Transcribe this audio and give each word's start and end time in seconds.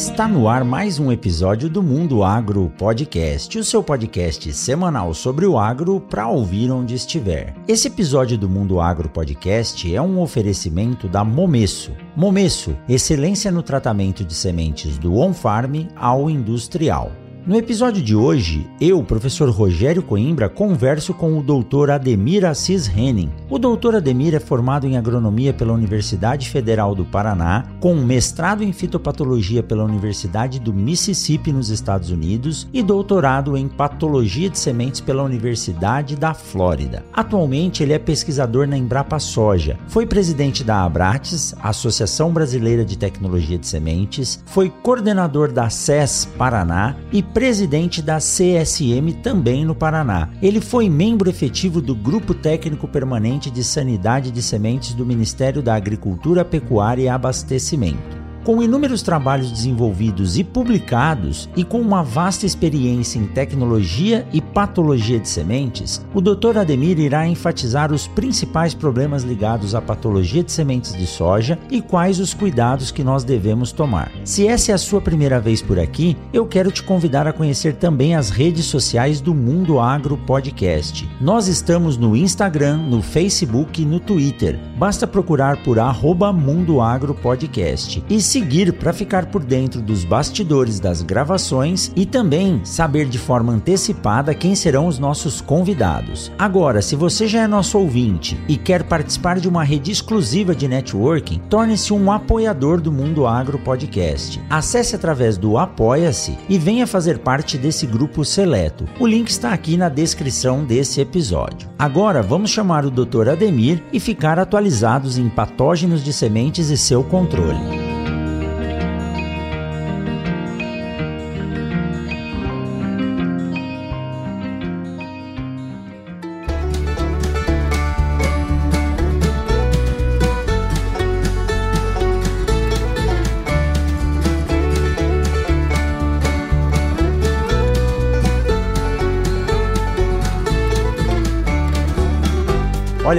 Está 0.00 0.26
no 0.26 0.48
ar 0.48 0.64
mais 0.64 0.98
um 0.98 1.12
episódio 1.12 1.68
do 1.68 1.82
Mundo 1.82 2.24
Agro 2.24 2.72
Podcast, 2.78 3.58
o 3.58 3.62
seu 3.62 3.82
podcast 3.82 4.50
semanal 4.50 5.12
sobre 5.12 5.44
o 5.44 5.58
agro 5.58 6.00
para 6.00 6.26
ouvir 6.26 6.70
onde 6.70 6.94
estiver. 6.94 7.54
Esse 7.68 7.88
episódio 7.88 8.38
do 8.38 8.48
Mundo 8.48 8.80
Agro 8.80 9.10
Podcast 9.10 9.94
é 9.94 10.00
um 10.00 10.18
oferecimento 10.18 11.06
da 11.06 11.22
Momesso. 11.22 11.92
Momesso, 12.16 12.74
excelência 12.88 13.50
no 13.50 13.62
tratamento 13.62 14.24
de 14.24 14.32
sementes 14.32 14.96
do 14.96 15.16
on-farm 15.16 15.88
ao 15.94 16.30
industrial. 16.30 17.12
No 17.46 17.56
episódio 17.56 18.02
de 18.02 18.14
hoje, 18.14 18.68
eu, 18.78 19.02
professor 19.02 19.48
Rogério 19.48 20.02
Coimbra, 20.02 20.46
converso 20.46 21.14
com 21.14 21.38
o 21.38 21.42
Dr. 21.42 21.90
Ademir 21.90 22.44
Assis 22.44 22.86
Henning. 22.86 23.30
O 23.48 23.58
Dr. 23.58 23.96
Ademir 23.96 24.34
é 24.34 24.38
formado 24.38 24.86
em 24.86 24.98
agronomia 24.98 25.54
pela 25.54 25.72
Universidade 25.72 26.50
Federal 26.50 26.94
do 26.94 27.02
Paraná, 27.02 27.64
com 27.80 27.94
mestrado 27.94 28.62
em 28.62 28.74
fitopatologia 28.74 29.62
pela 29.62 29.84
Universidade 29.84 30.60
do 30.60 30.72
Mississippi 30.72 31.50
nos 31.50 31.70
Estados 31.70 32.10
Unidos 32.10 32.68
e 32.74 32.82
doutorado 32.82 33.56
em 33.56 33.68
patologia 33.68 34.50
de 34.50 34.58
sementes 34.58 35.00
pela 35.00 35.22
Universidade 35.22 36.16
da 36.16 36.34
Flórida. 36.34 37.02
Atualmente, 37.10 37.82
ele 37.82 37.94
é 37.94 37.98
pesquisador 37.98 38.68
na 38.68 38.76
Embrapa 38.76 39.18
Soja, 39.18 39.78
foi 39.88 40.04
presidente 40.04 40.62
da 40.62 40.84
Abrates, 40.84 41.54
Associação 41.62 42.32
Brasileira 42.32 42.84
de 42.84 42.98
Tecnologia 42.98 43.58
de 43.58 43.66
Sementes, 43.66 44.42
foi 44.44 44.68
coordenador 44.68 45.50
da 45.50 45.70
SES 45.70 46.28
Paraná 46.36 46.94
e 47.10 47.29
presidente 47.32 48.02
da 48.02 48.18
CSM 48.18 49.12
também 49.22 49.64
no 49.64 49.74
Paraná. 49.74 50.28
Ele 50.42 50.60
foi 50.60 50.88
membro 50.88 51.30
efetivo 51.30 51.80
do 51.80 51.94
Grupo 51.94 52.34
Técnico 52.34 52.86
Permanente 52.86 53.50
de 53.50 53.64
Sanidade 53.64 54.30
de 54.30 54.42
Sementes 54.42 54.94
do 54.94 55.06
Ministério 55.06 55.62
da 55.62 55.74
Agricultura, 55.74 56.44
Pecuária 56.44 57.02
e 57.02 57.08
Abastecimento. 57.08 58.19
Com 58.50 58.60
inúmeros 58.60 59.00
trabalhos 59.00 59.48
desenvolvidos 59.48 60.36
e 60.36 60.42
publicados 60.42 61.48
e 61.56 61.62
com 61.62 61.80
uma 61.80 62.02
vasta 62.02 62.44
experiência 62.44 63.16
em 63.16 63.24
tecnologia 63.24 64.26
e 64.32 64.40
patologia 64.40 65.20
de 65.20 65.28
sementes, 65.28 66.04
o 66.12 66.20
Dr. 66.20 66.58
Ademir 66.58 66.98
irá 66.98 67.24
enfatizar 67.28 67.92
os 67.92 68.08
principais 68.08 68.74
problemas 68.74 69.22
ligados 69.22 69.72
à 69.72 69.80
patologia 69.80 70.42
de 70.42 70.50
sementes 70.50 70.96
de 70.96 71.06
soja 71.06 71.60
e 71.70 71.80
quais 71.80 72.18
os 72.18 72.34
cuidados 72.34 72.90
que 72.90 73.04
nós 73.04 73.22
devemos 73.22 73.70
tomar. 73.70 74.10
Se 74.24 74.48
essa 74.48 74.72
é 74.72 74.74
a 74.74 74.78
sua 74.78 75.00
primeira 75.00 75.38
vez 75.38 75.62
por 75.62 75.78
aqui, 75.78 76.16
eu 76.32 76.44
quero 76.44 76.72
te 76.72 76.82
convidar 76.82 77.28
a 77.28 77.32
conhecer 77.32 77.76
também 77.76 78.16
as 78.16 78.30
redes 78.30 78.64
sociais 78.64 79.20
do 79.20 79.32
Mundo 79.32 79.78
Agro 79.78 80.16
Podcast. 80.26 81.08
Nós 81.20 81.46
estamos 81.46 81.96
no 81.96 82.16
Instagram, 82.16 82.78
no 82.78 83.00
Facebook 83.00 83.80
e 83.80 83.86
no 83.86 84.00
Twitter. 84.00 84.58
Basta 84.76 85.06
procurar 85.06 85.62
por 85.62 85.78
arroba 85.78 86.32
Mundo 86.32 86.80
Agro 86.80 87.14
Podcast. 87.14 88.02
E 88.10 88.20
seguir 88.40 88.72
para 88.72 88.94
ficar 88.94 89.26
por 89.26 89.44
dentro 89.44 89.82
dos 89.82 90.02
bastidores 90.02 90.80
das 90.80 91.02
gravações 91.02 91.92
e 91.94 92.06
também 92.06 92.58
saber 92.64 93.06
de 93.06 93.18
forma 93.18 93.52
antecipada 93.52 94.34
quem 94.34 94.54
serão 94.54 94.86
os 94.86 94.98
nossos 94.98 95.42
convidados. 95.42 96.32
Agora, 96.38 96.80
se 96.80 96.96
você 96.96 97.26
já 97.26 97.42
é 97.42 97.46
nosso 97.46 97.78
ouvinte 97.78 98.40
e 98.48 98.56
quer 98.56 98.84
participar 98.84 99.38
de 99.38 99.46
uma 99.46 99.62
rede 99.62 99.92
exclusiva 99.92 100.54
de 100.54 100.66
networking, 100.66 101.38
torne-se 101.50 101.92
um 101.92 102.10
apoiador 102.10 102.80
do 102.80 102.90
Mundo 102.90 103.26
Agro 103.26 103.58
Podcast. 103.58 104.40
Acesse 104.48 104.96
através 104.96 105.36
do 105.36 105.58
Apoia-se 105.58 106.38
e 106.48 106.58
venha 106.58 106.86
fazer 106.86 107.18
parte 107.18 107.58
desse 107.58 107.86
grupo 107.86 108.24
seleto. 108.24 108.86
O 108.98 109.06
link 109.06 109.28
está 109.28 109.52
aqui 109.52 109.76
na 109.76 109.90
descrição 109.90 110.64
desse 110.64 110.98
episódio. 110.98 111.68
Agora 111.78 112.22
vamos 112.22 112.50
chamar 112.50 112.86
o 112.86 112.90
Dr. 112.90 113.28
Ademir 113.28 113.82
e 113.92 114.00
ficar 114.00 114.38
atualizados 114.38 115.18
em 115.18 115.28
patógenos 115.28 116.02
de 116.02 116.12
sementes 116.12 116.70
e 116.70 116.78
seu 116.78 117.04
controle. 117.04 117.79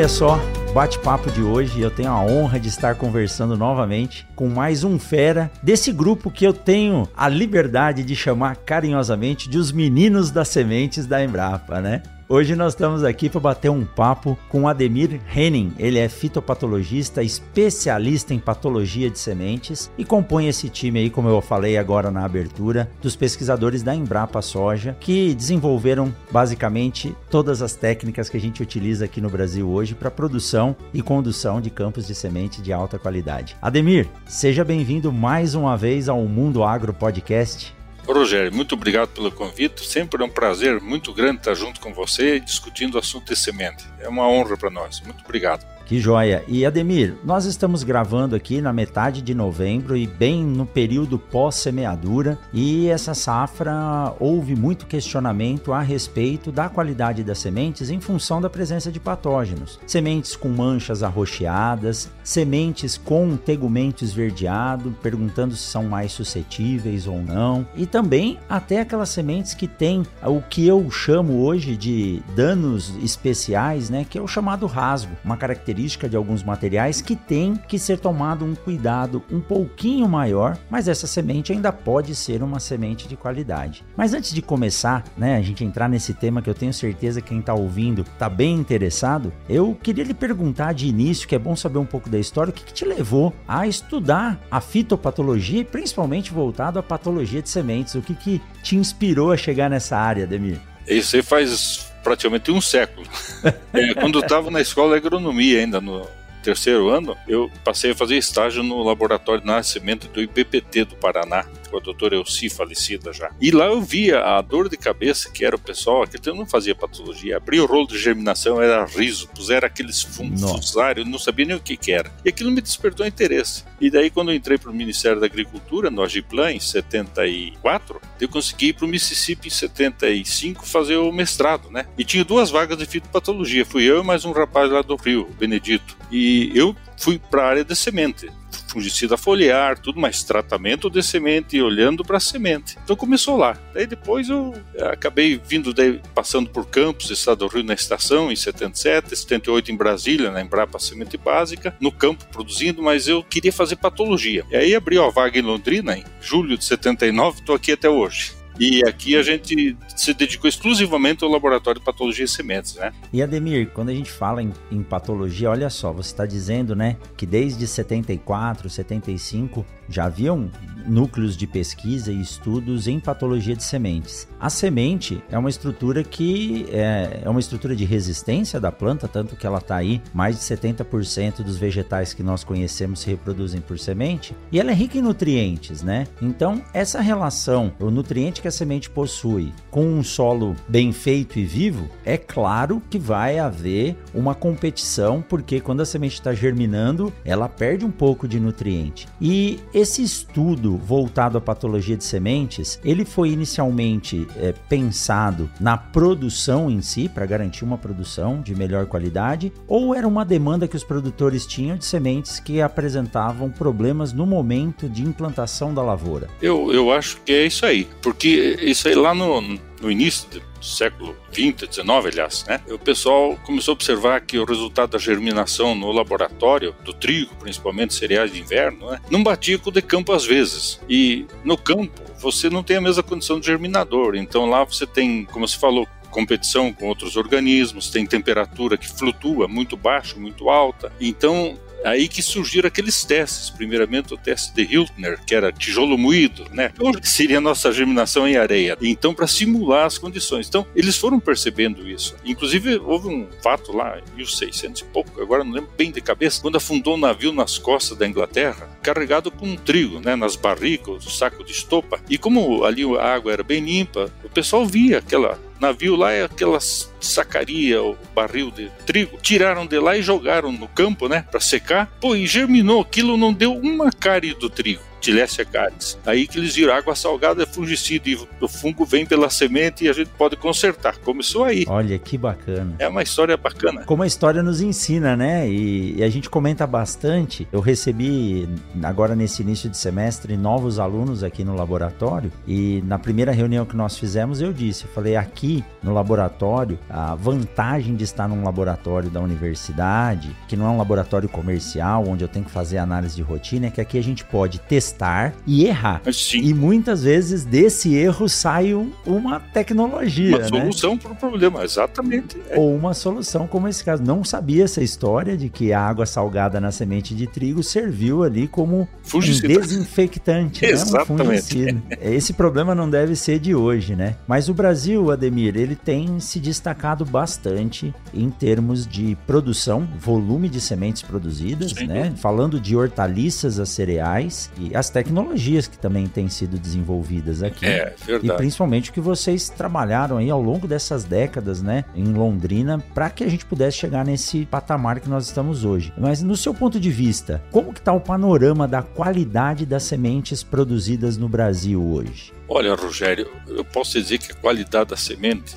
Olha 0.01 0.09
só, 0.09 0.39
bate-papo 0.73 1.29
de 1.29 1.43
hoje. 1.43 1.79
Eu 1.79 1.91
tenho 1.91 2.09
a 2.09 2.19
honra 2.19 2.59
de 2.59 2.67
estar 2.67 2.95
conversando 2.95 3.55
novamente 3.55 4.27
com 4.35 4.49
mais 4.49 4.83
um 4.83 4.97
fera 4.97 5.51
desse 5.61 5.91
grupo 5.91 6.31
que 6.31 6.43
eu 6.43 6.53
tenho 6.53 7.07
a 7.15 7.29
liberdade 7.29 8.03
de 8.03 8.15
chamar 8.15 8.55
carinhosamente 8.55 9.47
de 9.47 9.59
os 9.59 9.71
meninos 9.71 10.31
das 10.31 10.47
sementes 10.47 11.05
da 11.05 11.23
Embrapa, 11.23 11.79
né? 11.79 12.01
Hoje 12.33 12.55
nós 12.55 12.71
estamos 12.71 13.03
aqui 13.03 13.29
para 13.29 13.41
bater 13.41 13.69
um 13.69 13.83
papo 13.83 14.39
com 14.47 14.65
Ademir 14.65 15.19
Henning. 15.35 15.73
Ele 15.77 15.99
é 15.99 16.07
fitopatologista, 16.07 17.21
especialista 17.21 18.33
em 18.33 18.39
patologia 18.39 19.09
de 19.09 19.19
sementes 19.19 19.91
e 19.97 20.05
compõe 20.05 20.47
esse 20.47 20.69
time 20.69 20.99
aí, 20.99 21.09
como 21.09 21.27
eu 21.27 21.41
falei 21.41 21.77
agora 21.77 22.09
na 22.09 22.23
abertura, 22.23 22.89
dos 23.01 23.17
pesquisadores 23.17 23.83
da 23.83 23.93
Embrapa 23.93 24.41
Soja, 24.41 24.95
que 24.97 25.35
desenvolveram 25.35 26.15
basicamente 26.31 27.13
todas 27.29 27.61
as 27.61 27.75
técnicas 27.75 28.29
que 28.29 28.37
a 28.37 28.41
gente 28.41 28.63
utiliza 28.63 29.03
aqui 29.03 29.19
no 29.19 29.29
Brasil 29.29 29.69
hoje 29.69 29.93
para 29.93 30.09
produção 30.09 30.73
e 30.93 31.01
condução 31.01 31.59
de 31.59 31.69
campos 31.69 32.07
de 32.07 32.15
semente 32.15 32.61
de 32.61 32.71
alta 32.71 32.97
qualidade. 32.97 33.57
Ademir, 33.61 34.07
seja 34.25 34.63
bem-vindo 34.63 35.11
mais 35.11 35.53
uma 35.53 35.75
vez 35.75 36.07
ao 36.07 36.23
Mundo 36.23 36.63
Agro 36.63 36.93
Podcast. 36.93 37.80
Rogério, 38.07 38.53
muito 38.53 38.75
obrigado 38.75 39.09
pelo 39.09 39.31
convite. 39.31 39.85
Sempre 39.85 40.21
é 40.21 40.25
um 40.25 40.29
prazer 40.29 40.81
muito 40.81 41.13
grande 41.13 41.37
estar 41.37 41.53
junto 41.53 41.79
com 41.79 41.93
você 41.93 42.39
discutindo 42.39 42.95
o 42.95 42.99
assunto 42.99 43.33
de 43.33 43.39
semente. 43.39 43.85
É 43.99 44.07
uma 44.07 44.27
honra 44.27 44.57
para 44.57 44.69
nós. 44.69 44.99
Muito 45.01 45.23
obrigado. 45.23 45.65
Que 45.85 45.99
joia! 45.99 46.41
E 46.47 46.65
Ademir, 46.65 47.15
nós 47.21 47.43
estamos 47.43 47.83
gravando 47.83 48.33
aqui 48.33 48.61
na 48.61 48.71
metade 48.71 49.21
de 49.21 49.33
novembro 49.35 49.97
e 49.97 50.07
bem 50.07 50.41
no 50.41 50.65
período 50.65 51.19
pós-semeadura, 51.19 52.39
e 52.53 52.87
essa 52.87 53.13
safra 53.13 54.13
houve 54.17 54.55
muito 54.55 54.85
questionamento 54.85 55.73
a 55.73 55.81
respeito 55.81 56.49
da 56.49 56.69
qualidade 56.69 57.25
das 57.25 57.39
sementes 57.39 57.89
em 57.89 57.99
função 57.99 58.39
da 58.39 58.49
presença 58.49 58.89
de 58.89 59.01
patógenos. 59.01 59.81
Sementes 59.85 60.33
com 60.33 60.47
manchas 60.47 61.03
arroxeadas, 61.03 62.09
sementes 62.23 62.97
com 62.97 63.35
tegumento 63.35 64.05
esverdeado, 64.05 64.95
perguntando 65.03 65.57
se 65.57 65.63
são 65.63 65.83
mais 65.83 66.13
suscetíveis 66.13 67.05
ou 67.05 67.21
não, 67.21 67.67
e 67.75 67.85
também 67.85 68.39
até 68.47 68.79
aquelas 68.79 69.09
sementes 69.09 69.53
que 69.53 69.67
têm 69.67 70.03
o 70.23 70.41
que 70.41 70.65
eu 70.65 70.89
chamo 70.89 71.43
hoje 71.43 71.75
de 71.75 72.21
danos 72.33 72.95
especiais, 73.03 73.89
né, 73.89 74.05
que 74.09 74.17
é 74.17 74.21
o 74.21 74.27
chamado 74.27 74.65
rasgo, 74.67 75.11
uma 75.25 75.35
característica 75.35 75.70
característica 75.71 76.09
de 76.09 76.17
alguns 76.17 76.43
materiais 76.43 77.01
que 77.01 77.15
tem 77.15 77.55
que 77.55 77.79
ser 77.79 77.97
tomado 77.99 78.43
um 78.43 78.53
cuidado 78.53 79.23
um 79.31 79.39
pouquinho 79.39 80.07
maior, 80.07 80.57
mas 80.69 80.87
essa 80.87 81.07
semente 81.07 81.53
ainda 81.53 81.71
pode 81.71 82.13
ser 82.13 82.43
uma 82.43 82.59
semente 82.59 83.07
de 83.07 83.15
qualidade. 83.15 83.83
Mas 83.95 84.13
antes 84.13 84.33
de 84.33 84.41
começar, 84.41 85.03
né, 85.17 85.37
a 85.37 85.41
gente 85.41 85.63
entrar 85.63 85.87
nesse 85.87 86.13
tema 86.13 86.41
que 86.41 86.49
eu 86.49 86.53
tenho 86.53 86.73
certeza 86.73 87.21
que 87.21 87.29
quem 87.29 87.39
está 87.39 87.53
ouvindo 87.53 88.01
está 88.01 88.27
bem 88.27 88.55
interessado, 88.55 89.31
eu 89.47 89.77
queria 89.81 90.03
lhe 90.03 90.13
perguntar 90.13 90.73
de 90.73 90.87
início, 90.87 91.27
que 91.27 91.35
é 91.35 91.39
bom 91.39 91.55
saber 91.55 91.79
um 91.79 91.85
pouco 91.85 92.09
da 92.09 92.19
história, 92.19 92.51
o 92.51 92.53
que, 92.53 92.65
que 92.65 92.73
te 92.73 92.83
levou 92.83 93.33
a 93.47 93.65
estudar 93.65 94.39
a 94.51 94.59
fitopatologia 94.59 95.61
e 95.61 95.63
principalmente 95.63 96.33
voltado 96.33 96.77
à 96.77 96.83
patologia 96.83 97.41
de 97.41 97.49
sementes? 97.49 97.95
O 97.95 98.01
que, 98.01 98.13
que 98.13 98.41
te 98.61 98.75
inspirou 98.75 99.31
a 99.31 99.37
chegar 99.37 99.69
nessa 99.69 99.97
área, 99.97 100.27
Demir? 100.27 100.59
Isso 100.85 101.15
aí 101.15 101.21
faz 101.21 101.90
praticamente 102.03 102.51
um 102.51 102.61
século. 102.61 103.07
é, 103.73 103.93
quando 103.93 104.19
eu 104.19 104.23
estava 104.23 104.49
na 104.51 104.61
escola 104.61 104.91
de 104.91 105.05
agronomia 105.05 105.59
ainda, 105.59 105.79
no 105.79 106.07
terceiro 106.41 106.89
ano, 106.89 107.15
eu 107.27 107.49
passei 107.63 107.91
a 107.91 107.95
fazer 107.95 108.17
estágio 108.17 108.63
no 108.63 108.81
laboratório 108.83 109.41
de 109.41 109.47
nascimento 109.47 110.07
do 110.07 110.21
IPPT 110.21 110.85
do 110.85 110.95
Paraná. 110.95 111.45
com 111.69 111.77
a 111.77 111.79
doutora 111.79 112.15
Elci, 112.15 112.49
falecida 112.49 113.13
já. 113.13 113.31
E 113.39 113.49
lá 113.49 113.67
eu 113.67 113.81
via 113.81 114.19
a 114.19 114.41
dor 114.41 114.67
de 114.67 114.75
cabeça 114.75 115.31
que 115.31 115.45
era 115.45 115.55
o 115.55 115.59
pessoal, 115.59 116.05
que 116.05 116.29
eu 116.29 116.35
não 116.35 116.45
fazia 116.45 116.75
patologia, 116.75 117.37
abria 117.37 117.63
o 117.63 117.65
rolo 117.65 117.87
de 117.87 117.97
germinação, 117.97 118.61
era 118.61 118.83
riso, 118.85 119.29
puseram 119.29 119.67
aqueles 119.67 120.01
fusários, 120.01 121.07
não 121.07 121.17
sabia 121.17 121.45
nem 121.45 121.55
o 121.55 121.61
que, 121.61 121.77
que 121.77 121.93
era. 121.93 122.11
E 122.25 122.29
aquilo 122.29 122.51
me 122.51 122.61
despertou 122.61 123.05
interesse. 123.05 123.63
E 123.79 123.89
daí, 123.89 124.09
quando 124.09 124.31
eu 124.31 124.35
entrei 124.35 124.57
para 124.57 124.69
o 124.69 124.73
Ministério 124.73 125.19
da 125.19 125.27
Agricultura, 125.27 125.89
no 125.89 126.03
Agiplan, 126.03 126.51
em 126.51 126.59
74, 126.59 128.01
eu 128.21 128.29
consegui 128.29 128.67
ir 128.67 128.73
para 128.73 128.85
o 128.85 128.87
Mississippi 128.87 129.47
em 129.47 129.51
75 129.51 130.65
fazer 130.65 130.97
o 130.97 131.11
mestrado, 131.11 131.71
né? 131.71 131.87
E 131.97 132.05
tinha 132.05 132.23
duas 132.23 132.51
vagas 132.51 132.77
de 132.77 132.85
fitopatologia. 132.85 133.65
Fui 133.65 133.83
eu 133.83 134.01
e 134.01 134.05
mais 134.05 134.23
um 134.23 134.31
rapaz 134.31 134.71
lá 134.71 134.83
do 134.83 134.95
Rio, 134.95 135.27
Benedito. 135.39 135.97
E 136.11 136.51
eu 136.53 136.75
fui 136.97 137.17
para 137.17 137.43
a 137.43 137.49
área 137.49 137.65
de 137.65 137.75
semente 137.75 138.29
fungicida 138.71 139.17
foliar, 139.17 139.77
tudo, 139.77 139.99
mas 139.99 140.23
tratamento 140.23 140.89
de 140.89 141.03
semente 141.03 141.57
e 141.57 141.61
olhando 141.61 142.03
para 142.03 142.17
a 142.17 142.19
semente. 142.19 142.77
Então 142.83 142.95
começou 142.95 143.37
lá. 143.37 143.57
Daí 143.73 143.85
depois 143.85 144.29
eu 144.29 144.53
acabei 144.91 145.39
vindo, 145.43 145.73
daí, 145.73 145.99
passando 146.13 146.49
por 146.49 146.65
Campos, 146.67 147.09
Estado 147.09 147.39
do 147.39 147.47
Rio 147.47 147.63
na 147.63 147.73
estação, 147.73 148.31
em 148.31 148.35
77, 148.35 149.15
78 149.15 149.71
em 149.71 149.75
Brasília, 149.75 150.31
na 150.31 150.41
Embrapa 150.41 150.79
Semente 150.79 151.17
Básica, 151.17 151.75
no 151.79 151.91
campo 151.91 152.25
produzindo, 152.31 152.81
mas 152.81 153.07
eu 153.07 153.23
queria 153.23 153.51
fazer 153.51 153.75
patologia. 153.75 154.45
E 154.51 154.55
aí 154.55 154.75
abriu 154.75 155.03
a 155.03 155.09
vaga 155.09 155.37
em 155.37 155.41
Londrina, 155.41 155.97
em 155.97 156.03
julho 156.21 156.57
de 156.57 156.65
79, 156.65 157.39
estou 157.39 157.55
aqui 157.55 157.71
até 157.71 157.89
hoje. 157.89 158.33
E 158.59 158.83
aqui 158.87 159.15
a 159.15 159.23
gente 159.23 159.75
se 160.01 160.15
dedicou 160.15 160.49
exclusivamente 160.49 161.23
ao 161.23 161.29
laboratório 161.29 161.79
de 161.79 161.85
patologia 161.85 162.25
e 162.25 162.27
sementes, 162.27 162.75
né? 162.75 162.91
E 163.13 163.21
Ademir, 163.21 163.69
quando 163.71 163.89
a 163.89 163.93
gente 163.93 164.11
fala 164.11 164.41
em, 164.41 164.51
em 164.71 164.81
patologia, 164.81 165.51
olha 165.51 165.69
só, 165.69 165.93
você 165.93 166.11
está 166.11 166.25
dizendo, 166.25 166.75
né, 166.75 166.97
que 167.15 167.25
desde 167.25 167.67
74, 167.67 168.67
75 168.67 169.63
já 169.87 170.05
haviam 170.05 170.49
núcleos 170.87 171.37
de 171.37 171.45
pesquisa 171.45 172.11
e 172.11 172.19
estudos 172.19 172.87
em 172.87 172.99
patologia 172.99 173.55
de 173.55 173.63
sementes. 173.63 174.27
A 174.39 174.49
semente 174.49 175.21
é 175.29 175.37
uma 175.37 175.49
estrutura 175.49 176.03
que 176.03 176.65
é, 176.71 177.21
é 177.23 177.29
uma 177.29 177.39
estrutura 177.39 177.75
de 177.75 177.85
resistência 177.85 178.59
da 178.59 178.71
planta, 178.71 179.07
tanto 179.07 179.35
que 179.35 179.45
ela 179.45 179.59
está 179.59 179.75
aí, 179.75 180.01
mais 180.13 180.37
de 180.37 180.43
70% 180.43 181.43
dos 181.43 181.57
vegetais 181.57 182.13
que 182.13 182.23
nós 182.23 182.43
conhecemos 182.43 183.01
se 183.01 183.09
reproduzem 183.09 183.61
por 183.61 183.77
semente, 183.77 184.35
e 184.51 184.59
ela 184.59 184.71
é 184.71 184.73
rica 184.73 184.97
em 184.97 185.01
nutrientes, 185.01 185.83
né? 185.83 186.07
Então, 186.21 186.63
essa 186.73 187.01
relação, 187.01 187.71
o 187.79 187.91
nutriente 187.91 188.41
que 188.41 188.47
a 188.47 188.51
semente 188.51 188.89
possui 188.89 189.53
com 189.69 189.90
um 189.91 190.03
solo 190.03 190.55
bem 190.67 190.91
feito 190.91 191.39
e 191.39 191.45
vivo, 191.45 191.89
é 192.05 192.17
claro 192.17 192.81
que 192.89 192.97
vai 192.97 193.39
haver 193.39 193.95
uma 194.13 194.33
competição, 194.33 195.23
porque 195.27 195.59
quando 195.59 195.81
a 195.81 195.85
semente 195.85 196.15
está 196.15 196.33
germinando, 196.33 197.11
ela 197.25 197.47
perde 197.47 197.85
um 197.85 197.91
pouco 197.91 198.27
de 198.27 198.39
nutriente. 198.39 199.07
E 199.19 199.59
esse 199.73 200.01
estudo 200.03 200.77
voltado 200.77 201.37
à 201.37 201.41
patologia 201.41 201.97
de 201.97 202.03
sementes, 202.03 202.79
ele 202.83 203.05
foi 203.05 203.29
inicialmente 203.29 204.27
é, 204.37 204.53
pensado 204.69 205.49
na 205.59 205.77
produção 205.77 206.69
em 206.69 206.81
si, 206.81 207.09
para 207.09 207.25
garantir 207.25 207.63
uma 207.63 207.77
produção 207.77 208.41
de 208.41 208.55
melhor 208.55 208.85
qualidade, 208.85 209.51
ou 209.67 209.95
era 209.95 210.07
uma 210.07 210.25
demanda 210.25 210.67
que 210.67 210.75
os 210.75 210.83
produtores 210.83 211.45
tinham 211.45 211.77
de 211.77 211.85
sementes 211.85 212.39
que 212.39 212.61
apresentavam 212.61 213.49
problemas 213.49 214.13
no 214.13 214.25
momento 214.25 214.87
de 214.89 215.03
implantação 215.03 215.73
da 215.73 215.81
lavoura? 215.81 216.29
Eu, 216.41 216.71
eu 216.71 216.91
acho 216.91 217.21
que 217.25 217.31
é 217.31 217.45
isso 217.45 217.65
aí, 217.65 217.87
porque 218.01 218.57
isso 218.61 218.87
aí 218.87 218.95
lá 218.95 219.13
no, 219.13 219.41
no 219.81 219.91
início 219.91 220.29
do 220.29 220.41
século 220.63 221.15
20, 221.31 221.67
19, 221.67 222.09
aliás, 222.09 222.45
né? 222.45 222.61
O 222.69 222.77
pessoal 222.77 223.37
começou 223.45 223.71
a 223.71 223.73
observar 223.73 224.21
que 224.21 224.37
o 224.37 224.45
resultado 224.45 224.91
da 224.91 224.99
germinação 224.99 225.73
no 225.73 225.91
laboratório 225.91 226.75
do 226.83 226.93
trigo, 226.93 227.35
principalmente 227.35 227.93
cereais 227.93 228.31
de 228.31 228.39
inverno, 228.39 228.91
né, 228.91 229.01
não 229.09 229.23
batia 229.23 229.57
com 229.57 229.69
o 229.69 229.73
de 229.73 229.81
campo 229.81 230.13
às 230.13 230.25
vezes. 230.25 230.79
E 230.87 231.25
no 231.43 231.57
campo 231.57 232.01
você 232.19 232.49
não 232.49 232.63
tem 232.63 232.77
a 232.77 232.81
mesma 232.81 233.01
condição 233.01 233.39
de 233.39 233.47
germinador, 233.47 234.15
então 234.15 234.45
lá 234.45 234.63
você 234.63 234.85
tem, 234.85 235.25
como 235.25 235.47
se 235.47 235.57
falou, 235.57 235.87
competição 236.11 236.71
com 236.71 236.87
outros 236.87 237.15
organismos, 237.15 237.89
tem 237.89 238.05
temperatura 238.05 238.77
que 238.77 238.87
flutua 238.87 239.47
muito 239.47 239.75
baixa, 239.75 240.19
muito 240.19 240.49
alta. 240.49 240.91
Então, 240.99 241.57
Aí 241.83 242.07
que 242.07 242.21
surgiram 242.21 242.67
aqueles 242.67 243.03
testes, 243.03 243.49
primeiramente 243.49 244.13
o 244.13 244.17
teste 244.17 244.53
de 244.53 244.63
Hiltner, 244.63 245.19
que 245.25 245.33
era 245.33 245.51
tijolo 245.51 245.97
moído, 245.97 246.45
né? 246.51 246.71
Hoje 246.79 246.99
seria 247.03 247.39
a 247.39 247.41
nossa 247.41 247.71
germinação 247.71 248.27
em 248.27 248.37
areia. 248.37 248.77
Então, 248.81 249.13
para 249.13 249.27
simular 249.27 249.85
as 249.85 249.97
condições. 249.97 250.47
Então, 250.47 250.65
eles 250.75 250.97
foram 250.97 251.19
percebendo 251.19 251.89
isso. 251.89 252.15
Inclusive, 252.23 252.77
houve 252.77 253.07
um 253.07 253.27
fato 253.41 253.75
lá, 253.75 253.99
em 253.99 254.15
1600 254.15 254.81
e 254.81 254.85
pouco, 254.85 255.21
agora 255.21 255.43
não 255.43 255.51
lembro 255.51 255.71
bem 255.77 255.91
de 255.91 256.01
cabeça, 256.01 256.41
quando 256.41 256.57
afundou 256.57 256.95
um 256.95 256.99
navio 256.99 257.31
nas 257.31 257.57
costas 257.57 257.97
da 257.97 258.07
Inglaterra, 258.07 258.69
carregado 258.81 259.31
com 259.31 259.55
trigo, 259.55 259.99
né? 259.99 260.15
Nas 260.15 260.35
barricas, 260.35 261.05
o 261.05 261.09
saco 261.09 261.43
de 261.43 261.51
estopa. 261.51 261.99
E 262.09 262.17
como 262.17 262.63
ali 262.63 262.83
a 262.97 263.03
água 263.03 263.31
era 263.31 263.43
bem 263.43 263.63
limpa, 263.63 264.11
o 264.23 264.29
pessoal 264.29 264.65
via 264.65 264.99
aquela 264.99 265.39
navio 265.61 265.95
lá 265.95 266.11
é 266.11 266.23
aquelas 266.23 266.91
sacaria, 266.99 267.81
o 267.81 267.95
barril 268.15 268.49
de 268.49 268.69
trigo, 268.85 269.17
tiraram 269.21 269.65
de 269.65 269.79
lá 269.79 269.95
e 269.95 270.01
jogaram 270.01 270.51
no 270.51 270.67
campo, 270.67 271.07
né, 271.07 271.23
para 271.29 271.39
secar. 271.39 271.87
Pô, 272.01 272.15
e 272.15 272.25
germinou, 272.25 272.81
aquilo 272.81 273.15
não 273.15 273.31
deu 273.31 273.55
uma 273.55 273.91
cárie 273.91 274.33
do 274.33 274.49
trigo. 274.49 274.90
Tilécia 275.01 275.43
caris. 275.43 275.97
Aí 276.05 276.27
que 276.27 276.37
eles 276.37 276.55
viram 276.55 276.73
água 276.73 276.95
salgada 276.95 277.43
é 277.43 277.45
fungicida 277.45 278.09
e 278.09 278.17
o 278.39 278.47
fungo 278.47 278.85
vem 278.85 279.05
pela 279.05 279.29
semente 279.29 279.85
e 279.85 279.89
a 279.89 279.93
gente 279.93 280.09
pode 280.17 280.35
consertar. 280.35 280.97
Começou 280.99 281.43
aí. 281.43 281.65
Olha 281.67 281.97
que 281.97 282.17
bacana. 282.17 282.75
É 282.79 282.87
uma 282.87 283.01
história 283.01 283.35
bacana. 283.35 283.83
Como 283.83 284.03
a 284.03 284.07
história 284.07 284.43
nos 284.43 284.61
ensina, 284.61 285.17
né? 285.17 285.49
E, 285.49 285.97
e 285.97 286.03
a 286.03 286.09
gente 286.09 286.29
comenta 286.29 286.65
bastante. 286.67 287.47
Eu 287.51 287.59
recebi 287.59 288.47
agora 288.83 289.15
nesse 289.15 289.41
início 289.41 289.69
de 289.69 289.77
semestre 289.77 290.37
novos 290.37 290.79
alunos 290.79 291.23
aqui 291.23 291.43
no 291.43 291.55
laboratório 291.55 292.31
e 292.47 292.83
na 292.85 292.99
primeira 292.99 293.31
reunião 293.31 293.65
que 293.65 293.75
nós 293.75 293.97
fizemos 293.97 294.41
eu 294.41 294.53
disse, 294.53 294.85
eu 294.85 294.91
falei 294.91 295.15
aqui 295.15 295.63
no 295.81 295.93
laboratório 295.93 296.77
a 296.89 297.15
vantagem 297.15 297.95
de 297.95 298.03
estar 298.03 298.27
num 298.27 298.43
laboratório 298.43 299.09
da 299.09 299.19
universidade, 299.19 300.35
que 300.47 300.55
não 300.55 300.67
é 300.67 300.69
um 300.69 300.77
laboratório 300.77 301.27
comercial 301.27 302.05
onde 302.07 302.23
eu 302.23 302.27
tenho 302.27 302.45
que 302.45 302.51
fazer 302.51 302.77
análise 302.77 303.15
de 303.15 303.21
rotina, 303.21 303.67
é 303.67 303.71
que 303.71 303.81
aqui 303.81 303.97
a 303.97 304.03
gente 304.03 304.23
pode 304.23 304.59
testar 304.59 304.90
testar 304.91 305.33
e 305.47 305.65
errar. 305.65 306.01
Sim. 306.11 306.39
E 306.39 306.53
muitas 306.53 307.03
vezes 307.03 307.45
desse 307.45 307.95
erro 307.95 308.27
sai 308.27 308.73
uma 309.05 309.39
tecnologia. 309.39 310.37
Uma 310.37 310.47
solução 310.47 310.93
né? 310.93 310.99
para 311.01 311.11
o 311.11 311.15
problema, 311.15 311.63
exatamente. 311.63 312.37
É. 312.49 312.59
Ou 312.59 312.75
uma 312.75 312.93
solução, 312.93 313.47
como 313.47 313.67
esse 313.67 313.83
caso. 313.83 314.03
Não 314.03 314.23
sabia 314.23 314.63
essa 314.63 314.83
história 314.83 315.37
de 315.37 315.49
que 315.49 315.71
a 315.71 315.81
água 315.81 316.05
salgada 316.05 316.59
na 316.59 316.71
semente 316.71 317.15
de 317.15 317.27
trigo 317.27 317.63
serviu 317.63 318.23
ali 318.23 318.47
como 318.47 318.87
fungicida. 319.03 319.53
um 319.57 319.61
desinfectante, 319.61 320.61
né? 320.63 320.71
Exatamente. 320.71 321.73
Um. 321.73 321.81
Esse 322.01 322.33
problema 322.33 322.75
não 322.75 322.89
deve 322.89 323.15
ser 323.15 323.39
de 323.39 323.55
hoje, 323.55 323.95
né? 323.95 324.15
Mas 324.27 324.49
o 324.49 324.53
Brasil, 324.53 325.11
Ademir, 325.11 325.55
ele 325.55 325.75
tem 325.75 326.19
se 326.19 326.39
destacado 326.39 327.05
bastante 327.05 327.93
em 328.13 328.29
termos 328.29 328.85
de 328.85 329.17
produção, 329.27 329.87
volume 329.99 330.49
de 330.49 330.59
sementes 330.59 331.01
produzidas, 331.01 331.71
Sim. 331.71 331.87
né? 331.87 332.13
Falando 332.17 332.59
de 332.59 332.75
hortaliças 332.75 333.59
a 333.59 333.65
cereais 333.65 334.49
e 334.57 334.75
as 334.81 334.89
tecnologias 334.89 335.67
que 335.67 335.77
também 335.77 336.07
têm 336.07 336.27
sido 336.27 336.57
desenvolvidas 336.57 337.43
aqui. 337.43 337.65
É, 337.65 337.93
verdade. 338.03 338.27
E 338.27 338.37
principalmente 338.37 338.89
o 338.89 338.93
que 338.93 338.99
vocês 338.99 339.47
trabalharam 339.47 340.17
aí 340.17 340.29
ao 340.29 340.41
longo 340.41 340.67
dessas 340.67 341.03
décadas, 341.03 341.61
né, 341.61 341.85
em 341.95 342.05
Londrina, 342.05 342.83
para 342.93 343.09
que 343.09 343.23
a 343.23 343.29
gente 343.29 343.45
pudesse 343.45 343.77
chegar 343.77 344.03
nesse 344.03 344.45
patamar 344.45 344.99
que 344.99 345.09
nós 345.09 345.25
estamos 345.25 345.63
hoje. 345.63 345.93
Mas 345.97 346.23
no 346.23 346.35
seu 346.35 346.53
ponto 346.53 346.79
de 346.79 346.89
vista, 346.89 347.43
como 347.51 347.71
que 347.71 347.79
está 347.79 347.93
o 347.93 348.01
panorama 348.01 348.67
da 348.67 348.81
qualidade 348.81 349.65
das 349.65 349.83
sementes 349.83 350.43
produzidas 350.43 351.15
no 351.15 351.29
Brasil 351.29 351.81
hoje? 351.81 352.33
Olha, 352.53 352.75
Rogério, 352.75 353.31
eu 353.47 353.63
posso 353.63 353.93
dizer 353.93 354.17
que 354.17 354.33
a 354.33 354.35
qualidade 354.35 354.89
da 354.89 354.97
semente 354.97 355.55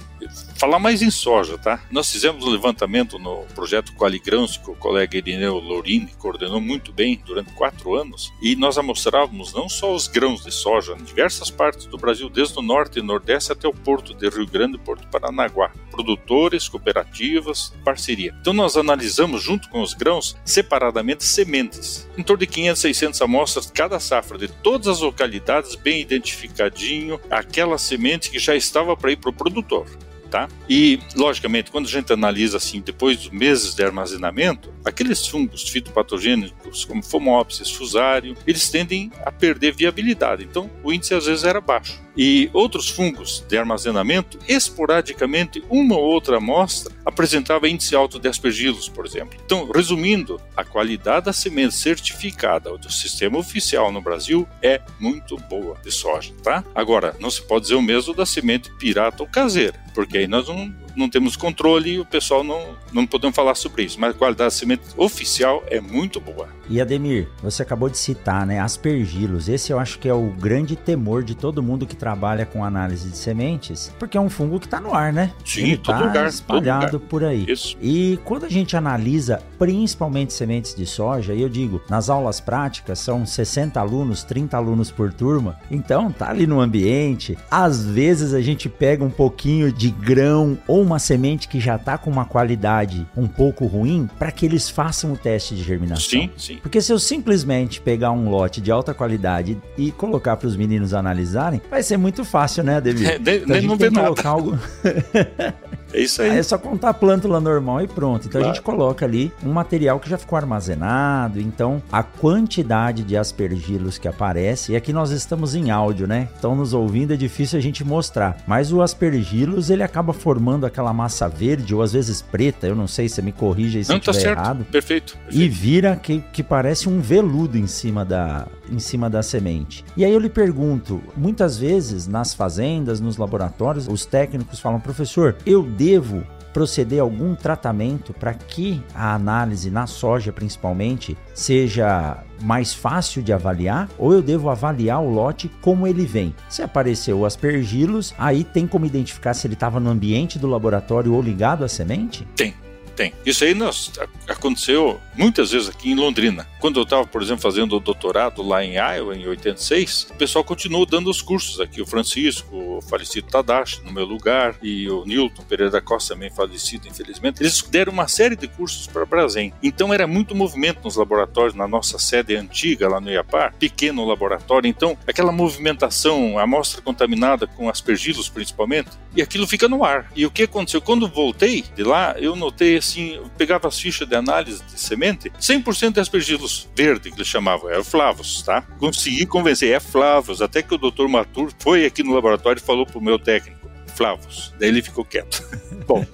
falar 0.56 0.78
mais 0.78 1.02
em 1.02 1.10
soja, 1.10 1.58
tá? 1.58 1.82
Nós 1.90 2.10
fizemos 2.10 2.44
um 2.44 2.50
levantamento 2.50 3.18
no 3.18 3.38
projeto 3.52 3.92
Qualigrãos, 3.94 4.56
que 4.56 4.70
o 4.70 4.76
colega 4.76 5.18
Irineu 5.18 5.58
Lorini 5.58 6.12
coordenou 6.18 6.60
muito 6.60 6.92
bem 6.92 7.20
durante 7.26 7.52
quatro 7.52 7.96
anos, 7.96 8.32
e 8.40 8.54
nós 8.54 8.78
amostrávamos 8.78 9.52
não 9.52 9.68
só 9.68 9.92
os 9.92 10.06
grãos 10.06 10.44
de 10.44 10.52
soja 10.52 10.94
em 10.94 11.02
diversas 11.02 11.50
partes 11.50 11.86
do 11.86 11.98
Brasil, 11.98 12.28
desde 12.28 12.56
o 12.60 12.62
norte 12.62 13.00
e 13.00 13.02
nordeste 13.02 13.50
até 13.50 13.66
o 13.66 13.74
porto 13.74 14.14
de 14.14 14.28
Rio 14.28 14.46
Grande 14.46 14.76
e 14.76 14.80
Porto 14.80 15.08
Paranaguá, 15.08 15.72
produtores, 15.94 16.68
cooperativas, 16.68 17.72
parceria. 17.84 18.34
Então 18.40 18.52
nós 18.52 18.76
analisamos 18.76 19.42
junto 19.42 19.68
com 19.68 19.80
os 19.80 19.94
grãos 19.94 20.36
separadamente 20.44 21.24
sementes, 21.24 22.08
em 22.18 22.22
torno 22.22 22.40
de 22.40 22.46
500, 22.46 22.80
600 22.80 23.22
amostras 23.22 23.70
cada 23.72 24.00
safra 24.00 24.36
de 24.36 24.48
todas 24.48 24.88
as 24.88 25.00
localidades, 25.00 25.74
bem 25.76 26.00
identificadinho, 26.00 27.20
aquela 27.30 27.78
semente 27.78 28.30
que 28.30 28.38
já 28.38 28.56
estava 28.56 28.96
para 28.96 29.12
ir 29.12 29.16
para 29.16 29.30
o 29.30 29.32
produtor 29.32 29.86
tá? 30.34 30.48
E, 30.68 30.98
logicamente, 31.14 31.70
quando 31.70 31.86
a 31.86 31.90
gente 31.90 32.12
analisa 32.12 32.56
assim, 32.56 32.80
depois 32.80 33.18
dos 33.18 33.30
meses 33.30 33.72
de 33.72 33.84
armazenamento, 33.84 34.74
aqueles 34.84 35.24
fungos 35.28 35.68
fitopatogênicos 35.68 36.84
como 36.84 37.04
Phomopsis, 37.04 37.70
Fusário, 37.70 38.36
eles 38.44 38.68
tendem 38.68 39.12
a 39.24 39.30
perder 39.30 39.72
viabilidade. 39.72 40.42
Então, 40.42 40.68
o 40.82 40.92
índice 40.92 41.14
às 41.14 41.26
vezes 41.26 41.44
era 41.44 41.60
baixo. 41.60 42.02
E 42.16 42.50
outros 42.52 42.88
fungos 42.88 43.44
de 43.48 43.56
armazenamento, 43.56 44.36
esporadicamente, 44.48 45.62
uma 45.68 45.96
ou 45.96 46.04
outra 46.04 46.38
amostra 46.38 46.92
apresentava 47.04 47.68
índice 47.68 47.94
alto 47.94 48.18
de 48.18 48.28
aspergilos, 48.28 48.88
por 48.88 49.06
exemplo. 49.06 49.38
Então, 49.44 49.70
resumindo, 49.72 50.40
a 50.56 50.64
qualidade 50.64 51.26
da 51.26 51.32
semente 51.32 51.74
certificada 51.74 52.76
do 52.76 52.90
sistema 52.90 53.38
oficial 53.38 53.92
no 53.92 54.00
Brasil 54.00 54.48
é 54.60 54.80
muito 54.98 55.36
boa 55.36 55.76
de 55.82 55.92
soja, 55.92 56.32
tá? 56.42 56.64
Agora, 56.74 57.14
não 57.20 57.30
se 57.30 57.42
pode 57.42 57.62
dizer 57.62 57.74
o 57.74 57.82
mesmo 57.82 58.14
da 58.14 58.26
semente 58.26 58.70
pirata 58.78 59.22
ou 59.22 59.28
caseira, 59.28 59.83
porque 59.94 60.18
aí 60.18 60.26
nós 60.26 60.48
não 60.48 60.74
não 60.96 61.08
temos 61.08 61.36
controle 61.36 61.94
e 61.94 62.00
o 62.00 62.04
pessoal 62.04 62.42
não, 62.44 62.74
não 62.92 63.06
podemos 63.06 63.34
falar 63.34 63.54
sobre 63.54 63.84
isso. 63.84 64.00
Mas 64.00 64.10
a 64.14 64.18
qualidade 64.18 64.46
da 64.46 64.50
semente 64.50 64.82
oficial 64.96 65.62
é 65.68 65.80
muito 65.80 66.20
boa. 66.20 66.48
E 66.68 66.80
Ademir, 66.80 67.28
você 67.42 67.62
acabou 67.62 67.88
de 67.88 67.98
citar, 67.98 68.46
né, 68.46 68.58
aspergilos. 68.60 69.48
Esse 69.48 69.72
eu 69.72 69.78
acho 69.78 69.98
que 69.98 70.08
é 70.08 70.14
o 70.14 70.30
grande 70.30 70.76
temor 70.76 71.22
de 71.22 71.34
todo 71.34 71.62
mundo 71.62 71.86
que 71.86 71.96
trabalha 71.96 72.46
com 72.46 72.64
análise 72.64 73.08
de 73.10 73.16
sementes, 73.16 73.92
porque 73.98 74.16
é 74.16 74.20
um 74.20 74.30
fungo 74.30 74.58
que 74.58 74.66
está 74.66 74.80
no 74.80 74.94
ar, 74.94 75.12
né? 75.12 75.32
Sim, 75.44 75.62
Ele 75.62 75.76
todo 75.76 75.98
tá 75.98 76.04
lugar, 76.06 76.28
espalhado 76.28 76.84
todo 76.86 76.92
lugar. 76.94 77.08
por 77.08 77.24
aí. 77.24 77.44
Isso. 77.48 77.76
E 77.80 78.18
quando 78.24 78.44
a 78.44 78.48
gente 78.48 78.76
analisa 78.76 79.42
principalmente 79.58 80.32
sementes 80.32 80.74
de 80.74 80.86
soja, 80.86 81.34
e 81.34 81.42
eu 81.42 81.48
digo, 81.48 81.82
nas 81.88 82.08
aulas 82.08 82.40
práticas 82.40 82.98
são 82.98 83.26
60 83.26 83.78
alunos, 83.78 84.22
30 84.24 84.56
alunos 84.56 84.90
por 84.90 85.12
turma, 85.12 85.58
então 85.70 86.10
tá 86.10 86.30
ali 86.30 86.46
no 86.46 86.60
ambiente. 86.60 87.36
Às 87.50 87.84
vezes 87.84 88.32
a 88.32 88.40
gente 88.40 88.68
pega 88.68 89.04
um 89.04 89.10
pouquinho 89.10 89.72
de 89.72 89.90
grão 89.90 90.58
ou 90.66 90.83
uma 90.84 90.98
semente 90.98 91.48
que 91.48 91.58
já 91.60 91.76
está 91.76 91.98
com 91.98 92.10
uma 92.10 92.24
qualidade 92.24 93.06
um 93.16 93.26
pouco 93.26 93.66
ruim 93.66 94.08
para 94.18 94.30
que 94.30 94.46
eles 94.46 94.68
façam 94.68 95.12
o 95.12 95.16
teste 95.16 95.54
de 95.54 95.62
germinação. 95.62 96.08
Sim, 96.08 96.30
sim. 96.36 96.56
Porque 96.62 96.80
se 96.80 96.92
eu 96.92 96.98
simplesmente 96.98 97.80
pegar 97.80 98.12
um 98.12 98.28
lote 98.28 98.60
de 98.60 98.70
alta 98.70 98.94
qualidade 98.94 99.58
e 99.76 99.90
colocar 99.92 100.36
para 100.36 100.46
os 100.46 100.56
meninos 100.56 100.94
analisarem, 100.94 101.60
vai 101.70 101.82
ser 101.82 101.96
muito 101.96 102.24
fácil, 102.24 102.62
né, 102.64 102.80
David? 102.80 103.06
É, 103.06 103.18
de, 103.18 103.36
então, 103.38 103.62
não 103.62 103.76
vê 103.76 103.90
nada. 103.90 104.14
Algo... 104.24 104.58
É 105.94 106.00
isso 106.00 106.20
aí. 106.20 106.30
aí. 106.30 106.38
É 106.38 106.42
só 106.42 106.58
contar 106.58 106.90
a 106.90 106.94
plântula 106.94 107.40
normal 107.40 107.80
e 107.80 107.86
pronto. 107.86 108.26
Então 108.26 108.40
claro. 108.40 108.46
a 108.50 108.54
gente 108.54 108.62
coloca 108.62 109.06
ali 109.06 109.32
um 109.42 109.52
material 109.52 110.00
que 110.00 110.10
já 110.10 110.18
ficou 110.18 110.36
armazenado. 110.36 111.40
Então 111.40 111.82
a 111.90 112.02
quantidade 112.02 113.04
de 113.04 113.16
aspergilos 113.16 113.96
que 113.96 114.08
aparece, 114.08 114.72
e 114.72 114.76
aqui 114.76 114.92
nós 114.92 115.10
estamos 115.10 115.54
em 115.54 115.70
áudio, 115.70 116.06
né? 116.06 116.28
Então 116.38 116.56
nos 116.56 116.74
ouvindo 116.74 117.14
é 117.14 117.16
difícil 117.16 117.58
a 117.58 117.62
gente 117.62 117.84
mostrar. 117.84 118.36
Mas 118.46 118.72
o 118.72 118.82
aspergilos 118.82 119.70
ele 119.70 119.82
acaba 119.82 120.12
formando 120.12 120.66
aquela 120.66 120.92
massa 120.92 121.28
verde 121.28 121.74
ou 121.74 121.82
às 121.82 121.92
vezes 121.92 122.20
preta. 122.20 122.66
Eu 122.66 122.74
não 122.74 122.88
sei 122.88 123.08
se 123.08 123.22
me 123.22 123.32
corrija 123.32 123.82
se 123.82 123.90
não, 123.90 124.00
tá 124.00 124.12
certo. 124.12 124.38
errado. 124.38 124.64
Perfeito, 124.70 125.16
perfeito. 125.16 125.44
E 125.44 125.48
vira 125.48 125.96
que, 125.96 126.22
que 126.32 126.42
parece 126.42 126.88
um 126.88 127.00
veludo 127.00 127.56
em 127.56 127.66
cima 127.66 128.04
da 128.04 128.46
em 128.70 128.78
cima 128.78 129.08
da 129.08 129.22
semente. 129.22 129.84
E 129.96 130.04
aí 130.04 130.12
eu 130.12 130.18
lhe 130.18 130.28
pergunto, 130.28 131.02
muitas 131.16 131.58
vezes 131.58 132.06
nas 132.06 132.34
fazendas, 132.34 133.00
nos 133.00 133.16
laboratórios, 133.16 133.88
os 133.88 134.04
técnicos 134.04 134.60
falam, 134.60 134.80
professor, 134.80 135.36
eu 135.46 135.62
devo 135.62 136.24
proceder 136.54 137.00
a 137.00 137.02
algum 137.02 137.34
tratamento 137.34 138.14
para 138.14 138.32
que 138.32 138.80
a 138.94 139.12
análise 139.12 139.70
na 139.70 139.88
soja 139.88 140.32
principalmente 140.32 141.18
seja 141.34 142.22
mais 142.40 142.72
fácil 142.72 143.22
de 143.22 143.32
avaliar 143.32 143.88
ou 143.98 144.12
eu 144.12 144.22
devo 144.22 144.48
avaliar 144.48 145.02
o 145.02 145.10
lote 145.10 145.50
como 145.60 145.86
ele 145.86 146.06
vem? 146.06 146.34
Se 146.48 146.62
apareceu 146.62 147.26
aspergilos, 147.26 148.14
aí 148.16 148.44
tem 148.44 148.68
como 148.68 148.86
identificar 148.86 149.34
se 149.34 149.46
ele 149.48 149.54
estava 149.54 149.80
no 149.80 149.90
ambiente 149.90 150.38
do 150.38 150.46
laboratório 150.46 151.12
ou 151.12 151.20
ligado 151.20 151.64
à 151.64 151.68
semente? 151.68 152.26
Tem. 152.36 152.54
Tem. 152.96 153.12
Isso 153.26 153.44
aí 153.44 153.54
nós, 153.54 153.90
aconteceu 154.28 155.00
muitas 155.16 155.50
vezes 155.50 155.68
aqui 155.68 155.90
em 155.90 155.94
Londrina. 155.94 156.46
Quando 156.60 156.78
eu 156.78 156.84
estava, 156.84 157.06
por 157.06 157.22
exemplo, 157.22 157.42
fazendo 157.42 157.76
o 157.76 157.80
doutorado 157.80 158.42
lá 158.42 158.64
em 158.64 158.74
Iowa, 158.74 159.16
em 159.16 159.26
86, 159.26 160.08
o 160.10 160.14
pessoal 160.14 160.44
continuou 160.44 160.86
dando 160.86 161.10
os 161.10 161.20
cursos 161.20 161.60
aqui. 161.60 161.82
O 161.82 161.86
Francisco, 161.86 162.56
o 162.56 162.80
falecido 162.82 163.26
Tadashi, 163.26 163.82
no 163.82 163.92
meu 163.92 164.04
lugar, 164.04 164.56
e 164.62 164.88
o 164.88 165.04
Newton 165.04 165.42
Pereira 165.42 165.70
da 165.70 165.80
Costa, 165.80 166.14
também 166.14 166.30
falecido, 166.30 166.88
infelizmente. 166.88 167.40
Eles 167.40 167.62
deram 167.62 167.92
uma 167.92 168.08
série 168.08 168.36
de 168.36 168.46
cursos 168.48 168.86
para 168.86 169.04
Brasem. 169.04 169.52
Então 169.62 169.92
era 169.92 170.06
muito 170.06 170.34
movimento 170.34 170.84
nos 170.84 170.96
laboratórios, 170.96 171.54
na 171.54 171.66
nossa 171.66 171.98
sede 171.98 172.36
antiga, 172.36 172.88
lá 172.88 173.00
no 173.00 173.10
Iapar, 173.10 173.54
pequeno 173.58 174.04
laboratório. 174.04 174.68
Então, 174.68 174.96
aquela 175.06 175.32
movimentação, 175.32 176.38
amostra 176.38 176.80
contaminada 176.80 177.46
com 177.46 177.68
aspergilos 177.68 178.28
principalmente, 178.28 178.90
e 179.16 179.22
aquilo 179.22 179.46
fica 179.46 179.68
no 179.68 179.84
ar. 179.84 180.10
E 180.14 180.24
o 180.24 180.30
que 180.30 180.44
aconteceu? 180.44 180.80
Quando 180.80 181.08
voltei 181.08 181.62
de 181.74 181.82
lá, 181.82 182.14
eu 182.18 182.36
notei 182.36 182.76
assim, 182.84 183.20
pegava 183.36 183.68
as 183.68 183.78
fichas 183.78 184.08
de 184.08 184.14
análise 184.14 184.62
de 184.62 184.78
semente, 184.80 185.30
100% 185.30 185.92
de 185.92 186.00
aspergilos 186.00 186.68
verde, 186.76 187.10
que 187.10 187.16
eles 187.16 187.26
chamavam, 187.26 187.70
era 187.70 187.82
flavos, 187.82 188.42
tá? 188.42 188.62
Consegui 188.78 189.26
convencer, 189.26 189.72
é 189.72 189.80
flavos, 189.80 190.42
até 190.42 190.62
que 190.62 190.74
o 190.74 190.78
Dr. 190.78 191.08
Matur 191.08 191.50
foi 191.58 191.84
aqui 191.84 192.02
no 192.02 192.14
laboratório 192.14 192.60
e 192.60 192.64
falou 192.64 192.86
pro 192.86 193.00
meu 193.00 193.18
técnico, 193.18 193.53
Flavos. 193.94 194.52
Daí 194.58 194.68
ele 194.68 194.82
ficou 194.82 195.04
quieto. 195.04 195.42
Bom, 195.86 196.04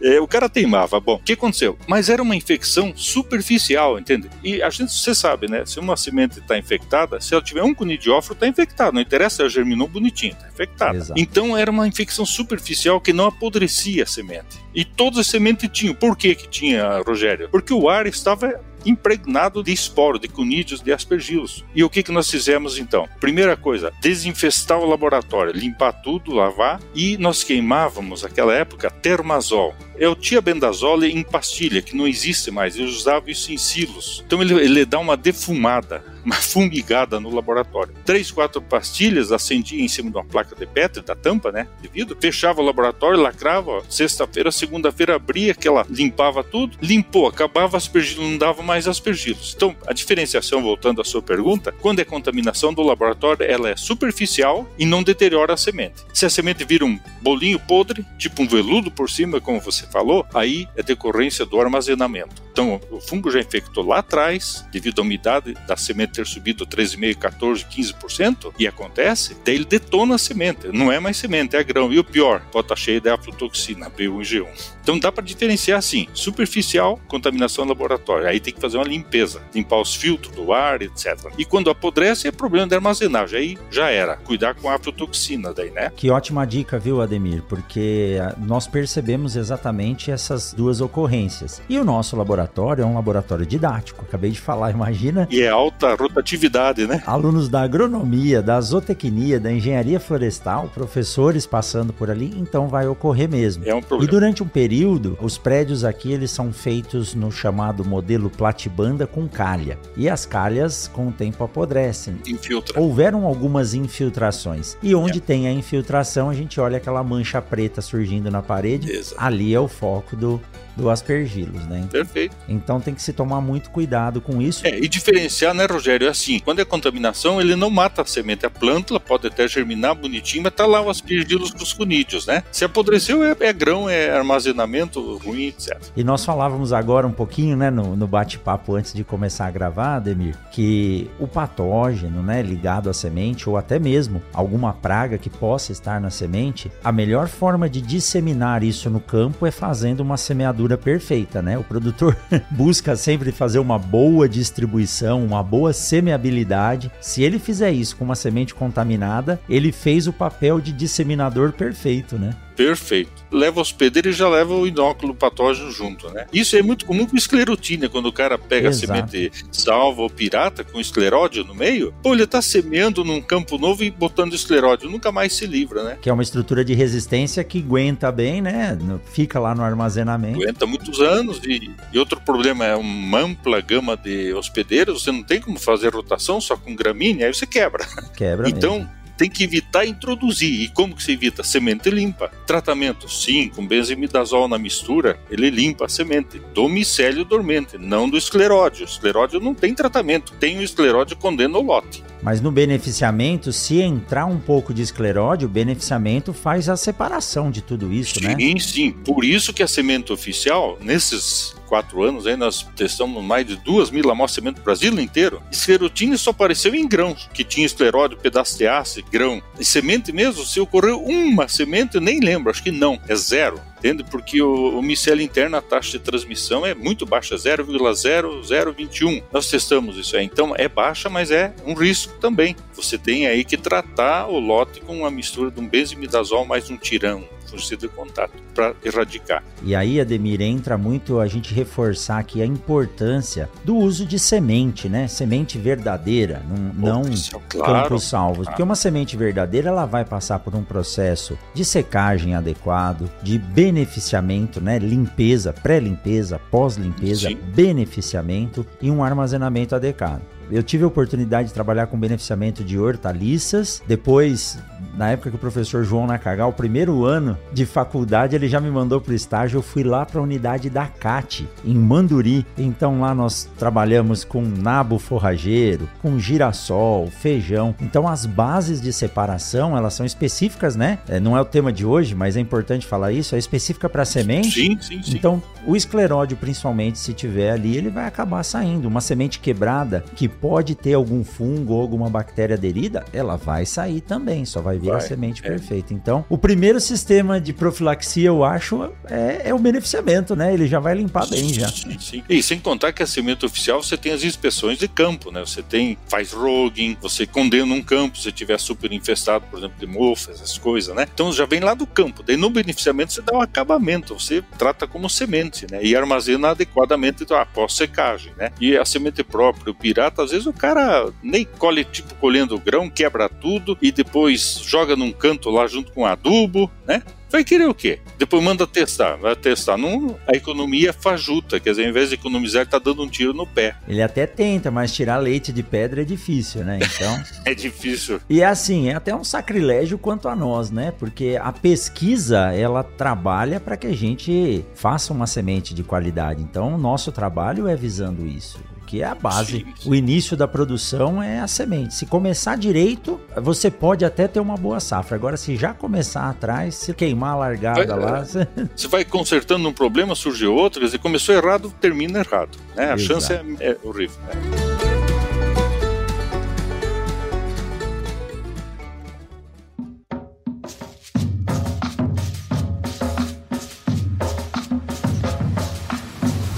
é, 0.00 0.20
o 0.20 0.26
cara 0.28 0.48
teimava. 0.48 1.00
Bom, 1.00 1.14
o 1.14 1.18
que 1.18 1.32
aconteceu? 1.32 1.76
Mas 1.86 2.08
era 2.08 2.22
uma 2.22 2.36
infecção 2.36 2.92
superficial, 2.96 3.98
entende? 3.98 4.30
E 4.42 4.62
a 4.62 4.70
gente, 4.70 4.92
você 4.92 5.14
sabe, 5.14 5.50
né? 5.50 5.64
Se 5.66 5.80
uma 5.80 5.96
semente 5.96 6.38
está 6.38 6.56
infectada, 6.56 7.20
se 7.20 7.34
ela 7.34 7.42
tiver 7.42 7.62
um 7.62 7.74
conidióforo, 7.74 8.34
está 8.34 8.46
infectada. 8.46 8.92
Não 8.92 9.00
interessa, 9.00 9.42
ela 9.42 9.50
germinou 9.50 9.88
bonitinho, 9.88 10.32
está 10.32 10.48
infectada. 10.48 10.98
Exato. 10.98 11.20
Então 11.20 11.56
era 11.56 11.70
uma 11.70 11.88
infecção 11.88 12.24
superficial 12.24 13.00
que 13.00 13.12
não 13.12 13.26
apodrecia 13.26 14.04
a 14.04 14.06
semente. 14.06 14.58
E 14.74 14.84
todas 14.84 15.18
as 15.18 15.26
sementes 15.26 15.68
tinham. 15.72 15.94
Por 15.94 16.16
que 16.16 16.34
que 16.34 16.48
tinha, 16.48 17.00
Rogério? 17.00 17.48
Porque 17.48 17.72
o 17.72 17.88
ar 17.88 18.06
estava 18.06 18.60
impregnado 18.86 19.62
de 19.62 19.72
esporo, 19.72 20.18
de 20.18 20.28
cunídeos, 20.28 20.80
de 20.80 20.92
aspergilos. 20.92 21.64
E 21.74 21.82
o 21.82 21.90
que, 21.90 22.02
que 22.02 22.12
nós 22.12 22.30
fizemos 22.30 22.78
então? 22.78 23.08
Primeira 23.20 23.56
coisa, 23.56 23.92
desinfestar 24.00 24.78
o 24.78 24.88
laboratório, 24.88 25.52
limpar 25.52 25.92
tudo, 25.92 26.32
lavar 26.32 26.80
e 26.94 27.16
nós 27.18 27.44
queimávamos, 27.44 28.22
naquela 28.22 28.54
época, 28.54 28.90
termazol. 28.90 29.74
É 29.98 30.08
o 30.08 30.14
tiabendazole 30.14 31.10
em 31.10 31.22
pastilha, 31.22 31.82
que 31.82 31.96
não 31.96 32.06
existe 32.06 32.50
mais. 32.50 32.78
Eu 32.78 32.86
usava 32.86 33.30
isso 33.30 33.52
em 33.52 33.58
silos. 33.58 34.22
Então 34.26 34.42
ele, 34.42 34.54
ele 34.54 34.84
dá 34.84 34.98
uma 34.98 35.16
defumada 35.16 36.04
uma 36.26 36.34
fumigada 36.34 37.20
no 37.20 37.32
laboratório. 37.32 37.94
Três, 38.04 38.32
quatro 38.32 38.60
pastilhas 38.60 39.30
acendia 39.30 39.80
em 39.80 39.86
cima 39.86 40.10
de 40.10 40.16
uma 40.16 40.24
placa 40.24 40.56
de 40.56 40.66
Petri, 40.66 41.02
da 41.02 41.14
tampa, 41.14 41.52
né, 41.52 41.68
de 41.80 41.88
vidro, 41.88 42.16
fechava 42.20 42.60
o 42.60 42.64
laboratório, 42.64 43.20
lacrava, 43.20 43.82
sexta-feira, 43.88 44.50
segunda-feira 44.50 45.14
abria, 45.14 45.54
que 45.54 45.68
ela 45.68 45.86
limpava 45.88 46.42
tudo, 46.42 46.76
limpou, 46.82 47.28
acabava 47.28 47.76
aspergilos, 47.76 48.28
não 48.28 48.36
dava 48.36 48.62
mais 48.62 48.88
aspergilos. 48.88 49.54
Então, 49.56 49.76
a 49.86 49.92
diferenciação, 49.92 50.60
voltando 50.60 51.00
à 51.00 51.04
sua 51.04 51.22
pergunta, 51.22 51.72
quando 51.80 52.00
é 52.00 52.04
contaminação 52.04 52.74
do 52.74 52.82
laboratório, 52.82 53.46
ela 53.46 53.70
é 53.70 53.76
superficial 53.76 54.68
e 54.76 54.84
não 54.84 55.04
deteriora 55.04 55.54
a 55.54 55.56
semente. 55.56 56.04
Se 56.12 56.26
a 56.26 56.30
semente 56.30 56.64
vira 56.64 56.84
um 56.84 56.98
bolinho 57.22 57.60
podre, 57.60 58.04
tipo 58.18 58.42
um 58.42 58.48
veludo 58.48 58.90
por 58.90 59.08
cima, 59.08 59.40
como 59.40 59.60
você 59.60 59.85
falou, 59.86 60.26
aí 60.34 60.68
é 60.76 60.82
decorrência 60.82 61.44
do 61.44 61.60
armazenamento. 61.60 62.46
Então, 62.56 62.80
o 62.90 62.98
fungo 63.00 63.30
já 63.30 63.38
infectou 63.38 63.84
lá 63.84 63.98
atrás, 63.98 64.64
devido 64.72 65.00
à 65.00 65.02
umidade 65.02 65.52
da 65.66 65.76
semente 65.76 66.14
ter 66.14 66.26
subido 66.26 66.66
13,5%, 66.66 67.16
14%, 67.16 67.66
15%, 67.68 68.54
e 68.58 68.66
acontece, 68.66 69.36
daí 69.44 69.56
ele 69.56 69.66
detona 69.66 70.14
a 70.14 70.18
semente. 70.18 70.68
Não 70.72 70.90
é 70.90 70.98
mais 70.98 71.18
semente, 71.18 71.54
é 71.54 71.62
grão. 71.62 71.92
E 71.92 71.98
o 71.98 72.04
pior, 72.04 72.40
pode 72.50 72.64
estar 72.64 72.76
cheio 72.76 73.00
de 73.00 73.10
aflatoxina, 73.10 73.90
B1 73.90 74.22
e 74.22 74.40
G1. 74.40 74.76
Então 74.82 74.98
dá 74.98 75.12
para 75.12 75.22
diferenciar 75.22 75.78
assim: 75.78 76.08
superficial, 76.14 76.98
contaminação 77.08 77.64
laboratório. 77.66 78.26
Aí 78.26 78.40
tem 78.40 78.54
que 78.54 78.60
fazer 78.60 78.78
uma 78.78 78.84
limpeza, 78.84 79.42
limpar 79.54 79.80
os 79.80 79.94
filtros 79.94 80.34
do 80.34 80.52
ar, 80.52 80.80
etc. 80.80 81.30
E 81.36 81.44
quando 81.44 81.68
apodrece, 81.68 82.28
é 82.28 82.32
problema 82.32 82.66
de 82.66 82.74
armazenagem. 82.74 83.38
Aí 83.38 83.58
já 83.70 83.90
era. 83.90 84.16
Cuidar 84.16 84.54
com 84.54 84.70
a 84.70 84.76
aflatoxina 84.76 85.52
daí, 85.52 85.70
né? 85.70 85.92
Que 85.94 86.10
ótima 86.10 86.46
dica, 86.46 86.78
viu, 86.78 87.02
Ademir? 87.02 87.42
Porque 87.42 88.16
ah, 88.20 88.34
nós 88.38 88.66
percebemos 88.66 89.36
exatamente 89.36 89.75
essas 90.10 90.52
duas 90.52 90.80
ocorrências. 90.80 91.60
E 91.68 91.78
o 91.78 91.84
nosso 91.84 92.16
laboratório 92.16 92.82
é 92.82 92.86
um 92.86 92.94
laboratório 92.94 93.46
didático. 93.46 94.04
Acabei 94.06 94.30
de 94.30 94.40
falar, 94.40 94.70
imagina. 94.74 95.26
E 95.30 95.42
é 95.42 95.48
alta 95.48 95.94
rotatividade, 95.94 96.86
né? 96.86 97.02
Alunos 97.06 97.48
da 97.48 97.62
agronomia, 97.62 98.42
da 98.42 98.60
zootecnia, 98.60 99.40
da 99.40 99.52
engenharia 99.52 99.98
florestal, 99.98 100.70
professores 100.72 101.46
passando 101.46 101.92
por 101.92 102.10
ali, 102.10 102.32
então 102.36 102.68
vai 102.68 102.86
ocorrer 102.86 103.28
mesmo. 103.28 103.64
É 103.66 103.74
um 103.74 103.80
problema. 103.80 104.04
E 104.04 104.10
durante 104.10 104.42
um 104.42 104.48
período 104.48 104.66
período, 104.76 105.18
os 105.22 105.38
prédios 105.38 105.84
aqui 105.84 106.12
eles 106.12 106.30
são 106.30 106.52
feitos 106.52 107.14
no 107.14 107.30
chamado 107.30 107.84
modelo 107.84 108.28
platibanda 108.28 109.06
com 109.06 109.28
calha. 109.28 109.78
E 109.96 110.08
as 110.08 110.26
calhas 110.26 110.88
com 110.88 111.08
o 111.08 111.12
tempo 111.12 111.42
apodrecem. 111.42 112.16
Infiltra. 112.26 112.80
Houveram 112.80 113.24
algumas 113.24 113.74
infiltrações. 113.74 114.76
E 114.82 114.94
onde 114.94 115.18
é. 115.18 115.20
tem 115.20 115.48
a 115.48 115.52
infiltração, 115.52 116.28
a 116.28 116.34
gente 116.34 116.60
olha 116.60 116.76
aquela 116.76 117.02
mancha 117.02 117.40
preta 117.40 117.80
surgindo 117.80 118.30
na 118.30 118.42
parede. 118.42 118.90
Exato. 118.90 119.22
Ali 119.22 119.54
é 119.54 119.60
o 119.60 119.65
o 119.66 119.68
foco 119.68 120.16
do, 120.16 120.40
do 120.76 120.90
aspergilos, 120.90 121.64
né? 121.66 121.86
Perfeito. 121.90 122.36
Então 122.48 122.80
tem 122.80 122.94
que 122.94 123.02
se 123.02 123.12
tomar 123.12 123.40
muito 123.40 123.70
cuidado 123.70 124.20
com 124.20 124.42
isso. 124.42 124.66
É, 124.66 124.78
e 124.78 124.88
diferenciar, 124.88 125.54
né, 125.54 125.66
Rogério? 125.66 126.06
É 126.06 126.10
assim, 126.10 126.38
quando 126.38 126.60
é 126.60 126.64
contaminação, 126.64 127.40
ele 127.40 127.56
não 127.56 127.70
mata 127.70 128.02
a 128.02 128.04
semente. 128.04 128.44
A 128.44 128.50
planta 128.50 128.92
ela 128.92 129.00
pode 129.00 129.26
até 129.26 129.48
germinar 129.48 129.94
bonitinho, 129.94 130.42
mas 130.44 130.54
tá 130.54 130.66
lá 130.66 130.80
os 130.82 130.88
aspergilos 130.88 131.50
dos 131.52 131.72
cunídeos, 131.72 132.26
né? 132.26 132.42
Se 132.52 132.64
apodreceu, 132.64 133.24
é, 133.24 133.36
é, 133.40 133.52
grão, 133.52 133.88
é 133.88 134.10
armazenamento 134.10 135.16
ruim, 135.18 135.46
etc. 135.46 135.78
E 135.96 136.04
nós 136.04 136.24
falávamos 136.24 136.72
agora 136.72 137.06
um 137.06 137.12
pouquinho, 137.12 137.56
né, 137.56 137.70
no, 137.70 137.96
no 137.96 138.06
bate-papo 138.06 138.74
antes 138.74 138.92
de 138.92 139.02
começar 139.02 139.46
a 139.46 139.50
gravar, 139.50 139.96
Ademir, 139.96 140.36
que 140.50 141.10
o 141.18 141.26
patógeno, 141.26 142.22
né, 142.22 142.42
ligado 142.42 142.90
à 142.90 142.92
semente, 142.92 143.48
ou 143.48 143.56
até 143.56 143.78
mesmo 143.78 144.22
alguma 144.32 144.72
praga 144.72 145.16
que 145.16 145.30
possa 145.30 145.72
estar 145.72 146.00
na 146.00 146.10
semente, 146.10 146.70
a 146.84 146.92
melhor 146.92 147.28
forma 147.28 147.68
de 147.68 147.80
disseminar 147.80 148.62
isso 148.62 148.90
no 148.90 149.00
campo 149.00 149.46
é 149.46 149.50
fazendo 149.56 150.00
uma 150.00 150.16
semeadura 150.16 150.76
perfeita, 150.76 151.40
né? 151.40 151.58
O 151.58 151.64
produtor 151.64 152.16
busca 152.50 152.94
sempre 152.94 153.32
fazer 153.32 153.58
uma 153.58 153.78
boa 153.78 154.28
distribuição, 154.28 155.24
uma 155.24 155.42
boa 155.42 155.72
semeabilidade. 155.72 156.90
Se 157.00 157.22
ele 157.22 157.38
fizer 157.38 157.72
isso 157.72 157.96
com 157.96 158.04
uma 158.04 158.14
semente 158.14 158.54
contaminada, 158.54 159.40
ele 159.48 159.72
fez 159.72 160.06
o 160.06 160.12
papel 160.12 160.60
de 160.60 160.72
disseminador 160.72 161.52
perfeito, 161.52 162.16
né? 162.16 162.34
Perfeito. 162.56 163.10
Leva 163.30 163.60
hospedeiro 163.60 164.08
e 164.08 164.12
já 164.12 164.28
leva 164.28 164.54
o 164.54 164.66
inóculo 164.66 165.14
patógeno 165.14 165.70
junto, 165.70 166.08
né? 166.10 166.26
Isso 166.32 166.56
é 166.56 166.62
muito 166.62 166.86
comum 166.86 167.06
com 167.06 167.16
esclerotina, 167.16 167.88
quando 167.88 168.06
o 168.06 168.12
cara 168.12 168.38
pega 168.38 168.68
Exato. 168.68 168.92
a 168.92 168.96
semente 168.96 169.32
salva 169.52 170.02
ou 170.02 170.10
pirata 170.10 170.64
com 170.64 170.80
escleródio 170.80 171.44
no 171.44 171.54
meio, 171.54 171.92
pô, 172.02 172.14
ele 172.14 172.26
tá 172.26 172.40
semeando 172.40 173.04
num 173.04 173.20
campo 173.20 173.58
novo 173.58 173.84
e 173.84 173.90
botando 173.90 174.32
escleródio, 174.32 174.88
nunca 174.88 175.12
mais 175.12 175.34
se 175.34 175.46
livra, 175.46 175.82
né? 175.82 175.98
Que 176.00 176.08
é 176.08 176.12
uma 176.12 176.22
estrutura 176.22 176.64
de 176.64 176.72
resistência 176.72 177.44
que 177.44 177.58
aguenta 177.58 178.10
bem, 178.10 178.40
né? 178.40 178.78
Fica 179.12 179.38
lá 179.38 179.54
no 179.54 179.62
armazenamento. 179.62 180.42
Aguenta 180.42 180.66
muitos 180.66 181.00
anos 181.00 181.40
e, 181.44 181.70
e 181.92 181.98
outro 181.98 182.20
problema 182.20 182.64
é 182.64 182.74
uma 182.74 183.20
ampla 183.20 183.60
gama 183.60 183.96
de 183.96 184.32
hospedeiros, 184.32 185.02
você 185.02 185.12
não 185.12 185.22
tem 185.22 185.40
como 185.40 185.58
fazer 185.58 185.92
rotação 185.92 186.40
só 186.40 186.56
com 186.56 186.74
gramínea, 186.74 187.26
aí 187.26 187.34
você 187.34 187.46
quebra. 187.46 187.86
Quebra 188.16 188.48
Então, 188.48 188.78
mesmo 188.78 189.05
tem 189.16 189.30
que 189.30 189.44
evitar 189.44 189.86
introduzir. 189.86 190.62
E 190.62 190.68
como 190.68 190.94
que 190.94 191.02
se 191.02 191.12
evita? 191.12 191.42
Semente 191.42 191.90
limpa. 191.90 192.28
Tratamento, 192.46 193.08
sim, 193.08 193.48
com 193.48 193.66
benzimidazol 193.66 194.48
na 194.48 194.58
mistura, 194.58 195.18
ele 195.30 195.50
limpa 195.50 195.86
a 195.86 195.88
semente 195.88 196.38
do 196.54 196.68
micélio 196.68 197.24
dormente, 197.24 197.78
não 197.78 198.08
do 198.08 198.16
escleródio. 198.16 198.84
O 198.84 198.88
escleródio 198.88 199.40
não 199.40 199.54
tem 199.54 199.74
tratamento, 199.74 200.32
tem 200.34 200.58
o 200.58 200.62
escleródio 200.62 201.16
condena 201.16 201.58
o 201.58 201.62
lote. 201.62 202.04
Mas 202.26 202.40
no 202.40 202.50
beneficiamento, 202.50 203.52
se 203.52 203.80
entrar 203.80 204.26
um 204.26 204.36
pouco 204.36 204.74
de 204.74 204.82
escleródio, 204.82 205.46
o 205.46 205.48
beneficiamento 205.48 206.32
faz 206.32 206.68
a 206.68 206.76
separação 206.76 207.52
de 207.52 207.62
tudo 207.62 207.92
isso, 207.92 208.18
sim, 208.18 208.26
né? 208.26 208.34
Sim, 208.36 208.58
sim. 208.58 208.90
Por 208.90 209.24
isso 209.24 209.52
que 209.52 209.62
a 209.62 209.68
semente 209.68 210.12
oficial, 210.12 210.76
nesses 210.80 211.54
quatro 211.68 212.02
anos, 212.02 212.26
aí 212.26 212.36
nós 212.36 212.66
testamos 212.74 213.22
mais 213.22 213.46
de 213.46 213.54
duas 213.54 213.92
mil 213.92 214.10
amostras 214.10 214.34
de 214.34 214.40
semente 214.40 214.58
no 214.58 214.64
Brasil 214.64 215.00
inteiro. 215.00 215.40
Esclerotina 215.52 216.18
só 216.18 216.30
apareceu 216.30 216.74
em 216.74 216.88
grãos, 216.88 217.30
que 217.32 217.44
tinha 217.44 217.64
escleródio, 217.64 218.18
pedaceace, 218.18 219.04
grão. 219.08 219.40
E 219.56 219.64
semente 219.64 220.10
mesmo, 220.10 220.44
se 220.44 220.58
ocorreu 220.58 221.00
uma 221.04 221.46
semente, 221.46 221.94
eu 221.94 222.00
nem 222.00 222.18
lembro, 222.18 222.50
acho 222.50 222.60
que 222.60 222.72
não, 222.72 222.98
é 223.06 223.14
zero 223.14 223.60
entende? 223.86 224.04
Porque 224.04 224.42
o, 224.42 224.78
o 224.78 224.82
micélio 224.82 225.22
interno, 225.22 225.56
a 225.56 225.62
taxa 225.62 225.92
de 225.92 226.00
transmissão 226.00 226.66
é 226.66 226.74
muito 226.74 227.06
baixa, 227.06 227.36
0,0021. 227.36 229.22
Nós 229.32 229.48
testamos 229.48 229.96
isso 229.96 230.16
aí. 230.16 230.24
Então 230.24 230.54
é 230.56 230.68
baixa, 230.68 231.08
mas 231.08 231.30
é 231.30 231.54
um 231.64 231.74
risco 231.74 232.14
também. 232.18 232.56
Você 232.74 232.98
tem 232.98 233.26
aí 233.26 233.44
que 233.44 233.56
tratar 233.56 234.26
o 234.26 234.38
lote 234.38 234.80
com 234.80 234.98
uma 234.98 235.10
mistura 235.10 235.50
de 235.50 235.60
um 235.60 235.68
benzimidazol 235.68 236.44
mais 236.44 236.68
um 236.70 236.76
tirão, 236.76 237.24
fungicida 237.56 237.86
de 237.86 237.88
contato 237.88 238.32
para 238.54 238.74
erradicar. 238.84 239.42
E 239.62 239.74
aí, 239.74 240.00
Ademir, 240.00 240.40
entra 240.40 240.76
muito 240.76 241.18
a 241.18 241.26
gente 241.26 241.52
reforçar 241.52 242.18
aqui 242.18 242.42
a 242.42 242.46
importância 242.46 243.48
do 243.64 243.76
uso 243.76 244.04
de 244.04 244.18
semente, 244.18 244.88
né? 244.88 245.08
Semente 245.08 245.58
verdadeira, 245.58 246.42
não, 246.48 247.02
não 247.02 247.02
claro, 247.48 247.82
campos 247.82 248.04
salvos. 248.04 248.46
Porque 248.46 248.62
uma 248.62 248.74
semente 248.74 249.16
verdadeira, 249.16 249.68
ela 249.68 249.86
vai 249.86 250.04
passar 250.04 250.38
por 250.38 250.54
um 250.54 250.62
processo 250.62 251.38
de 251.54 251.64
secagem 251.64 252.34
adequado, 252.34 253.10
de 253.22 253.38
beneficiamento, 253.38 254.60
né? 254.60 254.78
Limpeza, 254.78 255.52
pré-limpeza, 255.52 256.38
pós-limpeza, 256.50 257.30
beneficiamento 257.54 258.66
e 258.80 258.90
um 258.90 259.02
armazenamento 259.02 259.74
adequado. 259.74 260.35
Eu 260.50 260.62
tive 260.62 260.84
a 260.84 260.86
oportunidade 260.86 261.48
de 261.48 261.54
trabalhar 261.54 261.86
com 261.86 261.98
beneficiamento 261.98 262.62
de 262.62 262.78
hortaliças. 262.78 263.82
Depois, 263.86 264.58
na 264.96 265.10
época 265.10 265.30
que 265.30 265.36
o 265.36 265.38
professor 265.38 265.84
João 265.84 266.06
Nakagal, 266.06 266.50
o 266.50 266.52
primeiro 266.52 267.04
ano 267.04 267.36
de 267.52 267.66
faculdade, 267.66 268.34
ele 268.36 268.48
já 268.48 268.60
me 268.60 268.70
mandou 268.70 269.00
para 269.00 269.12
o 269.12 269.14
estágio. 269.14 269.58
Eu 269.58 269.62
fui 269.62 269.82
lá 269.82 270.06
para 270.06 270.20
a 270.20 270.22
unidade 270.22 270.70
da 270.70 270.86
CAT, 270.86 271.48
em 271.64 271.74
Manduri. 271.74 272.46
Então 272.56 273.00
lá 273.00 273.14
nós 273.14 273.48
trabalhamos 273.58 274.24
com 274.24 274.42
nabo 274.42 274.98
forrageiro, 274.98 275.88
com 276.00 276.18
girassol, 276.18 277.08
feijão. 277.08 277.74
Então 277.80 278.06
as 278.06 278.24
bases 278.24 278.80
de 278.80 278.92
separação, 278.92 279.76
elas 279.76 279.94
são 279.94 280.06
específicas, 280.06 280.76
né? 280.76 280.98
É, 281.08 281.18
não 281.18 281.36
é 281.36 281.40
o 281.40 281.44
tema 281.44 281.72
de 281.72 281.84
hoje, 281.84 282.14
mas 282.14 282.36
é 282.36 282.40
importante 282.40 282.86
falar 282.86 283.12
isso. 283.12 283.34
É 283.34 283.38
específica 283.38 283.88
para 283.88 284.04
semente. 284.04 284.50
Sim, 284.50 284.78
sim, 284.80 285.02
sim. 285.02 285.16
Então 285.16 285.42
o 285.66 285.74
escleródio, 285.74 286.36
principalmente, 286.36 286.98
se 286.98 287.12
tiver 287.12 287.50
ali, 287.50 287.76
ele 287.76 287.90
vai 287.90 288.06
acabar 288.06 288.42
saindo. 288.44 288.86
Uma 288.86 289.00
semente 289.00 289.40
quebrada 289.40 290.04
que 290.14 290.28
pode 290.40 290.74
ter 290.74 290.94
algum 290.94 291.24
fungo 291.24 291.74
ou 291.74 291.80
alguma 291.80 292.08
bactéria 292.08 292.56
aderida, 292.56 293.04
ela 293.12 293.36
vai 293.36 293.66
sair 293.66 294.00
também, 294.00 294.44
só 294.44 294.60
vai 294.60 294.78
vir 294.78 294.90
vai, 294.90 294.98
a 294.98 295.00
semente 295.00 295.42
é. 295.44 295.48
perfeita. 295.48 295.92
Então, 295.92 296.24
o 296.28 296.38
primeiro 296.38 296.80
sistema 296.80 297.40
de 297.40 297.52
profilaxia, 297.52 298.28
eu 298.28 298.44
acho, 298.44 298.90
é, 299.08 299.42
é, 299.48 299.54
o 299.54 299.58
beneficiamento, 299.58 300.36
né? 300.36 300.52
Ele 300.52 300.66
já 300.66 300.78
vai 300.78 300.94
limpar 300.94 301.26
bem 301.26 301.52
já. 301.52 301.68
Sim, 301.68 301.98
sim. 301.98 302.22
E 302.28 302.42
sem 302.42 302.58
contar 302.58 302.92
que 302.92 303.02
a 303.02 303.06
semente 303.06 303.44
oficial 303.44 303.82
você 303.82 303.96
tem 303.96 304.12
as 304.12 304.22
inspeções 304.22 304.78
de 304.78 304.88
campo, 304.88 305.30
né? 305.30 305.40
Você 305.40 305.62
tem, 305.62 305.96
faz 306.08 306.32
roguing, 306.32 306.96
você 307.00 307.26
condena 307.26 307.72
um 307.72 307.82
campo 307.82 308.18
se 308.18 308.30
tiver 308.32 308.58
super 308.58 308.92
infestado, 308.92 309.44
por 309.50 309.58
exemplo, 309.58 309.76
de 309.78 309.86
mofas, 309.86 310.36
essas 310.36 310.58
coisas, 310.58 310.94
né? 310.94 311.06
Então 311.12 311.32
já 311.32 311.46
vem 311.46 311.60
lá 311.60 311.74
do 311.74 311.86
campo. 311.86 312.22
Daí 312.22 312.36
no 312.36 312.50
beneficiamento 312.50 313.12
você 313.12 313.22
dá 313.22 313.36
um 313.36 313.40
acabamento, 313.40 314.18
você 314.18 314.42
trata 314.58 314.86
como 314.86 315.08
semente, 315.08 315.66
né? 315.70 315.80
E 315.82 315.96
armazena 315.96 316.50
adequadamente 316.50 317.22
então, 317.22 317.36
após 317.36 317.74
secagem, 317.74 318.32
né? 318.36 318.50
E 318.60 318.76
a 318.76 318.84
semente 318.84 319.22
própria, 319.22 319.70
o 319.70 319.74
pirata, 319.74 320.22
às 320.26 320.32
vezes 320.32 320.46
o 320.46 320.52
cara 320.52 321.10
nem 321.22 321.44
colhe, 321.44 321.84
tipo, 321.84 322.14
colhendo 322.16 322.58
grão, 322.58 322.90
quebra 322.90 323.28
tudo 323.28 323.78
e 323.80 323.90
depois 323.90 324.60
joga 324.64 324.94
num 324.94 325.12
canto 325.12 325.50
lá 325.50 325.66
junto 325.66 325.92
com 325.92 326.04
adubo, 326.04 326.70
né? 326.86 327.02
Vai 327.30 327.42
querer 327.42 327.68
o 327.68 327.74
quê? 327.74 327.98
Depois 328.18 328.42
manda 328.42 328.66
testar. 328.66 329.16
Vai 329.16 329.34
testar. 329.34 329.76
Não, 329.76 330.16
a 330.26 330.36
economia 330.36 330.92
fajuta, 330.92 331.58
quer 331.58 331.70
dizer, 331.70 331.84
ao 331.84 331.90
invés 331.90 332.08
de 332.08 332.14
economizar, 332.14 332.62
ele 332.62 332.70
tá 332.70 332.78
dando 332.78 333.02
um 333.02 333.08
tiro 333.08 333.32
no 333.34 333.46
pé. 333.46 333.76
Ele 333.88 334.00
até 334.00 334.26
tenta, 334.26 334.70
mas 334.70 334.92
tirar 334.92 335.18
leite 335.18 335.52
de 335.52 335.62
pedra 335.62 336.02
é 336.02 336.04
difícil, 336.04 336.64
né? 336.64 336.78
Então. 336.80 337.22
é 337.44 337.54
difícil. 337.54 338.20
E 338.30 338.40
é 338.40 338.46
assim, 338.46 338.88
é 338.88 338.94
até 338.94 339.14
um 339.14 339.24
sacrilégio 339.24 339.98
quanto 339.98 340.28
a 340.28 340.36
nós, 340.36 340.70
né? 340.70 340.92
Porque 340.98 341.38
a 341.40 341.52
pesquisa, 341.52 342.52
ela 342.52 342.82
trabalha 342.82 343.58
para 343.58 343.76
que 343.76 343.88
a 343.88 343.94
gente 343.94 344.64
faça 344.74 345.12
uma 345.12 345.26
semente 345.26 345.74
de 345.74 345.82
qualidade. 345.82 346.42
Então, 346.42 346.74
o 346.74 346.78
nosso 346.78 347.10
trabalho 347.10 347.66
é 347.66 347.74
visando 347.74 348.26
isso 348.26 348.58
que 348.86 349.02
é 349.02 349.04
a 349.04 349.14
base. 349.14 349.58
Sim, 349.58 349.74
sim. 349.76 349.90
O 349.90 349.94
início 349.94 350.36
da 350.36 350.46
produção 350.46 351.22
é 351.22 351.40
a 351.40 351.46
semente. 351.46 351.94
Se 351.94 352.06
começar 352.06 352.56
direito, 352.56 353.20
você 353.36 353.70
pode 353.70 354.04
até 354.04 354.28
ter 354.28 354.40
uma 354.40 354.56
boa 354.56 354.80
safra. 354.80 355.16
Agora, 355.16 355.36
se 355.36 355.56
já 355.56 355.74
começar 355.74 356.30
atrás, 356.30 356.76
se 356.76 356.94
queimar 356.94 357.32
a 357.32 357.36
largada 357.36 357.96
vai, 357.96 357.98
lá. 357.98 358.24
Você... 358.24 358.46
você 358.74 358.88
vai 358.88 359.04
consertando 359.04 359.68
um 359.68 359.72
problema, 359.72 360.14
surge 360.14 360.46
outro, 360.46 360.80
dizer, 360.84 360.98
começou 360.98 361.34
errado, 361.34 361.72
termina 361.80 362.20
errado. 362.20 362.56
Né? 362.74 362.92
A 362.92 362.94
Exato. 362.94 363.02
chance 363.02 363.32
é, 363.32 363.42
é 363.60 363.76
horrível. 363.82 364.16
Né? 364.22 364.75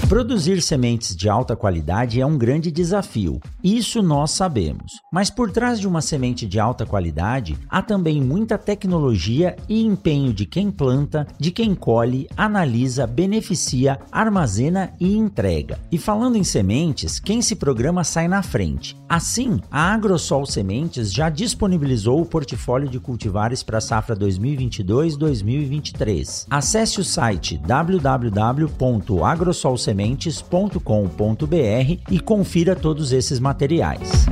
Produzir 0.09 0.61
sementes 0.63 1.15
de 1.15 1.29
alta 1.29 1.55
qualidade 1.55 2.19
é 2.19 2.25
um 2.25 2.35
grande 2.35 2.71
desafio, 2.71 3.39
isso 3.63 4.01
nós 4.01 4.31
sabemos. 4.31 4.93
Mas 5.13 5.29
por 5.29 5.51
trás 5.51 5.79
de 5.79 5.87
uma 5.87 6.01
semente 6.01 6.47
de 6.47 6.59
alta 6.59 6.83
qualidade, 6.83 7.55
há 7.69 7.83
também 7.83 8.19
muita 8.19 8.57
tecnologia 8.57 9.55
e 9.69 9.85
empenho 9.85 10.33
de 10.33 10.47
quem 10.47 10.71
planta, 10.71 11.27
de 11.37 11.51
quem 11.51 11.75
colhe, 11.75 12.27
analisa, 12.35 13.05
beneficia, 13.05 13.99
armazena 14.11 14.91
e 14.99 15.15
entrega. 15.15 15.77
E 15.91 15.97
falando 15.99 16.37
em 16.37 16.43
sementes, 16.43 17.19
quem 17.19 17.39
se 17.39 17.55
programa 17.55 18.03
sai 18.03 18.27
na 18.27 18.41
frente. 18.41 18.97
Assim, 19.07 19.61
a 19.69 19.93
Agrosol 19.93 20.43
Sementes 20.43 21.13
já 21.13 21.29
disponibilizou 21.29 22.19
o 22.19 22.25
portfólio 22.25 22.89
de 22.89 22.99
cultivares 22.99 23.61
para 23.61 23.77
a 23.77 23.81
safra 23.81 24.15
2022-2023. 24.15 26.47
Acesse 26.49 26.99
o 26.99 27.03
site 27.03 27.59
www.agrosolsementes 27.59 29.98
sementes.com.br 29.99 31.99
e 32.09 32.19
confira 32.21 32.75
todos 32.75 33.11
esses 33.11 33.39
materiais. 33.39 34.25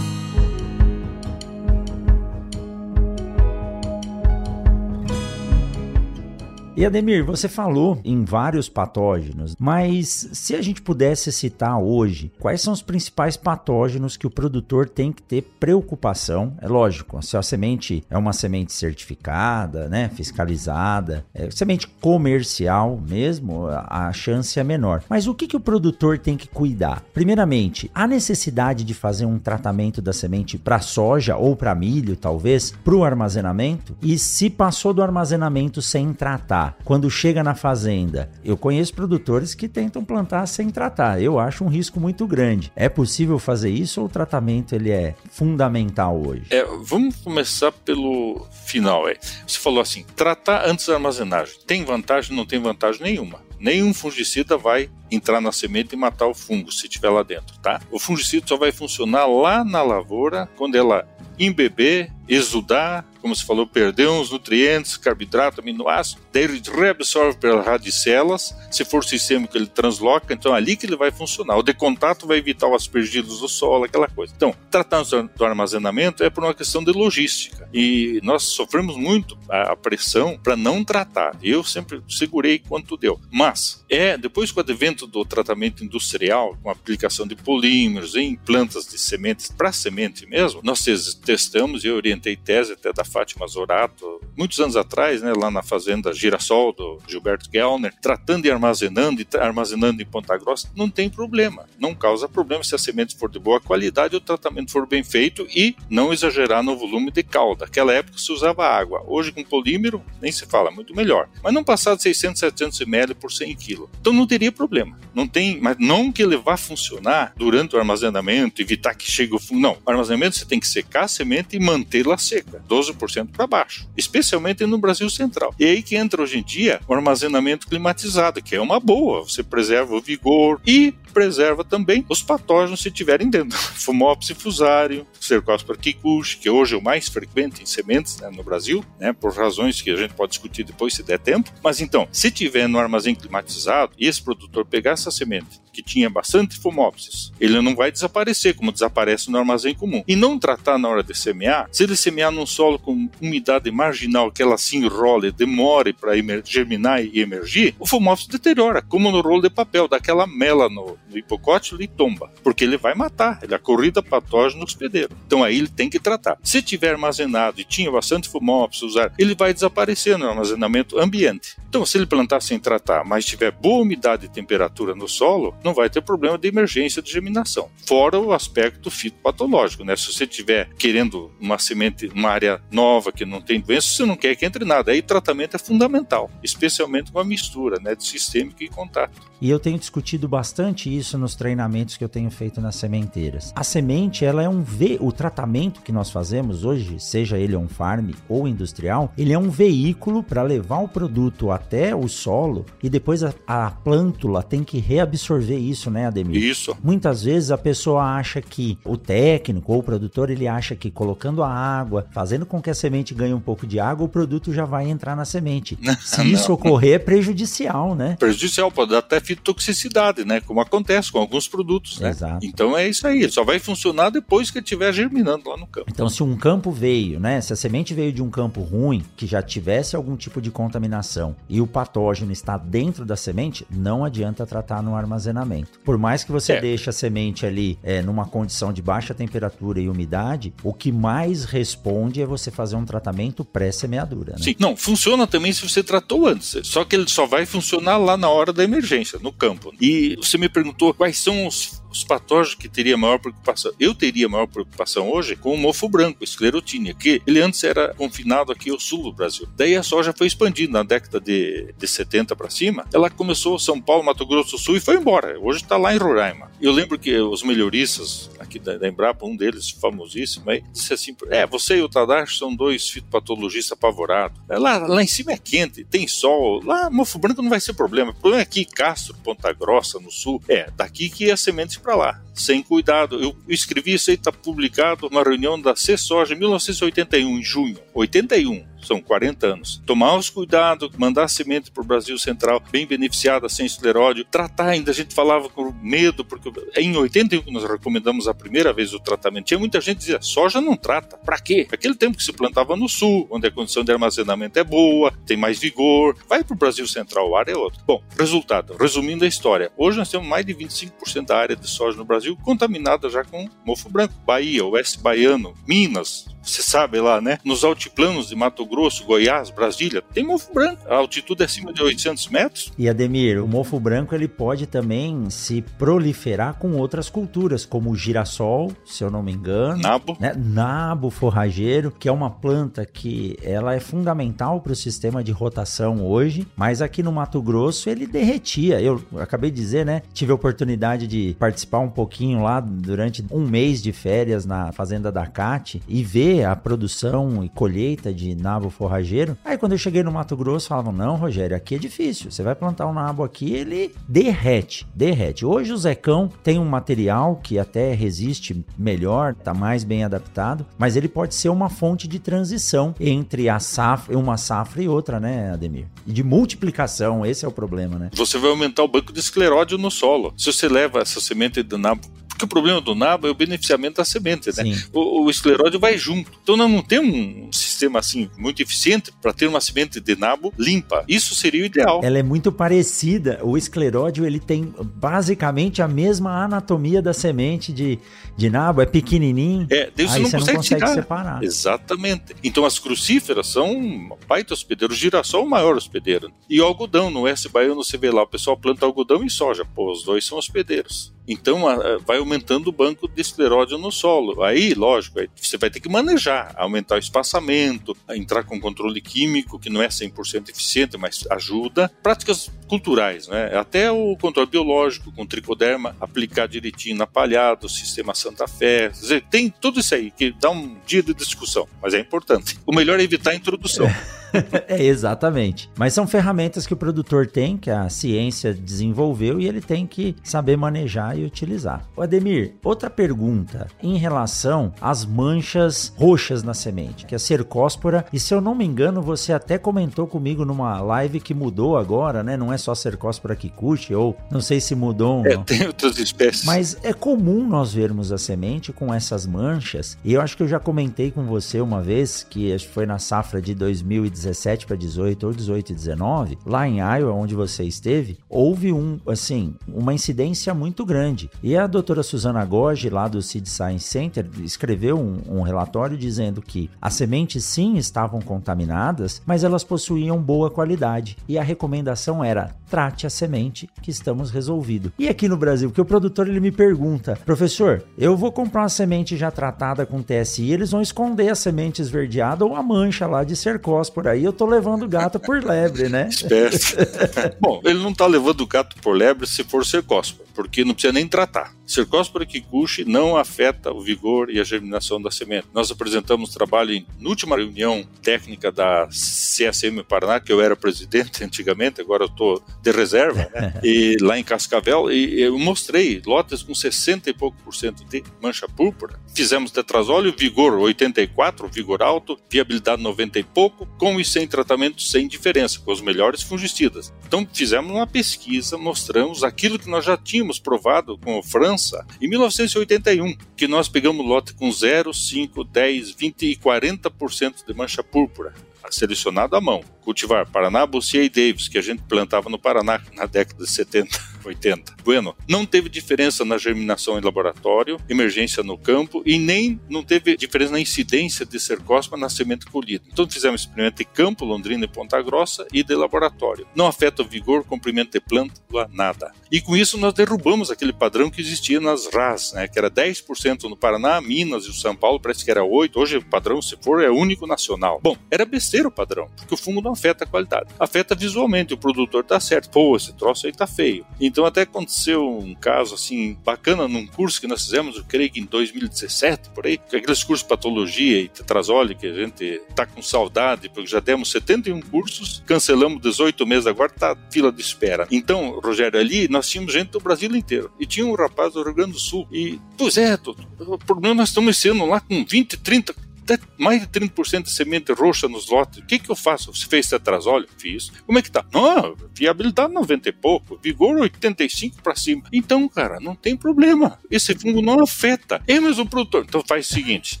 E 6.80 6.86
Ademir, 6.86 7.22
você 7.26 7.46
falou 7.46 8.00
em 8.02 8.24
vários 8.24 8.66
patógenos, 8.66 9.54
mas 9.60 10.30
se 10.32 10.56
a 10.56 10.62
gente 10.62 10.80
pudesse 10.80 11.30
citar 11.30 11.78
hoje, 11.78 12.32
quais 12.40 12.62
são 12.62 12.72
os 12.72 12.80
principais 12.80 13.36
patógenos 13.36 14.16
que 14.16 14.26
o 14.26 14.30
produtor 14.30 14.88
tem 14.88 15.12
que 15.12 15.22
ter 15.22 15.42
preocupação? 15.60 16.54
É 16.58 16.66
lógico, 16.66 17.22
se 17.22 17.36
a 17.36 17.42
semente 17.42 18.02
é 18.08 18.16
uma 18.16 18.32
semente 18.32 18.72
certificada, 18.72 19.90
né, 19.90 20.08
fiscalizada, 20.14 21.26
é 21.34 21.50
semente 21.50 21.86
comercial 21.86 22.98
mesmo, 23.06 23.66
a 23.68 24.10
chance 24.14 24.58
é 24.58 24.64
menor. 24.64 25.02
Mas 25.06 25.26
o 25.26 25.34
que, 25.34 25.46
que 25.46 25.56
o 25.58 25.60
produtor 25.60 26.18
tem 26.18 26.34
que 26.34 26.48
cuidar? 26.48 27.04
Primeiramente, 27.12 27.90
a 27.94 28.06
necessidade 28.06 28.84
de 28.84 28.94
fazer 28.94 29.26
um 29.26 29.38
tratamento 29.38 30.00
da 30.00 30.14
semente 30.14 30.56
para 30.56 30.80
soja 30.80 31.36
ou 31.36 31.54
para 31.54 31.74
milho, 31.74 32.16
talvez, 32.16 32.70
para 32.82 32.94
o 32.94 33.04
armazenamento? 33.04 33.94
E 34.00 34.18
se 34.18 34.48
passou 34.48 34.94
do 34.94 35.02
armazenamento 35.02 35.82
sem 35.82 36.14
tratar, 36.14 36.69
quando 36.84 37.10
chega 37.10 37.42
na 37.42 37.54
fazenda, 37.54 38.30
eu 38.44 38.56
conheço 38.56 38.94
produtores 38.94 39.54
que 39.54 39.68
tentam 39.68 40.04
plantar 40.04 40.46
sem 40.46 40.70
tratar. 40.70 41.20
Eu 41.20 41.38
acho 41.38 41.64
um 41.64 41.68
risco 41.68 42.00
muito 42.00 42.26
grande. 42.26 42.72
É 42.74 42.88
possível 42.88 43.38
fazer 43.38 43.70
isso 43.70 44.00
ou 44.00 44.06
o 44.06 44.10
tratamento 44.10 44.74
ele 44.74 44.90
é 44.90 45.14
fundamental 45.30 46.20
hoje? 46.26 46.44
É, 46.50 46.64
vamos 46.82 47.16
começar 47.16 47.72
pelo 47.72 48.46
final. 48.64 49.08
É. 49.08 49.16
Você 49.46 49.58
falou 49.58 49.80
assim, 49.80 50.04
tratar 50.16 50.68
antes 50.68 50.86
da 50.86 50.94
armazenagem. 50.94 51.54
Tem 51.66 51.84
vantagem? 51.84 52.36
Não 52.36 52.46
tem 52.46 52.60
vantagem 52.60 53.02
nenhuma 53.02 53.50
nenhum 53.60 53.92
fungicida 53.92 54.56
vai 54.56 54.90
entrar 55.10 55.40
na 55.40 55.52
semente 55.52 55.94
e 55.94 55.98
matar 55.98 56.26
o 56.26 56.34
fungo 56.34 56.70
se 56.72 56.86
estiver 56.86 57.10
lá 57.10 57.22
dentro, 57.22 57.58
tá? 57.58 57.80
O 57.90 57.98
fungicida 57.98 58.46
só 58.46 58.56
vai 58.56 58.72
funcionar 58.72 59.26
lá 59.26 59.64
na 59.64 59.82
lavoura 59.82 60.48
quando 60.56 60.76
ela 60.76 61.06
embeber, 61.38 62.12
exudar, 62.28 63.04
como 63.20 63.34
você 63.34 63.44
falou, 63.44 63.66
perder 63.66 64.08
uns 64.08 64.30
nutrientes, 64.30 64.96
carboidrato, 64.96 65.60
aminoácido, 65.60 66.20
daí 66.32 66.44
ele 66.44 66.62
reabsorve 66.64 67.38
pelas 67.38 67.64
radicelas, 67.64 68.54
se 68.70 68.84
for 68.84 69.04
sistêmico 69.04 69.56
ele 69.56 69.66
transloca, 69.66 70.32
então 70.32 70.54
é 70.54 70.58
ali 70.58 70.76
que 70.76 70.86
ele 70.86 70.96
vai 70.96 71.10
funcionar. 71.10 71.56
O 71.56 71.62
decontato 71.62 72.26
vai 72.26 72.38
evitar 72.38 72.68
os 72.68 72.82
aspergilos 72.82 73.40
do 73.40 73.48
solo, 73.48 73.84
aquela 73.84 74.06
coisa. 74.06 74.32
Então, 74.36 74.54
tratando 74.70 75.30
do 75.34 75.44
armazenamento 75.44 76.22
é 76.22 76.30
por 76.30 76.44
uma 76.44 76.54
questão 76.54 76.84
de 76.84 76.92
logística 76.92 77.68
e 77.72 78.20
nós 78.22 78.42
sofremos 78.44 78.96
muito 78.96 79.36
a 79.48 79.74
pressão 79.74 80.38
para 80.38 80.56
não 80.56 80.84
tratar. 80.84 81.36
Eu 81.42 81.64
sempre 81.64 82.02
segurei 82.08 82.58
quanto 82.58 82.96
deu. 82.96 83.18
Mas, 83.30 83.84
é 83.88 84.16
depois 84.16 84.52
com 84.52 84.60
o 84.60 84.62
advento 84.62 84.99
do 85.06 85.24
tratamento 85.24 85.84
industrial, 85.84 86.56
com 86.62 86.70
aplicação 86.70 87.26
de 87.26 87.36
polímeros 87.36 88.14
em 88.14 88.36
plantas 88.36 88.86
de 88.86 88.98
sementes 88.98 89.50
para 89.50 89.72
semente 89.72 90.26
mesmo, 90.26 90.60
nós 90.62 90.84
testamos 91.24 91.84
e 91.84 91.90
orientei 91.90 92.36
tese 92.36 92.72
até 92.72 92.92
da 92.92 93.04
Fátima 93.04 93.46
Zorato, 93.46 94.20
muitos 94.36 94.60
anos 94.60 94.76
atrás, 94.76 95.22
né, 95.22 95.32
lá 95.36 95.50
na 95.50 95.62
fazenda 95.62 96.12
Girassol 96.12 96.72
do 96.72 96.98
Gilberto 97.06 97.48
Gellner, 97.52 97.94
tratando 98.00 98.46
e 98.46 98.50
armazenando 98.50 99.20
e 99.20 99.26
armazenando 99.38 100.02
em 100.02 100.06
Ponta 100.06 100.36
Grossa, 100.36 100.70
não 100.74 100.88
tem 100.88 101.08
problema. 101.08 101.66
Não 101.78 101.94
causa 101.94 102.28
problema 102.28 102.64
se 102.64 102.74
a 102.74 102.78
semente 102.78 103.16
for 103.16 103.30
de 103.30 103.38
boa 103.38 103.60
qualidade 103.60 104.16
o 104.16 104.20
tratamento 104.20 104.70
for 104.70 104.86
bem 104.86 105.02
feito 105.04 105.46
e 105.54 105.76
não 105.88 106.12
exagerar 106.12 106.62
no 106.62 106.76
volume 106.76 107.10
de 107.10 107.22
calda. 107.22 107.64
Naquela 107.64 107.92
época 107.92 108.18
se 108.18 108.32
usava 108.32 108.66
água. 108.66 109.02
Hoje 109.06 109.32
com 109.32 109.44
polímero, 109.44 110.02
nem 110.20 110.32
se 110.32 110.46
fala, 110.46 110.70
muito 110.70 110.94
melhor. 110.94 111.28
Mas 111.42 111.54
não 111.54 111.62
passar 111.62 111.94
de 111.96 112.02
600, 112.02 112.40
700 112.40 112.80
ml 112.80 113.14
por 113.14 113.30
100 113.30 113.54
kg. 113.56 113.86
Então 114.00 114.12
não 114.12 114.26
teria 114.26 114.50
problema. 114.50 114.89
Não 115.14 115.26
tem, 115.26 115.60
mas 115.60 115.76
não 115.78 116.12
que 116.12 116.22
ele 116.22 116.36
vá 116.36 116.56
funcionar 116.56 117.32
durante 117.36 117.74
o 117.74 117.78
armazenamento, 117.78 118.62
evitar 118.62 118.94
que 118.94 119.10
chegue 119.10 119.34
o 119.34 119.38
fundo. 119.38 119.60
Não, 119.60 119.76
o 119.84 119.90
armazenamento 119.90 120.36
você 120.36 120.44
tem 120.44 120.60
que 120.60 120.68
secar 120.68 121.04
a 121.04 121.08
semente 121.08 121.56
e 121.56 121.60
mantê-la 121.60 122.16
seca. 122.16 122.62
12 122.66 122.94
para 123.32 123.46
baixo, 123.46 123.88
especialmente 123.96 124.64
no 124.66 124.78
Brasil 124.78 125.10
Central. 125.10 125.54
E 125.58 125.64
aí 125.64 125.82
que 125.82 125.96
entra 125.96 126.22
hoje 126.22 126.38
em 126.38 126.42
dia 126.42 126.80
o 126.86 126.94
armazenamento 126.94 127.66
climatizado, 127.66 128.42
que 128.42 128.54
é 128.54 128.60
uma 128.60 128.78
boa, 128.78 129.22
você 129.22 129.42
preserva 129.42 129.94
o 129.94 130.00
vigor 130.00 130.60
e 130.66 130.94
preserva 131.10 131.64
também 131.64 132.04
os 132.08 132.22
patógenos 132.22 132.80
se 132.80 132.90
tiverem 132.90 133.28
dentro. 133.28 133.58
Fumopsis 133.76 134.36
fusário, 134.36 135.06
Cercospora 135.20 135.78
kikuchi, 135.78 136.38
que 136.38 136.50
hoje 136.50 136.74
é 136.74 136.78
o 136.78 136.82
mais 136.82 137.08
frequente 137.08 137.62
em 137.62 137.66
sementes 137.66 138.18
né, 138.18 138.30
no 138.30 138.42
Brasil, 138.42 138.84
né, 138.98 139.12
por 139.12 139.32
razões 139.32 139.82
que 139.82 139.90
a 139.90 139.96
gente 139.96 140.14
pode 140.14 140.30
discutir 140.30 140.64
depois 140.64 140.94
se 140.94 141.02
der 141.02 141.18
tempo. 141.18 141.52
Mas 141.62 141.80
então, 141.80 142.08
se 142.12 142.30
tiver 142.30 142.68
no 142.68 142.78
armazém 142.78 143.14
climatizado 143.14 143.92
e 143.98 144.06
esse 144.06 144.22
produtor 144.22 144.64
pegar 144.64 144.92
essa 144.92 145.10
semente 145.10 145.60
que 145.72 145.82
tinha 145.82 146.10
bastante 146.10 146.58
Fumopsis, 146.58 147.32
ele 147.40 147.60
não 147.60 147.74
vai 147.74 147.90
desaparecer 147.90 148.54
como 148.54 148.72
desaparece 148.72 149.30
no 149.30 149.38
armazém 149.38 149.74
comum. 149.74 150.02
E 150.06 150.16
não 150.16 150.38
tratar 150.38 150.78
na 150.78 150.88
hora 150.88 151.02
de 151.02 151.16
semear, 151.16 151.68
se 151.72 151.84
ele 151.84 151.96
semear 151.96 152.30
num 152.30 152.46
solo 152.46 152.78
com 152.78 153.08
umidade 153.20 153.70
marginal, 153.70 154.30
que 154.30 154.42
ela 154.42 154.58
se 154.58 154.76
enrole, 154.76 155.32
demore 155.32 155.92
para 155.92 156.12
germinar 156.44 157.04
e 157.04 157.20
emergir, 157.20 157.74
o 157.78 157.86
Fumopsis 157.86 158.26
deteriora, 158.26 158.82
como 158.82 159.10
no 159.10 159.20
rolo 159.20 159.42
de 159.42 159.50
papel, 159.50 159.88
daquela 159.88 160.26
mela 160.26 160.68
no, 160.68 160.98
no 161.08 161.18
hipocótilo 161.18 161.82
e 161.82 161.88
tomba, 161.88 162.30
porque 162.42 162.64
ele 162.64 162.76
vai 162.76 162.94
matar, 162.94 163.38
ele 163.42 163.52
é 163.52 163.56
a 163.56 163.60
corrida 163.60 164.02
patógena 164.02 164.60
no 164.60 164.64
hospedeiro. 164.64 165.10
Então 165.26 165.44
aí 165.44 165.58
ele 165.58 165.68
tem 165.68 165.88
que 165.88 165.98
tratar. 165.98 166.38
Se 166.42 166.62
tiver 166.62 166.90
armazenado 166.90 167.60
e 167.60 167.64
tinha 167.64 167.90
bastante 167.90 168.28
Fumopsis 168.28 168.82
usar, 168.82 169.12
ele 169.18 169.34
vai 169.34 169.52
desaparecer 169.52 170.18
no 170.18 170.28
armazenamento 170.28 170.98
ambiente. 170.98 171.56
Então 171.68 171.84
se 171.86 171.98
ele 171.98 172.06
plantar 172.06 172.40
sem 172.40 172.58
tratar, 172.58 173.04
mas 173.04 173.24
tiver 173.24 173.50
boa 173.50 173.82
umidade 173.82 174.26
e 174.26 174.28
temperatura 174.28 174.94
no 174.94 175.08
solo, 175.08 175.54
não 175.64 175.74
vai 175.74 175.88
ter 175.88 176.00
problema 176.00 176.38
de 176.38 176.48
emergência 176.48 177.02
de 177.02 177.10
germinação. 177.10 177.68
Fora 177.86 178.18
o 178.18 178.32
aspecto 178.32 178.90
fitopatológico, 178.90 179.84
né? 179.84 179.96
Se 179.96 180.12
você 180.12 180.26
tiver 180.26 180.68
querendo 180.78 181.30
uma 181.40 181.58
semente, 181.58 182.06
uma 182.14 182.30
área 182.30 182.60
nova 182.70 183.12
que 183.12 183.24
não 183.24 183.40
tem 183.40 183.60
doença, 183.60 183.88
você 183.88 184.04
não 184.04 184.16
quer 184.16 184.34
que 184.34 184.44
entre 184.44 184.64
nada. 184.64 184.92
Aí 184.92 185.02
tratamento 185.02 185.56
é 185.56 185.58
fundamental, 185.58 186.30
especialmente 186.42 187.12
com 187.12 187.18
a 187.18 187.24
mistura, 187.24 187.78
né, 187.80 187.94
de 187.94 188.04
sistêmico 188.04 188.62
e 188.62 188.68
contato. 188.68 189.30
E 189.40 189.48
eu 189.48 189.58
tenho 189.58 189.78
discutido 189.78 190.28
bastante 190.28 190.94
isso 190.94 191.16
nos 191.16 191.34
treinamentos 191.34 191.96
que 191.96 192.04
eu 192.04 192.08
tenho 192.08 192.30
feito 192.30 192.60
nas 192.60 192.76
sementeiras. 192.76 193.52
A 193.56 193.64
semente, 193.64 194.24
ela 194.24 194.42
é 194.42 194.48
um 194.48 194.62
ve 194.62 194.98
o 195.00 195.10
tratamento 195.10 195.80
que 195.80 195.92
nós 195.92 196.10
fazemos 196.10 196.64
hoje, 196.64 197.00
seja 197.00 197.38
ele 197.38 197.56
um 197.56 197.68
farm 197.68 198.10
ou 198.28 198.46
industrial, 198.46 199.12
ele 199.16 199.32
é 199.32 199.38
um 199.38 199.50
veículo 199.50 200.22
para 200.22 200.42
levar 200.42 200.78
o 200.78 200.88
produto 200.88 201.50
até 201.50 201.94
o 201.94 202.06
solo 202.08 202.66
e 202.82 202.88
depois 202.88 203.22
a, 203.22 203.32
a 203.46 203.70
plântula 203.70 204.42
tem 204.42 204.62
que 204.62 204.78
reabsorver 204.78 205.49
isso, 205.56 205.90
né, 205.90 206.06
Ademir? 206.06 206.42
Isso. 206.42 206.76
Muitas 206.82 207.22
vezes 207.22 207.50
a 207.50 207.58
pessoa 207.58 208.02
acha 208.02 208.40
que 208.40 208.78
o 208.84 208.96
técnico 208.96 209.72
ou 209.72 209.80
o 209.80 209.82
produtor, 209.82 210.30
ele 210.30 210.46
acha 210.46 210.74
que 210.74 210.90
colocando 210.90 211.42
a 211.42 211.48
água, 211.48 212.06
fazendo 212.12 212.46
com 212.46 212.60
que 212.60 212.70
a 212.70 212.74
semente 212.74 213.14
ganhe 213.14 213.34
um 213.34 213.40
pouco 213.40 213.66
de 213.66 213.78
água, 213.78 214.06
o 214.06 214.08
produto 214.08 214.52
já 214.52 214.64
vai 214.64 214.88
entrar 214.88 215.16
na 215.16 215.24
semente. 215.24 215.78
Se 216.00 216.30
isso 216.30 216.52
ocorrer, 216.52 216.94
é 216.94 216.98
prejudicial, 216.98 217.94
né? 217.94 218.16
Prejudicial, 218.18 218.70
pode 218.70 218.94
até 218.94 219.20
fitotoxicidade, 219.20 220.24
né? 220.24 220.40
Como 220.40 220.60
acontece 220.60 221.12
com 221.12 221.18
alguns 221.18 221.46
produtos, 221.46 222.00
né? 222.00 222.10
Exato. 222.10 222.44
Então 222.44 222.76
é 222.76 222.88
isso 222.88 223.06
aí, 223.06 223.28
só 223.30 223.44
vai 223.44 223.58
funcionar 223.58 224.10
depois 224.10 224.50
que 224.50 224.58
estiver 224.58 224.92
germinando 224.92 225.48
lá 225.48 225.56
no 225.56 225.66
campo. 225.66 225.86
Então 225.90 226.08
se 226.08 226.22
um 226.22 226.36
campo 226.36 226.70
veio, 226.70 227.20
né? 227.20 227.40
Se 227.40 227.52
a 227.52 227.56
semente 227.56 227.94
veio 227.94 228.12
de 228.12 228.22
um 228.22 228.30
campo 228.30 228.60
ruim, 228.60 229.04
que 229.16 229.26
já 229.26 229.42
tivesse 229.42 229.96
algum 229.96 230.16
tipo 230.16 230.40
de 230.40 230.50
contaminação 230.50 231.36
e 231.48 231.60
o 231.60 231.66
patógeno 231.66 232.32
está 232.32 232.56
dentro 232.56 233.04
da 233.04 233.16
semente, 233.16 233.66
não 233.70 234.04
adianta 234.04 234.46
tratar 234.46 234.82
no 234.82 234.94
armazenamento. 234.94 235.39
Por 235.84 235.98
mais 235.98 236.24
que 236.24 236.32
você 236.32 236.54
é. 236.54 236.60
deixe 236.60 236.90
a 236.90 236.92
semente 236.92 237.46
ali 237.46 237.78
é, 237.82 238.02
numa 238.02 238.26
condição 238.26 238.72
de 238.72 238.82
baixa 238.82 239.14
temperatura 239.14 239.80
e 239.80 239.88
umidade, 239.88 240.52
o 240.62 240.72
que 240.72 240.92
mais 240.92 241.44
responde 241.44 242.22
é 242.22 242.26
você 242.26 242.50
fazer 242.50 242.76
um 242.76 242.84
tratamento 242.84 243.44
pré-semeadura. 243.44 244.32
Né? 244.32 244.38
Sim, 244.40 244.56
não, 244.58 244.76
funciona 244.76 245.26
também 245.26 245.52
se 245.52 245.68
você 245.68 245.82
tratou 245.82 246.26
antes, 246.26 246.60
só 246.64 246.84
que 246.84 246.96
ele 246.96 247.08
só 247.08 247.26
vai 247.26 247.46
funcionar 247.46 247.96
lá 247.96 248.16
na 248.16 248.28
hora 248.28 248.52
da 248.52 248.64
emergência, 248.64 249.18
no 249.22 249.32
campo. 249.32 249.72
E 249.80 250.16
você 250.16 250.38
me 250.38 250.48
perguntou 250.48 250.94
quais 250.94 251.18
são 251.18 251.46
os 251.46 251.79
os 251.90 252.04
patógenos 252.04 252.54
que 252.54 252.68
teria 252.68 252.96
maior 252.96 253.18
preocupação. 253.18 253.72
Eu 253.78 253.94
teria 253.94 254.28
maior 254.28 254.46
preocupação 254.46 255.10
hoje 255.10 255.36
com 255.36 255.54
o 255.54 255.58
mofo 255.58 255.88
branco, 255.88 256.22
esclerotínia, 256.22 256.94
que 256.94 257.20
ele 257.26 257.40
antes 257.40 257.62
era 257.64 257.94
confinado 257.94 258.52
aqui 258.52 258.70
ao 258.70 258.78
sul 258.78 259.02
do 259.02 259.12
Brasil. 259.12 259.48
Daí 259.56 259.76
a 259.76 259.82
soja 259.82 260.14
foi 260.16 260.26
expandindo 260.26 260.72
na 260.72 260.82
década 260.82 261.20
de, 261.20 261.74
de 261.76 261.88
70 261.88 262.34
para 262.36 262.50
cima. 262.50 262.86
Ela 262.92 263.10
começou 263.10 263.58
São 263.58 263.80
Paulo, 263.80 264.04
Mato 264.04 264.26
Grosso 264.26 264.52
do 264.52 264.58
Sul 264.58 264.76
e 264.76 264.80
foi 264.80 264.96
embora. 264.96 265.38
Hoje 265.40 265.62
está 265.62 265.76
lá 265.76 265.94
em 265.94 265.98
Roraima. 265.98 266.50
Eu 266.60 266.72
lembro 266.72 266.98
que 266.98 267.16
os 267.18 267.42
melhoristas 267.42 268.30
aqui 268.50 268.58
da, 268.58 268.88
Embrapa, 268.88 269.24
um 269.24 269.36
deles 269.36 269.70
famosíssimo, 269.70 270.50
aí, 270.50 270.62
disse 270.72 270.92
assim: 270.92 271.16
É, 271.28 271.46
você 271.46 271.76
e 271.76 271.82
o 271.82 271.88
Tadashi 271.88 272.36
são 272.36 272.54
dois 272.54 272.88
fitopatologistas 272.88 273.72
apavorados. 273.72 274.40
É, 274.48 274.58
lá, 274.58 274.78
lá 274.78 275.02
em 275.02 275.06
cima 275.06 275.32
é 275.32 275.38
quente, 275.38 275.84
tem 275.84 276.08
sol. 276.08 276.62
Lá, 276.64 276.90
mofo 276.90 277.18
branco 277.18 277.40
não 277.40 277.50
vai 277.50 277.60
ser 277.60 277.74
problema. 277.74 278.10
O 278.10 278.14
problema 278.14 278.42
é 278.42 278.42
aqui, 278.42 278.64
Castro, 278.64 279.14
Ponta 279.22 279.52
Grossa, 279.52 280.00
no 280.00 280.10
sul. 280.10 280.42
É, 280.48 280.70
daqui 280.76 281.08
que 281.08 281.30
as 281.30 281.40
sementes 281.40 281.76
para 281.76 281.94
lá, 281.94 282.22
sem 282.34 282.62
cuidado. 282.62 283.22
Eu 283.22 283.36
escrevi 283.48 283.94
isso 283.94 284.10
aí, 284.10 284.16
está 284.16 284.32
publicado 284.32 285.08
numa 285.08 285.22
reunião 285.22 285.60
da 285.60 285.76
C-Soja 285.76 286.34
em 286.34 286.38
1981, 286.38 287.38
em 287.38 287.42
junho. 287.42 287.78
81 287.94 288.70
são 288.82 289.00
40 289.00 289.46
anos. 289.46 289.82
Tomar 289.86 290.16
os 290.16 290.30
cuidados, 290.30 290.90
mandar 290.96 291.28
semente 291.28 291.70
para 291.70 291.82
o 291.82 291.86
Brasil 291.86 292.18
Central 292.18 292.62
bem 292.70 292.86
beneficiada, 292.86 293.48
sem 293.48 293.66
escleródio, 293.66 294.24
tratar 294.24 294.68
ainda, 294.68 294.90
a 294.90 294.94
gente 294.94 295.14
falava 295.14 295.48
com 295.48 295.72
medo, 295.82 296.24
porque 296.24 296.50
em 296.76 296.96
81 296.96 297.42
que 297.42 297.52
nós 297.52 297.64
recomendamos 297.64 298.28
a 298.28 298.34
primeira 298.34 298.72
vez 298.72 298.92
o 298.92 299.00
tratamento, 299.00 299.46
tinha 299.46 299.58
muita 299.58 299.80
gente 299.80 299.98
que 299.98 300.04
dizia, 300.04 300.22
soja 300.22 300.60
não 300.60 300.76
trata, 300.76 301.16
para 301.18 301.38
quê? 301.38 301.66
Aquele 301.70 301.94
tempo 301.94 302.16
que 302.16 302.24
se 302.24 302.32
plantava 302.32 302.76
no 302.76 302.88
sul, 302.88 303.26
onde 303.30 303.46
a 303.46 303.50
condição 303.50 303.84
de 303.84 303.92
armazenamento 303.92 304.58
é 304.58 304.64
boa, 304.64 305.12
tem 305.26 305.36
mais 305.36 305.58
vigor, 305.58 306.16
vai 306.28 306.42
para 306.42 306.54
o 306.54 306.58
Brasil 306.58 306.86
Central, 306.86 307.28
o 307.28 307.36
ar 307.36 307.48
é 307.48 307.56
outro. 307.56 307.80
Bom, 307.86 308.02
resultado, 308.18 308.76
resumindo 308.78 309.24
a 309.24 309.28
história, 309.28 309.70
hoje 309.76 309.98
nós 309.98 310.10
temos 310.10 310.26
mais 310.26 310.44
de 310.44 310.54
25% 310.54 311.26
da 311.26 311.36
área 311.36 311.56
de 311.56 311.68
soja 311.68 311.96
no 311.96 312.04
Brasil 312.04 312.36
contaminada 312.42 313.08
já 313.08 313.24
com 313.24 313.48
mofo 313.64 313.88
branco. 313.88 314.14
Bahia, 314.24 314.64
Oeste 314.64 314.98
Baiano, 314.98 315.54
Minas, 315.66 316.26
você 316.42 316.62
sabe 316.62 317.00
lá, 317.00 317.20
né? 317.20 317.38
Nos 317.44 317.64
altiplanos 317.64 318.28
de 318.28 318.36
Mato 318.36 318.64
Grosso, 318.64 319.04
Goiás, 319.04 319.50
Brasília, 319.50 320.02
tem 320.12 320.24
mofo 320.24 320.52
branco. 320.52 320.82
A 320.88 320.96
altitude 320.96 321.42
é 321.42 321.44
acima 321.46 321.72
de 321.72 321.82
800 321.82 322.28
metros. 322.28 322.72
E 322.78 322.88
Ademir, 322.88 323.42
o 323.42 323.48
mofo 323.48 323.78
branco 323.78 324.14
ele 324.14 324.28
pode 324.28 324.66
também 324.66 325.28
se 325.30 325.62
proliferar 325.78 326.54
com 326.54 326.72
outras 326.72 327.10
culturas, 327.10 327.64
como 327.64 327.90
o 327.90 327.96
girassol, 327.96 328.72
se 328.84 329.04
eu 329.04 329.10
não 329.10 329.22
me 329.22 329.32
engano. 329.32 329.82
Nabo. 329.82 330.16
Né? 330.18 330.34
Nabo 330.36 331.10
forrageiro, 331.10 331.90
que 331.90 332.08
é 332.08 332.12
uma 332.12 332.30
planta 332.30 332.84
que 332.86 333.36
ela 333.42 333.74
é 333.74 333.80
fundamental 333.80 334.60
para 334.60 334.72
o 334.72 334.76
sistema 334.76 335.22
de 335.22 335.32
rotação 335.32 336.04
hoje, 336.04 336.46
mas 336.56 336.80
aqui 336.80 337.02
no 337.02 337.12
Mato 337.12 337.40
Grosso 337.42 337.90
ele 337.90 338.06
derretia. 338.06 338.80
Eu 338.80 339.02
acabei 339.18 339.50
de 339.50 339.60
dizer, 339.60 339.84
né? 339.84 340.02
Tive 340.12 340.32
a 340.32 340.34
oportunidade 340.34 341.06
de 341.06 341.36
participar 341.38 341.80
um 341.80 341.90
pouquinho 341.90 342.42
lá 342.42 342.60
durante 342.60 343.24
um 343.30 343.46
mês 343.46 343.82
de 343.82 343.92
férias 343.92 344.46
na 344.46 344.72
fazenda 344.72 345.12
da 345.12 345.26
CAT 345.26 345.82
e 345.86 346.02
ver 346.02 346.29
a 346.44 346.54
produção 346.54 347.44
e 347.44 347.48
colheita 347.48 348.12
de 348.12 348.34
nabo 348.34 348.70
forrageiro. 348.70 349.36
Aí 349.44 349.58
quando 349.58 349.72
eu 349.72 349.78
cheguei 349.78 350.02
no 350.02 350.12
Mato 350.12 350.36
Grosso, 350.36 350.68
falavam: 350.68 350.92
não, 350.92 351.16
Rogério, 351.16 351.56
aqui 351.56 351.74
é 351.74 351.78
difícil. 351.78 352.30
Você 352.30 352.42
vai 352.42 352.54
plantar 352.54 352.86
um 352.86 352.92
nabo 352.92 353.24
aqui, 353.24 353.52
ele 353.52 353.92
derrete, 354.08 354.86
derrete. 354.94 355.44
Hoje 355.44 355.72
o 355.72 355.76
Zecão 355.76 356.30
tem 356.42 356.58
um 356.58 356.64
material 356.64 357.36
que 357.42 357.58
até 357.58 357.92
resiste 357.92 358.64
melhor, 358.78 359.34
tá 359.34 359.52
mais 359.52 359.84
bem 359.84 360.04
adaptado, 360.04 360.64
mas 360.78 360.96
ele 360.96 361.08
pode 361.08 361.34
ser 361.34 361.48
uma 361.48 361.68
fonte 361.68 362.06
de 362.06 362.18
transição 362.18 362.94
entre 363.00 363.48
a 363.48 363.58
safra, 363.58 364.16
uma 364.16 364.36
safra 364.36 364.82
e 364.82 364.88
outra, 364.88 365.18
né, 365.18 365.52
Ademir? 365.52 365.86
E 366.06 366.12
de 366.12 366.22
multiplicação, 366.22 367.26
esse 367.26 367.44
é 367.44 367.48
o 367.48 367.52
problema, 367.52 367.98
né? 367.98 368.10
Você 368.14 368.38
vai 368.38 368.50
aumentar 368.50 368.82
o 368.82 368.88
banco 368.88 369.12
de 369.12 369.20
escleródio 369.20 369.76
no 369.76 369.90
solo. 369.90 370.32
Se 370.36 370.52
você 370.52 370.68
leva 370.68 371.00
essa 371.00 371.20
semente 371.20 371.62
de 371.62 371.76
nabo 371.76 372.00
porque 372.40 372.44
o 372.44 372.48
problema 372.48 372.80
do 372.80 372.94
nabo 372.94 373.26
é 373.26 373.30
o 373.30 373.34
beneficiamento 373.34 373.96
da 373.96 374.04
semente, 374.04 374.50
né? 374.56 374.64
O, 374.92 375.24
o, 375.24 375.30
escleródio 375.30 375.78
vai 375.78 375.98
junto. 375.98 376.30
Então 376.42 376.56
nós 376.56 376.70
não 376.70 376.82
temos 376.82 377.14
um 377.14 377.52
sistema 377.52 377.98
assim 377.98 378.30
muito 378.38 378.62
eficiente 378.62 379.12
para 379.20 379.32
ter 379.32 379.46
uma 379.46 379.60
semente 379.60 380.00
de 380.00 380.16
nabo 380.16 380.52
limpa. 380.58 381.04
Isso 381.08 381.34
seria 381.34 381.62
o 381.62 381.66
ideal. 381.66 382.00
Ela 382.02 382.18
é 382.18 382.22
muito 382.22 382.50
parecida. 382.50 383.40
O 383.42 383.56
escleródio 383.56 384.24
ele 384.24 384.38
tem 384.38 384.72
basicamente 384.94 385.82
a 385.82 385.88
mesma 385.88 386.44
anatomia 386.44 387.02
da 387.02 387.12
semente 387.12 387.72
de, 387.72 387.98
de 388.36 388.48
nabo, 388.48 388.80
é 388.80 388.86
pequenininho. 388.86 389.66
É, 389.70 389.90
daí 389.94 390.06
você 390.06 390.18
não 390.18 390.24
você 390.24 390.52
consegue, 390.52 390.52
não 390.52 390.56
consegue 390.56 390.88
separar. 390.88 391.42
Exatamente. 391.42 392.36
Então 392.42 392.64
as 392.64 392.78
crucíferas 392.78 393.48
são 393.48 394.16
baita 394.26 394.54
hospedeiro. 394.54 394.92
O 394.92 394.96
girassol 394.96 395.42
é 395.42 395.44
o 395.44 395.50
maior 395.50 395.76
hospedeiro. 395.76 396.32
E 396.48 396.60
o 396.60 396.64
algodão, 396.64 397.10
no 397.10 397.22
oeste 397.22 397.48
baiano, 397.48 397.82
você 397.84 397.98
vê 397.98 398.10
lá, 398.10 398.22
o 398.22 398.26
pessoal 398.26 398.56
planta 398.56 398.86
algodão 398.86 399.24
e 399.24 399.30
soja. 399.30 399.64
Pô, 399.64 399.92
os 399.92 400.04
dois 400.04 400.24
são 400.24 400.38
hospedeiros. 400.38 401.12
Então 401.30 401.60
vai 402.04 402.18
aumentando 402.18 402.68
o 402.68 402.72
banco 402.72 403.06
de 403.06 403.20
escleródio 403.20 403.78
no 403.78 403.92
solo. 403.92 404.42
Aí, 404.42 404.74
lógico, 404.74 405.20
você 405.36 405.56
vai 405.56 405.70
ter 405.70 405.78
que 405.78 405.88
manejar, 405.88 406.52
aumentar 406.56 406.96
o 406.96 406.98
espaçamento, 406.98 407.96
entrar 408.10 408.42
com 408.42 408.60
controle 408.60 409.00
químico, 409.00 409.58
que 409.58 409.70
não 409.70 409.80
é 409.80 409.86
100% 409.88 410.48
eficiente, 410.50 410.98
mas 410.98 411.24
ajuda. 411.30 411.88
Práticas 412.02 412.50
culturais, 412.66 413.28
né? 413.28 413.56
Até 413.56 413.90
o 413.92 414.16
controle 414.16 414.50
biológico 414.50 415.12
com 415.12 415.24
tricoderma, 415.24 415.96
aplicar 416.00 416.48
direitinho 416.48 416.96
na 416.96 417.06
palhada, 417.06 417.66
o 417.66 417.68
sistema 417.68 418.12
Santa 418.14 418.48
Fé. 418.48 418.88
Dizer, 418.88 419.24
tem 419.30 419.48
tudo 419.48 419.78
isso 419.78 419.94
aí 419.94 420.10
que 420.10 420.32
dá 420.32 420.50
um 420.50 420.76
dia 420.84 421.02
de 421.02 421.14
discussão, 421.14 421.68
mas 421.80 421.94
é 421.94 422.00
importante. 422.00 422.58
O 422.66 422.74
melhor 422.74 422.98
é 422.98 423.02
evitar 423.04 423.30
a 423.30 423.34
introdução. 423.34 423.86
é, 423.86 423.94
exatamente. 424.68 425.70
Mas 425.76 425.92
são 425.92 426.06
ferramentas 426.06 426.66
que 426.66 426.74
o 426.74 426.76
produtor 426.76 427.26
tem, 427.26 427.56
que 427.56 427.70
a 427.70 427.88
ciência 427.88 428.52
desenvolveu 428.52 429.40
e 429.40 429.46
ele 429.46 429.60
tem 429.60 429.86
que 429.86 430.16
saber 430.22 430.56
manejar 430.56 431.16
e 431.18 431.24
utilizar. 431.24 431.88
O 431.96 432.02
Ademir, 432.02 432.54
outra 432.64 432.90
pergunta 432.90 433.68
em 433.82 433.96
relação 433.96 434.72
às 434.80 435.04
manchas 435.04 435.92
roxas 435.96 436.42
na 436.42 436.54
semente, 436.54 437.06
que 437.06 437.14
é 437.14 437.16
a 437.16 437.18
cercóspora, 437.18 438.04
e 438.12 438.18
se 438.18 438.34
eu 438.34 438.40
não 438.40 438.54
me 438.54 438.64
engano, 438.64 439.00
você 439.00 439.32
até 439.32 439.58
comentou 439.58 440.06
comigo 440.06 440.44
numa 440.44 440.80
live 440.80 441.20
que 441.20 441.34
mudou 441.34 441.76
agora, 441.76 442.22
né? 442.22 442.36
Não 442.36 442.52
é 442.52 442.58
só 442.58 442.74
cercóspora 442.74 443.36
kikuchi, 443.36 443.94
ou 443.94 444.16
não 444.30 444.40
sei 444.40 444.60
se 444.60 444.74
mudou. 444.74 445.24
É, 445.26 445.36
tem 445.38 445.66
outras 445.66 445.98
espécies. 445.98 446.44
Mas 446.44 446.76
é 446.82 446.92
comum 446.92 447.46
nós 447.46 447.72
vermos 447.72 448.10
a 448.12 448.18
semente 448.18 448.72
com 448.72 448.92
essas 448.92 449.26
manchas, 449.26 449.96
e 450.04 450.14
eu 450.14 450.20
acho 450.20 450.36
que 450.36 450.42
eu 450.42 450.48
já 450.48 450.58
comentei 450.58 451.10
com 451.10 451.24
você 451.24 451.60
uma 451.60 451.80
vez, 451.80 452.26
que 452.28 452.40
que 452.40 452.66
foi 452.66 452.86
na 452.86 452.98
safra 452.98 453.40
de 453.40 453.54
2019 453.54 454.10
17 454.20 454.66
para 454.66 454.76
18 454.76 455.26
ou 455.26 455.32
18 455.32 455.70
e 455.70 455.74
19, 455.74 456.38
lá 456.44 456.68
em 456.68 456.78
Iowa, 456.78 457.12
onde 457.12 457.34
você 457.34 457.64
esteve, 457.64 458.18
houve 458.28 458.72
um, 458.72 458.98
assim, 459.06 459.54
uma 459.66 459.94
incidência 459.94 460.52
muito 460.54 460.84
grande. 460.84 461.30
E 461.42 461.56
a 461.56 461.66
doutora 461.66 462.02
Susana 462.02 462.44
Goge, 462.44 462.90
lá 462.90 463.08
do 463.08 463.22
Seed 463.22 463.46
Science 463.46 463.84
Center, 463.84 464.28
escreveu 464.42 464.98
um, 464.98 465.38
um 465.38 465.42
relatório 465.42 465.96
dizendo 465.96 466.42
que 466.42 466.70
as 466.80 466.94
sementes 466.94 467.44
sim 467.44 467.76
estavam 467.76 468.20
contaminadas, 468.20 469.22
mas 469.24 469.44
elas 469.44 469.64
possuíam 469.64 470.20
boa 470.20 470.50
qualidade. 470.50 471.16
E 471.28 471.38
a 471.38 471.42
recomendação 471.42 472.22
era 472.22 472.54
trate 472.68 473.06
a 473.06 473.10
semente 473.10 473.68
que 473.82 473.90
estamos 473.90 474.30
resolvido. 474.30 474.92
E 474.98 475.08
aqui 475.08 475.28
no 475.28 475.36
Brasil, 475.36 475.70
que 475.70 475.80
o 475.80 475.84
produtor 475.84 476.28
ele 476.28 476.40
me 476.40 476.52
pergunta, 476.52 477.18
professor, 477.24 477.82
eu 477.98 478.16
vou 478.16 478.30
comprar 478.30 478.62
uma 478.62 478.68
semente 478.68 479.16
já 479.16 479.30
tratada 479.30 479.84
com 479.84 480.02
TSI, 480.02 480.52
eles 480.52 480.70
vão 480.70 480.80
esconder 480.80 481.30
a 481.30 481.34
semente 481.34 481.82
esverdeada 481.82 482.44
ou 482.44 482.54
a 482.54 482.62
mancha 482.62 483.06
lá 483.06 483.24
de 483.24 483.34
cercóspora 483.34 484.09
aí 484.10 484.24
eu 484.24 484.32
tô 484.32 484.46
levando 484.46 484.82
o 484.82 484.88
gato 484.88 485.18
por 485.18 485.42
lebre, 485.42 485.88
né? 485.88 486.08
Espécie. 486.08 486.76
Bom, 487.40 487.60
ele 487.64 487.78
não 487.78 487.94
tá 487.94 488.06
levando 488.06 488.42
o 488.42 488.46
gato 488.46 488.76
por 488.80 488.94
lebre 488.94 489.26
se 489.26 489.44
for 489.44 489.64
cercóspora, 489.64 490.28
porque 490.34 490.64
não 490.64 490.74
precisa 490.74 490.92
nem 490.92 491.06
tratar. 491.06 491.54
Cercóspora 491.70 492.26
kikuchi 492.26 492.84
não 492.84 493.16
afeta 493.16 493.70
o 493.70 493.80
vigor 493.80 494.28
e 494.28 494.40
a 494.40 494.44
germinação 494.44 495.00
da 495.00 495.08
semente. 495.08 495.46
Nós 495.54 495.70
apresentamos 495.70 496.30
trabalho 496.30 496.74
em, 496.74 496.84
na 496.98 497.08
última 497.08 497.36
reunião 497.36 497.86
técnica 498.02 498.50
da 498.50 498.88
CSM 498.88 499.84
Paraná, 499.88 500.18
que 500.18 500.32
eu 500.32 500.40
era 500.40 500.56
presidente 500.56 501.22
antigamente, 501.24 501.80
agora 501.80 502.04
eu 502.04 502.08
tô 502.08 502.42
de 502.60 502.72
reserva, 502.72 503.30
né? 503.32 503.54
e 503.62 503.96
lá 504.00 504.18
em 504.18 504.24
Cascavel, 504.24 504.90
e 504.90 505.20
eu 505.20 505.38
mostrei 505.38 506.02
lotes 506.04 506.42
com 506.42 506.52
60 506.52 507.08
e 507.08 507.12
pouco 507.12 507.36
por 507.44 507.54
cento 507.54 507.84
de 507.84 508.02
mancha 508.20 508.48
púrpura. 508.48 508.98
Fizemos 509.14 509.52
tetrazóleo, 509.52 510.12
vigor 510.16 510.54
84, 510.54 511.46
vigor 511.46 511.82
alto, 511.82 512.18
viabilidade 512.28 512.82
90 512.82 513.20
e 513.20 513.22
pouco, 513.22 513.66
com 513.78 513.99
e 514.00 514.04
sem 514.04 514.26
tratamento 514.26 514.82
sem 514.82 515.06
diferença, 515.06 515.60
com 515.60 515.72
os 515.72 515.80
melhores 515.80 516.22
fungicidas. 516.22 516.92
Então 517.06 517.26
fizemos 517.32 517.70
uma 517.70 517.86
pesquisa, 517.86 518.56
mostramos 518.56 519.22
aquilo 519.22 519.58
que 519.58 519.68
nós 519.68 519.84
já 519.84 519.96
tínhamos 519.96 520.38
provado 520.38 520.98
com 520.98 521.18
a 521.18 521.22
França 521.22 521.86
em 522.00 522.08
1981, 522.08 523.16
que 523.36 523.46
nós 523.46 523.68
pegamos 523.68 524.04
lote 524.04 524.34
com 524.34 524.50
0, 524.50 524.92
5, 524.92 525.44
10, 525.44 525.90
20 525.92 526.26
e 526.26 526.36
40% 526.36 527.46
de 527.46 527.54
mancha 527.54 527.82
púrpura 527.82 528.34
selecionado 528.70 529.36
à 529.36 529.40
mão. 529.40 529.62
Cultivar 529.82 530.30
Paraná, 530.30 530.66
Bucia 530.66 531.02
e 531.02 531.08
Davis, 531.08 531.48
que 531.48 531.58
a 531.58 531.62
gente 531.62 531.82
plantava 531.82 532.28
no 532.28 532.38
Paraná 532.38 532.80
na 532.94 533.06
década 533.06 533.44
de 533.44 533.50
70. 533.50 534.09
80. 534.28 534.76
Bueno, 534.84 535.16
não 535.28 535.44
teve 535.44 535.68
diferença 535.68 536.24
na 536.24 536.38
germinação 536.38 536.98
em 536.98 537.02
laboratório, 537.02 537.78
emergência 537.88 538.42
no 538.42 538.58
campo 538.58 539.02
e 539.04 539.18
nem 539.18 539.60
não 539.68 539.82
teve 539.82 540.16
diferença 540.16 540.52
na 540.52 540.60
incidência 540.60 541.24
de 541.24 541.38
cercóspora 541.38 542.00
na 542.00 542.08
semente 542.08 542.46
colhida. 542.46 542.84
Então 542.92 543.08
fizemos 543.08 543.42
experimento 543.42 543.78
de 543.78 543.84
campo, 543.84 544.24
Londrina 544.24 544.64
e 544.64 544.68
Ponta 544.68 545.00
Grossa 545.02 545.46
e 545.52 545.62
de 545.62 545.74
laboratório. 545.74 546.46
Não 546.54 546.66
afeta 546.66 547.02
o 547.02 547.04
vigor, 547.04 547.44
comprimento 547.44 547.92
de 547.92 548.00
plântula, 548.00 548.68
nada. 548.72 549.12
E 549.30 549.40
com 549.40 549.56
isso 549.56 549.78
nós 549.78 549.94
derrubamos 549.94 550.50
aquele 550.50 550.72
padrão 550.72 551.10
que 551.10 551.20
existia 551.20 551.60
nas 551.60 551.86
RAS, 551.92 552.32
né, 552.32 552.48
que 552.48 552.58
era 552.58 552.70
10% 552.70 553.44
no 553.44 553.56
Paraná, 553.56 554.00
Minas 554.00 554.44
e 554.44 554.50
o 554.50 554.54
São 554.54 554.74
Paulo 554.74 555.00
parece 555.00 555.24
que 555.24 555.30
era 555.30 555.42
8%. 555.42 555.76
Hoje 555.76 555.96
o 555.96 556.04
padrão, 556.04 556.42
se 556.42 556.56
for, 556.60 556.82
é 556.82 556.90
único 556.90 557.26
nacional. 557.26 557.80
Bom, 557.82 557.96
era 558.10 558.24
besteira 558.24 558.68
o 558.68 558.70
padrão, 558.70 559.08
porque 559.16 559.34
o 559.34 559.36
fungo 559.36 559.60
não 559.60 559.72
afeta 559.72 560.04
a 560.04 560.06
qualidade. 560.06 560.50
Afeta 560.58 560.94
visualmente, 560.94 561.54
o 561.54 561.56
produtor 561.56 562.04
tá 562.04 562.18
certo. 562.18 562.50
Pô, 562.50 562.76
esse 562.76 562.92
troço 562.92 563.26
aí 563.26 563.32
tá 563.32 563.46
feio. 563.46 563.84
Então 564.10 564.26
até 564.26 564.42
aconteceu 564.42 565.08
um 565.08 565.34
caso 565.34 565.74
assim 565.74 566.16
bacana 566.24 566.66
num 566.66 566.86
curso 566.86 567.20
que 567.20 567.28
nós 567.28 567.44
fizemos, 567.44 567.76
eu 567.76 567.84
creio 567.84 568.10
que 568.10 568.20
em 568.20 568.24
2017, 568.24 569.30
por 569.30 569.46
aí, 569.46 569.56
que 569.56 569.76
aqueles 569.76 570.02
cursos 570.02 570.24
de 570.24 570.28
patologia 570.28 571.00
e 571.00 571.08
tetrazole 571.08 571.76
que 571.76 571.86
a 571.86 571.92
gente 571.92 572.42
tá 572.56 572.66
com 572.66 572.82
saudade, 572.82 573.48
porque 573.48 573.70
já 573.70 573.78
demos 573.78 574.10
71 574.10 574.60
cursos, 574.62 575.22
cancelamos 575.24 575.80
18 575.80 576.26
meses 576.26 576.46
agora, 576.46 576.70
tá 576.70 576.96
fila 577.10 577.30
de 577.30 577.40
espera. 577.40 577.86
Então, 577.90 578.40
Rogério, 578.40 578.78
ali 578.78 579.06
nós 579.08 579.28
tínhamos 579.28 579.52
gente 579.52 579.70
do 579.70 579.80
Brasil 579.80 580.14
inteiro. 580.14 580.50
E 580.58 580.66
tinha 580.66 580.84
um 580.84 580.94
rapaz 580.94 581.32
do 581.34 581.42
Rio 581.42 581.54
Grande 581.54 581.72
do 581.72 581.78
Sul. 581.78 582.06
E, 582.10 582.40
pois 582.58 582.76
é, 582.76 582.98
o 583.38 583.58
problema 583.58 583.94
nós 583.94 584.08
estamos 584.08 584.36
sendo 584.36 584.64
lá 584.66 584.80
com 584.80 585.04
20, 585.04 585.36
30 585.38 585.89
mais 586.38 586.60
de 586.60 586.66
30% 586.68 587.24
de 587.24 587.30
semente 587.30 587.72
roxa 587.72 588.08
nos 588.08 588.28
lotes. 588.28 588.58
O 588.58 588.66
que, 588.66 588.78
que 588.78 588.90
eu 588.90 588.96
faço? 588.96 589.34
Você 589.34 589.46
fez 589.46 589.68
tetrazóleo? 589.68 590.28
Fiz. 590.38 590.70
Como 590.86 590.98
é 590.98 591.02
que 591.02 591.10
tá? 591.10 591.24
Não, 591.32 591.76
viabilidade 591.94 592.52
90 592.52 592.88
e 592.88 592.92
pouco, 592.92 593.38
vigor 593.42 593.76
85 593.76 594.62
para 594.62 594.74
cima. 594.74 595.02
Então, 595.12 595.48
cara, 595.48 595.78
não 595.80 595.94
tem 595.94 596.16
problema. 596.16 596.78
Esse 596.90 597.14
fungo 597.14 597.42
não 597.42 597.62
afeta. 597.62 598.22
É 598.26 598.40
mesmo 598.40 598.66
produtor. 598.66 599.04
Então 599.06 599.22
faz 599.26 599.48
o 599.48 599.54
seguinte: 599.54 600.00